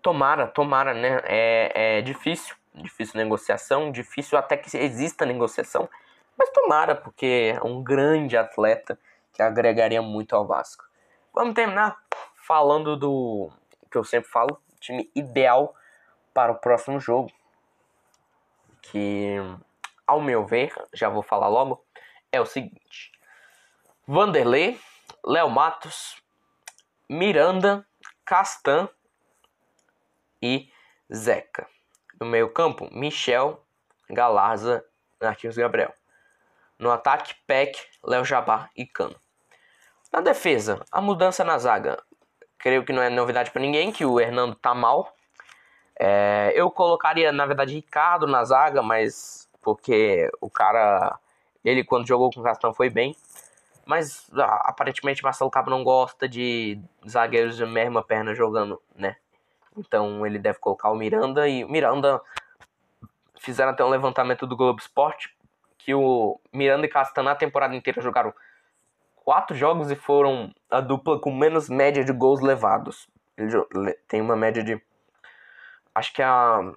Tomara, 0.00 0.46
tomara, 0.46 0.94
né? 0.94 1.20
É, 1.24 1.98
é 1.98 2.00
difícil, 2.00 2.56
difícil 2.74 3.18
negociação, 3.18 3.92
difícil 3.92 4.38
até 4.38 4.56
que 4.56 4.74
exista 4.74 5.26
negociação, 5.26 5.90
mas 6.34 6.48
tomara, 6.48 6.94
porque 6.94 7.54
é 7.54 7.62
um 7.62 7.82
grande 7.82 8.34
atleta 8.34 8.98
que 9.34 9.42
agregaria 9.42 10.00
muito 10.00 10.34
ao 10.34 10.46
Vasco. 10.46 10.86
Vamos 11.34 11.52
terminar 11.52 12.02
falando 12.34 12.96
do 12.96 13.50
que 13.90 13.98
eu 13.98 14.02
sempre 14.02 14.30
falo, 14.30 14.58
time 14.80 15.10
ideal 15.14 15.74
para 16.32 16.50
o 16.50 16.54
próximo 16.54 16.98
jogo, 16.98 17.30
que 18.80 19.36
ao 20.06 20.18
meu 20.18 20.46
ver, 20.46 20.72
já 20.94 21.10
vou 21.10 21.22
falar 21.22 21.48
logo, 21.48 21.84
é 22.32 22.40
o 22.40 22.46
seguinte: 22.46 23.12
Vanderlei, 24.08 24.80
Léo 25.22 25.50
Matos, 25.50 26.21
Miranda, 27.12 27.86
Castan 28.24 28.88
e 30.40 30.70
Zeca. 31.12 31.66
No 32.18 32.26
meio-campo, 32.26 32.88
Michel, 32.90 33.62
Galarza, 34.08 34.82
Marquinhos 35.20 35.56
Gabriel. 35.56 35.92
No 36.78 36.90
ataque, 36.90 37.34
Peck, 37.46 37.78
Léo 38.02 38.24
Jabá 38.24 38.70
e 38.74 38.86
Cano. 38.86 39.14
Na 40.10 40.22
defesa, 40.22 40.82
a 40.90 41.02
mudança 41.02 41.44
na 41.44 41.58
zaga. 41.58 42.02
Creio 42.58 42.82
que 42.82 42.94
não 42.94 43.02
é 43.02 43.10
novidade 43.10 43.50
para 43.50 43.60
ninguém 43.60 43.92
que 43.92 44.06
o 44.06 44.18
Hernando 44.18 44.54
tá 44.54 44.74
mal. 44.74 45.14
É, 46.00 46.50
eu 46.54 46.70
colocaria, 46.70 47.30
na 47.30 47.44
verdade, 47.44 47.74
Ricardo 47.74 48.26
na 48.26 48.42
zaga, 48.42 48.80
mas 48.80 49.50
porque 49.60 50.30
o 50.40 50.48
cara, 50.48 51.18
ele 51.62 51.84
quando 51.84 52.08
jogou 52.08 52.30
com 52.32 52.40
o 52.40 52.42
Castan 52.42 52.72
foi 52.72 52.88
bem. 52.88 53.14
Mas 53.84 54.30
ah, 54.34 54.62
aparentemente 54.66 55.22
Marcelo 55.22 55.50
Cabo 55.50 55.70
não 55.70 55.82
gosta 55.82 56.28
de 56.28 56.80
zagueiros 57.08 57.56
de 57.56 57.66
mesma 57.66 58.02
perna 58.02 58.34
jogando, 58.34 58.80
né? 58.94 59.16
Então 59.76 60.26
ele 60.26 60.38
deve 60.38 60.58
colocar 60.58 60.90
o 60.90 60.94
Miranda 60.94 61.48
e 61.48 61.64
o 61.64 61.68
Miranda 61.68 62.20
fizeram 63.40 63.72
até 63.72 63.84
um 63.84 63.88
levantamento 63.88 64.46
do 64.46 64.56
Globo 64.56 64.80
Esporte 64.80 65.34
que 65.78 65.94
o 65.94 66.40
Miranda 66.52 66.86
e 66.86 66.88
Castan 66.88 67.24
na 67.24 67.34
temporada 67.34 67.74
inteira 67.74 68.00
jogaram 68.00 68.32
quatro 69.16 69.56
jogos 69.56 69.90
e 69.90 69.96
foram 69.96 70.54
a 70.70 70.80
dupla 70.80 71.18
com 71.18 71.34
menos 71.34 71.68
média 71.68 72.04
de 72.04 72.12
gols 72.12 72.40
levados. 72.40 73.08
Ele 73.36 73.94
tem 74.06 74.20
uma 74.20 74.36
média 74.36 74.62
de 74.62 74.80
acho 75.94 76.12
que 76.12 76.22
é 76.22 76.24
a 76.24 76.72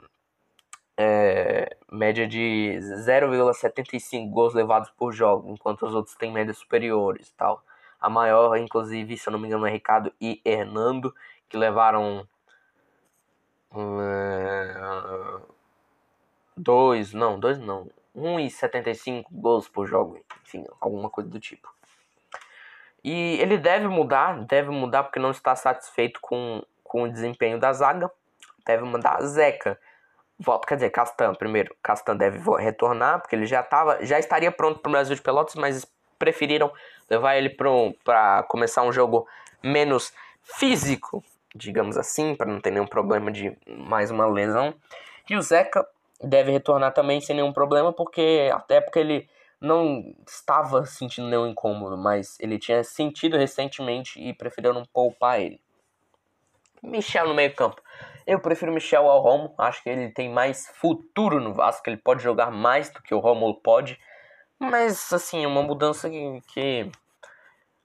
é, 0.98 1.76
média 1.92 2.28
de 2.28 2.78
0,75 3.06 4.30
gols 4.30 4.54
levados 4.54 4.90
por 4.92 5.12
jogo, 5.12 5.52
enquanto 5.52 5.86
os 5.86 5.94
outros 5.94 6.16
têm 6.16 6.32
médias 6.32 6.58
superiores 6.58 7.32
tal. 7.38 7.64
A 8.00 8.10
maior, 8.10 8.56
inclusive, 8.58 9.18
se 9.18 9.28
eu 9.28 9.32
não 9.32 9.40
me 9.40 9.48
engano, 9.48 9.66
é 9.66 9.72
Ricardo 9.72 10.14
e 10.22 10.42
Hernando, 10.46 11.14
que 11.50 11.58
levaram 11.58 12.28
uh, 13.72 15.42
dois, 16.56 17.14
não, 17.14 17.40
dois 17.40 17.58
não, 17.58 17.90
1,75 18.16 19.26
gols 19.32 19.68
por 19.68 19.88
jogo, 19.88 20.24
enfim, 20.44 20.64
alguma 20.80 21.10
coisa 21.10 21.30
do 21.30 21.40
tipo. 21.40 21.74
E 23.04 23.38
ele 23.40 23.58
deve 23.58 23.88
mudar, 23.88 24.46
deve 24.46 24.72
mudar 24.72 25.04
porque 25.04 25.20
não 25.20 25.30
está 25.30 25.56
satisfeito 25.56 26.20
com, 26.20 26.64
com 26.84 27.04
o 27.04 27.12
desempenho 27.12 27.60
da 27.60 27.72
zaga. 27.72 28.10
Deve 28.66 28.84
mandar 28.84 29.22
Zeca, 29.22 29.80
Volta, 30.38 30.68
quer 30.68 30.76
dizer, 30.76 30.90
Castan 30.90 31.34
primeiro. 31.34 31.76
Castan 31.82 32.18
deve 32.18 32.40
retornar, 32.58 33.22
porque 33.22 33.36
ele 33.36 33.46
já, 33.46 33.64
tava, 33.64 34.04
já 34.06 34.20
estaria 34.20 34.52
pronto 34.52 34.80
para 34.80 34.90
o 34.90 34.92
Brasil 34.92 35.16
de 35.16 35.22
Pelotas, 35.22 35.56
mas 35.56 35.86
preferiram 36.20 36.72
levar 37.10 37.36
ele 37.36 37.50
para 37.50 38.44
começar 38.44 38.84
um 38.84 38.92
jogo 38.92 39.28
menos 39.64 40.14
físico, 40.44 41.24
digamos 41.56 41.98
assim, 41.98 42.36
para 42.36 42.52
não 42.52 42.60
ter 42.60 42.72
nenhum 42.72 42.88
problema 42.88 43.32
de 43.32 43.56
mais 43.68 44.12
uma 44.12 44.28
lesão. 44.28 44.74
E 45.30 45.36
o 45.36 45.42
Zeca 45.42 45.88
deve 46.22 46.52
retornar 46.52 46.94
também 46.94 47.22
sem 47.22 47.36
nenhum 47.36 47.54
problema, 47.54 47.94
porque 47.94 48.50
até 48.54 48.82
porque 48.82 49.00
ele 49.00 49.30
não 49.60 50.14
estava 50.28 50.86
sentindo 50.86 51.28
nenhum 51.28 51.48
incômodo, 51.48 51.98
mas 51.98 52.38
ele 52.40 52.60
tinha 52.60 52.84
sentido 52.84 53.38
recentemente 53.38 54.20
e 54.20 54.34
preferiu 54.34 54.74
não 54.74 54.86
poupar 54.86 55.40
ele. 55.40 55.60
Michel 56.84 57.28
no 57.28 57.34
meio-campo. 57.34 57.82
Eu 58.26 58.40
prefiro 58.40 58.72
Michel 58.72 59.10
ao 59.10 59.22
Romo. 59.22 59.54
Acho 59.58 59.84
que 59.84 59.90
ele 59.90 60.10
tem 60.10 60.30
mais 60.30 60.68
futuro 60.76 61.40
no 61.40 61.54
Vasco. 61.54 61.88
Ele 61.88 61.98
pode 61.98 62.24
jogar 62.24 62.50
mais 62.52 62.90
do 62.90 63.02
que 63.02 63.14
o 63.14 63.20
Romulo 63.20 63.62
pode. 63.62 64.00
Mas, 64.60 65.14
assim, 65.14 65.44
é 65.44 65.48
uma 65.48 65.62
mudança 65.62 66.10
que, 66.10 66.42
que 66.48 66.92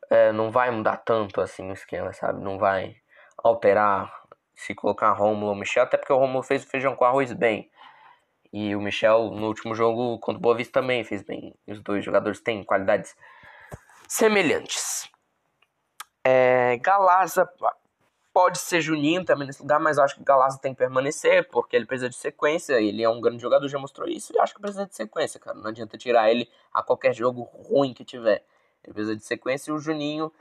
é, 0.09 0.33
não 0.33 0.51
vai 0.51 0.71
mudar 0.71 0.97
tanto 0.99 1.41
assim 1.41 1.69
o 1.69 1.75
esquema, 1.75 2.13
sabe? 2.13 2.43
Não 2.43 2.59
vai 2.59 2.97
alterar 3.37 4.11
se 4.55 4.75
colocar 4.75 5.13
Romulo 5.13 5.51
ou 5.51 5.55
Michel. 5.55 5.83
Até 5.83 5.99
porque 5.99 6.13
o 6.13 6.19
Romulo 6.19 6.43
fez 6.43 6.65
o 6.65 6.69
feijão 6.69 6.97
com 6.97 7.05
arroz 7.05 7.33
bem. 7.33 7.71
E 8.53 8.75
o 8.75 8.81
Michel, 8.81 9.31
no 9.31 9.47
último 9.47 9.75
jogo 9.75 10.19
contra 10.19 10.39
o 10.39 10.43
Boa 10.43 10.57
Vista, 10.57 10.81
também 10.81 11.05
fez 11.05 11.23
bem. 11.23 11.55
Os 11.67 11.81
dois 11.83 12.05
jogadores 12.05 12.41
têm 12.41 12.65
qualidades 12.65 13.15
semelhantes. 14.09 15.09
É, 16.25 16.77
Galaza 16.79 17.49
Pode 18.43 18.59
ser 18.59 18.81
Juninho 18.81 19.23
também 19.23 19.47
nesse 19.47 19.61
lugar, 19.61 19.79
mas 19.79 19.99
eu 19.99 20.03
acho 20.03 20.15
que 20.15 20.23
o 20.23 20.25
Galazzi 20.25 20.59
tem 20.59 20.73
que 20.73 20.79
permanecer, 20.79 21.47
porque 21.51 21.77
ele 21.77 21.85
precisa 21.85 22.09
de 22.09 22.17
sequência. 22.17 22.81
Ele 22.81 23.03
é 23.03 23.09
um 23.09 23.21
grande 23.21 23.43
jogador, 23.43 23.69
já 23.69 23.79
mostrou 23.79 24.09
isso, 24.09 24.33
e 24.35 24.41
acho 24.41 24.55
que 24.55 24.61
precisa 24.63 24.87
de 24.87 24.95
sequência, 24.95 25.39
cara. 25.39 25.59
Não 25.59 25.69
adianta 25.69 25.99
tirar 25.99 26.31
ele 26.31 26.49
a 26.73 26.83
qualquer 26.83 27.13
jogo 27.13 27.43
ruim 27.43 27.93
que 27.93 28.03
tiver. 28.03 28.43
Ele 28.83 28.95
precisa 28.95 29.15
de 29.15 29.23
sequência 29.23 29.71
e 29.71 29.75
o 29.75 29.79
Juninho 29.79 30.33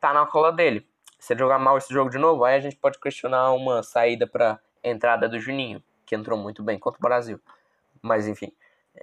tá 0.00 0.12
na 0.12 0.26
cola 0.26 0.50
dele. 0.50 0.84
Se 1.20 1.34
ele 1.34 1.38
jogar 1.38 1.56
mal 1.60 1.78
esse 1.78 1.94
jogo 1.94 2.10
de 2.10 2.18
novo, 2.18 2.44
aí 2.44 2.56
a 2.56 2.60
gente 2.60 2.74
pode 2.74 2.98
questionar 2.98 3.52
uma 3.52 3.80
saída 3.80 4.26
para 4.26 4.58
entrada 4.82 5.28
do 5.28 5.38
Juninho, 5.38 5.80
que 6.04 6.16
entrou 6.16 6.36
muito 6.36 6.64
bem 6.64 6.80
contra 6.80 6.98
o 6.98 7.02
Brasil. 7.02 7.40
Mas 8.02 8.26
enfim, 8.26 8.52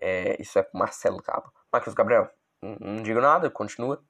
é, 0.02 0.36
isso 0.38 0.60
é 0.60 0.64
com 0.64 0.78
Marcelo 0.78 1.24
Cabo. 1.24 1.50
Marcos 1.72 1.94
Gabriel, 1.94 2.30
não 2.62 3.02
digo 3.02 3.22
nada, 3.22 3.50
continua 3.50 4.04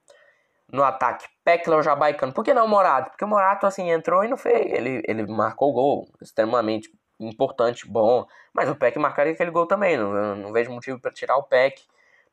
no 0.74 0.82
ataque, 0.82 1.28
Pekler 1.44 1.84
Jabaicano. 1.84 2.32
Por 2.32 2.44
que 2.44 2.52
não 2.52 2.64
o 2.64 2.68
Morato? 2.68 3.10
Porque 3.10 3.24
o 3.24 3.28
Morato, 3.28 3.64
assim, 3.64 3.92
entrou 3.92 4.24
e 4.24 4.28
não 4.28 4.36
fez. 4.36 4.72
Ele, 4.72 5.00
ele 5.06 5.24
marcou 5.24 5.70
o 5.70 5.72
gol, 5.72 6.08
extremamente 6.20 6.90
importante, 7.20 7.86
bom. 7.86 8.26
Mas 8.52 8.68
o 8.68 8.74
Peck 8.74 8.98
marcaria 8.98 9.32
aquele 9.32 9.52
gol 9.52 9.66
também. 9.68 9.96
Não, 9.96 10.34
não 10.34 10.52
vejo 10.52 10.72
motivo 10.72 10.98
para 10.98 11.12
tirar 11.12 11.36
o 11.36 11.44
Peck 11.44 11.80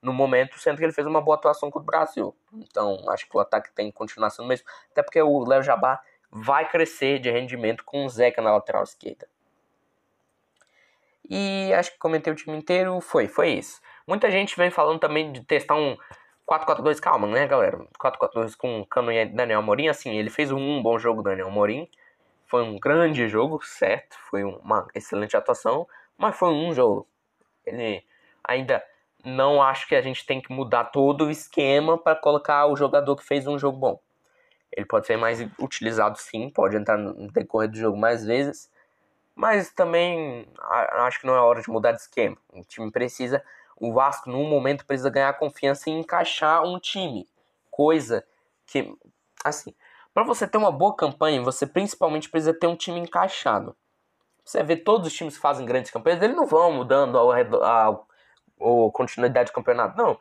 no 0.01 0.11
momento, 0.11 0.57
sendo 0.57 0.79
que 0.79 0.83
ele 0.83 0.91
fez 0.91 1.05
uma 1.05 1.21
boa 1.21 1.37
atuação 1.37 1.69
contra 1.69 1.83
o 1.83 1.85
Brasil. 1.85 2.35
Então, 2.51 3.07
acho 3.09 3.29
que 3.29 3.37
o 3.37 3.39
ataque 3.39 3.71
tem 3.75 3.91
que 3.91 3.93
continuar 3.95 4.31
sendo 4.31 4.47
mesmo. 4.47 4.65
Até 4.91 5.03
porque 5.03 5.21
o 5.21 5.45
Léo 5.45 5.61
Jabá 5.61 6.01
vai 6.31 6.67
crescer 6.67 7.19
de 7.19 7.29
rendimento 7.29 7.85
com 7.85 8.05
o 8.05 8.09
Zeca 8.09 8.41
na 8.41 8.51
lateral 8.51 8.81
esquerda. 8.81 9.27
E 11.29 11.71
acho 11.75 11.91
que 11.91 11.99
comentei 11.99 12.33
o 12.33 12.35
time 12.35 12.57
inteiro. 12.57 12.99
Foi, 13.01 13.27
foi 13.27 13.51
isso. 13.51 13.79
Muita 14.07 14.31
gente 14.31 14.57
vem 14.57 14.71
falando 14.71 14.99
também 14.99 15.31
de 15.31 15.45
testar 15.45 15.75
um 15.75 15.95
4-4-2, 16.47 16.99
calma, 16.99 17.27
né, 17.27 17.47
galera? 17.47 17.79
4-4-2 17.99 18.55
com 18.55 18.85
Cano 18.85 19.11
e 19.11 19.25
Daniel 19.25 19.59
Amorim, 19.59 19.87
assim, 19.87 20.17
ele 20.17 20.29
fez 20.29 20.51
um 20.51 20.81
bom 20.81 20.99
jogo, 20.99 21.23
Daniel 21.23 21.47
Amorim. 21.47 21.89
Foi 22.45 22.63
um 22.63 22.77
grande 22.77 23.27
jogo, 23.29 23.63
certo? 23.63 24.17
Foi 24.29 24.43
uma 24.43 24.87
excelente 24.93 25.37
atuação, 25.37 25.87
mas 26.17 26.35
foi 26.35 26.49
um 26.49 26.73
jogo. 26.73 27.07
Ele 27.65 28.03
ainda 28.43 28.83
não 29.23 29.61
acho 29.61 29.87
que 29.87 29.95
a 29.95 30.01
gente 30.01 30.25
tem 30.25 30.41
que 30.41 30.51
mudar 30.51 30.85
todo 30.85 31.25
o 31.25 31.31
esquema 31.31 31.97
para 31.97 32.15
colocar 32.15 32.65
o 32.65 32.75
jogador 32.75 33.15
que 33.15 33.23
fez 33.23 33.47
um 33.47 33.57
jogo 33.57 33.77
bom. 33.77 33.99
Ele 34.71 34.85
pode 34.85 35.05
ser 35.05 35.17
mais 35.17 35.39
utilizado 35.59 36.17
sim, 36.17 36.49
pode 36.49 36.75
entrar 36.75 36.97
no 36.97 37.31
decorrer 37.31 37.69
do 37.69 37.77
jogo 37.77 37.97
mais 37.97 38.25
vezes, 38.25 38.69
mas 39.35 39.71
também 39.71 40.47
acho 41.05 41.19
que 41.19 41.27
não 41.27 41.35
é 41.35 41.39
hora 41.39 41.61
de 41.61 41.69
mudar 41.69 41.91
de 41.91 42.01
esquema. 42.01 42.37
O 42.53 42.63
time 42.63 42.91
precisa 42.91 43.43
o 43.81 43.91
Vasco, 43.91 44.29
num 44.29 44.47
momento, 44.47 44.85
precisa 44.85 45.09
ganhar 45.09 45.33
confiança 45.33 45.89
e 45.89 45.93
encaixar 45.93 46.63
um 46.63 46.79
time. 46.79 47.27
Coisa 47.71 48.23
que, 48.67 48.95
assim, 49.43 49.73
para 50.13 50.23
você 50.23 50.47
ter 50.47 50.59
uma 50.59 50.71
boa 50.71 50.95
campanha, 50.95 51.41
você 51.41 51.65
principalmente 51.65 52.29
precisa 52.29 52.53
ter 52.53 52.67
um 52.67 52.75
time 52.75 52.99
encaixado. 52.99 53.75
Você 54.45 54.61
vê 54.61 54.77
todos 54.77 55.07
os 55.07 55.13
times 55.13 55.35
que 55.35 55.41
fazem 55.41 55.65
grandes 55.65 55.89
campanhas, 55.89 56.21
eles 56.21 56.35
não 56.35 56.45
vão 56.45 56.71
mudando 56.71 57.17
ao 57.17 57.31
redor, 57.31 57.63
a, 57.63 57.87
a 57.89 58.91
continuidade 58.93 59.49
do 59.49 59.55
campeonato, 59.55 59.97
não. 59.97 60.19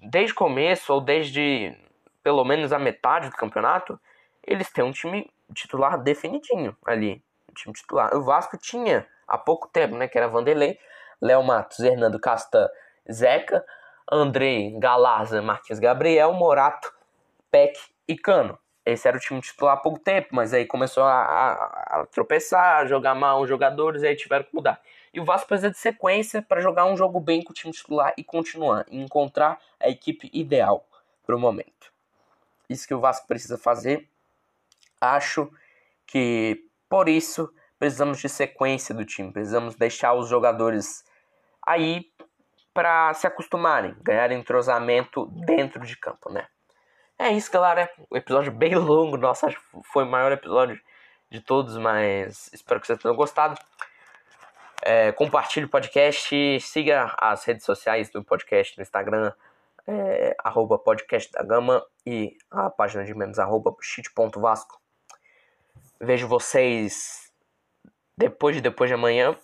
desde 0.00 0.32
o 0.32 0.36
começo, 0.36 0.92
ou 0.92 1.00
desde 1.00 1.76
pelo 2.20 2.44
menos 2.44 2.72
a 2.72 2.80
metade 2.80 3.30
do 3.30 3.36
campeonato, 3.36 3.98
eles 4.44 4.72
têm 4.72 4.82
um 4.82 4.90
time 4.90 5.30
titular 5.54 6.02
definidinho 6.02 6.76
ali. 6.84 7.22
Um 7.48 7.54
time 7.54 7.74
titular. 7.74 8.12
O 8.16 8.22
Vasco 8.22 8.58
tinha 8.58 9.06
há 9.28 9.38
pouco 9.38 9.68
tempo, 9.68 9.94
né? 9.94 10.08
Que 10.08 10.18
era 10.18 10.26
Vanderlei, 10.26 10.78
Léo 11.22 11.42
Matos, 11.42 11.78
Hernando 11.78 12.18
Castan, 12.18 12.68
Zeca, 13.10 13.64
Andrei, 14.10 14.76
Galaza, 14.78 15.40
Marquinhos 15.40 15.78
Gabriel, 15.78 16.32
Morato, 16.32 16.92
Peck 17.50 17.78
e 18.08 18.16
Cano. 18.16 18.58
Esse 18.84 19.06
era 19.06 19.16
o 19.16 19.20
time 19.20 19.40
titular 19.40 19.74
há 19.74 19.76
pouco 19.76 20.00
tempo, 20.00 20.30
mas 20.32 20.52
aí 20.52 20.66
começou 20.66 21.04
a, 21.04 21.22
a, 21.22 22.00
a 22.00 22.06
tropeçar, 22.06 22.78
a 22.78 22.86
jogar 22.86 23.14
mal 23.14 23.40
os 23.40 23.48
jogadores, 23.48 24.02
aí 24.02 24.16
tiveram 24.16 24.44
que 24.44 24.52
mudar. 24.52 24.80
E 25.14 25.20
o 25.20 25.24
Vasco 25.24 25.46
precisa 25.46 25.70
de 25.70 25.78
sequência 25.78 26.42
para 26.42 26.60
jogar 26.60 26.86
um 26.86 26.96
jogo 26.96 27.20
bem 27.20 27.42
com 27.42 27.52
o 27.52 27.54
time 27.54 27.72
titular 27.72 28.12
e 28.16 28.24
continuar, 28.24 28.84
e 28.90 28.98
encontrar 28.98 29.60
a 29.78 29.88
equipe 29.88 30.28
ideal 30.32 30.84
para 31.24 31.36
o 31.36 31.38
momento. 31.38 31.92
Isso 32.68 32.88
que 32.88 32.94
o 32.94 32.98
Vasco 32.98 33.28
precisa 33.28 33.56
fazer. 33.56 34.08
Acho 35.00 35.48
que 36.06 36.66
por 36.88 37.08
isso 37.08 37.52
precisamos 37.78 38.18
de 38.18 38.28
sequência 38.28 38.94
do 38.94 39.04
time, 39.04 39.32
precisamos 39.32 39.76
deixar 39.76 40.14
os 40.14 40.28
jogadores 40.28 41.04
aí 41.66 42.04
para 42.74 43.12
se 43.14 43.26
acostumarem, 43.26 43.94
ganhar 44.02 44.32
entrosamento 44.32 45.26
dentro 45.46 45.84
de 45.84 45.96
campo, 45.96 46.30
né? 46.30 46.46
É 47.18 47.30
isso, 47.30 47.52
galera. 47.52 47.90
Um 48.10 48.16
episódio 48.16 48.50
bem 48.50 48.74
longo. 48.74 49.16
Nossa, 49.16 49.46
acho 49.46 49.56
que 49.56 49.80
foi 49.92 50.04
o 50.04 50.08
maior 50.08 50.32
episódio 50.32 50.80
de 51.30 51.40
todos, 51.40 51.76
mas 51.76 52.50
espero 52.52 52.80
que 52.80 52.86
vocês 52.86 52.98
tenham 52.98 53.14
gostado. 53.14 53.58
É, 54.84 55.12
compartilhe 55.12 55.66
o 55.66 55.68
podcast, 55.68 56.60
siga 56.60 57.14
as 57.16 57.44
redes 57.44 57.64
sociais 57.64 58.10
do 58.10 58.24
podcast 58.24 58.76
no 58.76 58.82
Instagram, 58.82 59.32
é, 59.86 60.34
arroba 60.42 60.76
podcast 60.76 61.30
da 61.30 61.44
Gama 61.44 61.86
e 62.04 62.36
a 62.50 62.68
página 62.68 63.04
de 63.04 63.14
memes, 63.14 63.38
arroba 63.38 63.74
shit.vasco. 63.80 64.80
Vejo 66.00 66.26
vocês 66.26 67.32
depois 68.18 68.56
de 68.56 68.60
depois 68.60 68.90
de 68.90 68.94
amanhã, 68.94 69.36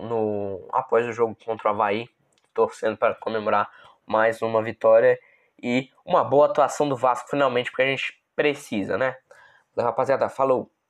no, 0.00 0.66
após 0.72 1.06
o 1.06 1.12
jogo 1.12 1.36
contra 1.44 1.68
o 1.68 1.74
Havaí, 1.74 2.08
torcendo 2.54 2.96
para 2.96 3.14
comemorar 3.14 3.70
mais 4.06 4.40
uma 4.40 4.62
vitória 4.62 5.18
e 5.62 5.90
uma 6.04 6.24
boa 6.24 6.46
atuação 6.46 6.88
do 6.88 6.96
Vasco 6.96 7.28
finalmente, 7.28 7.70
porque 7.70 7.82
a 7.82 7.86
gente 7.86 8.20
precisa, 8.34 8.96
né? 8.96 9.16
Rapaziada, 9.76 10.28
falou! 10.28 10.71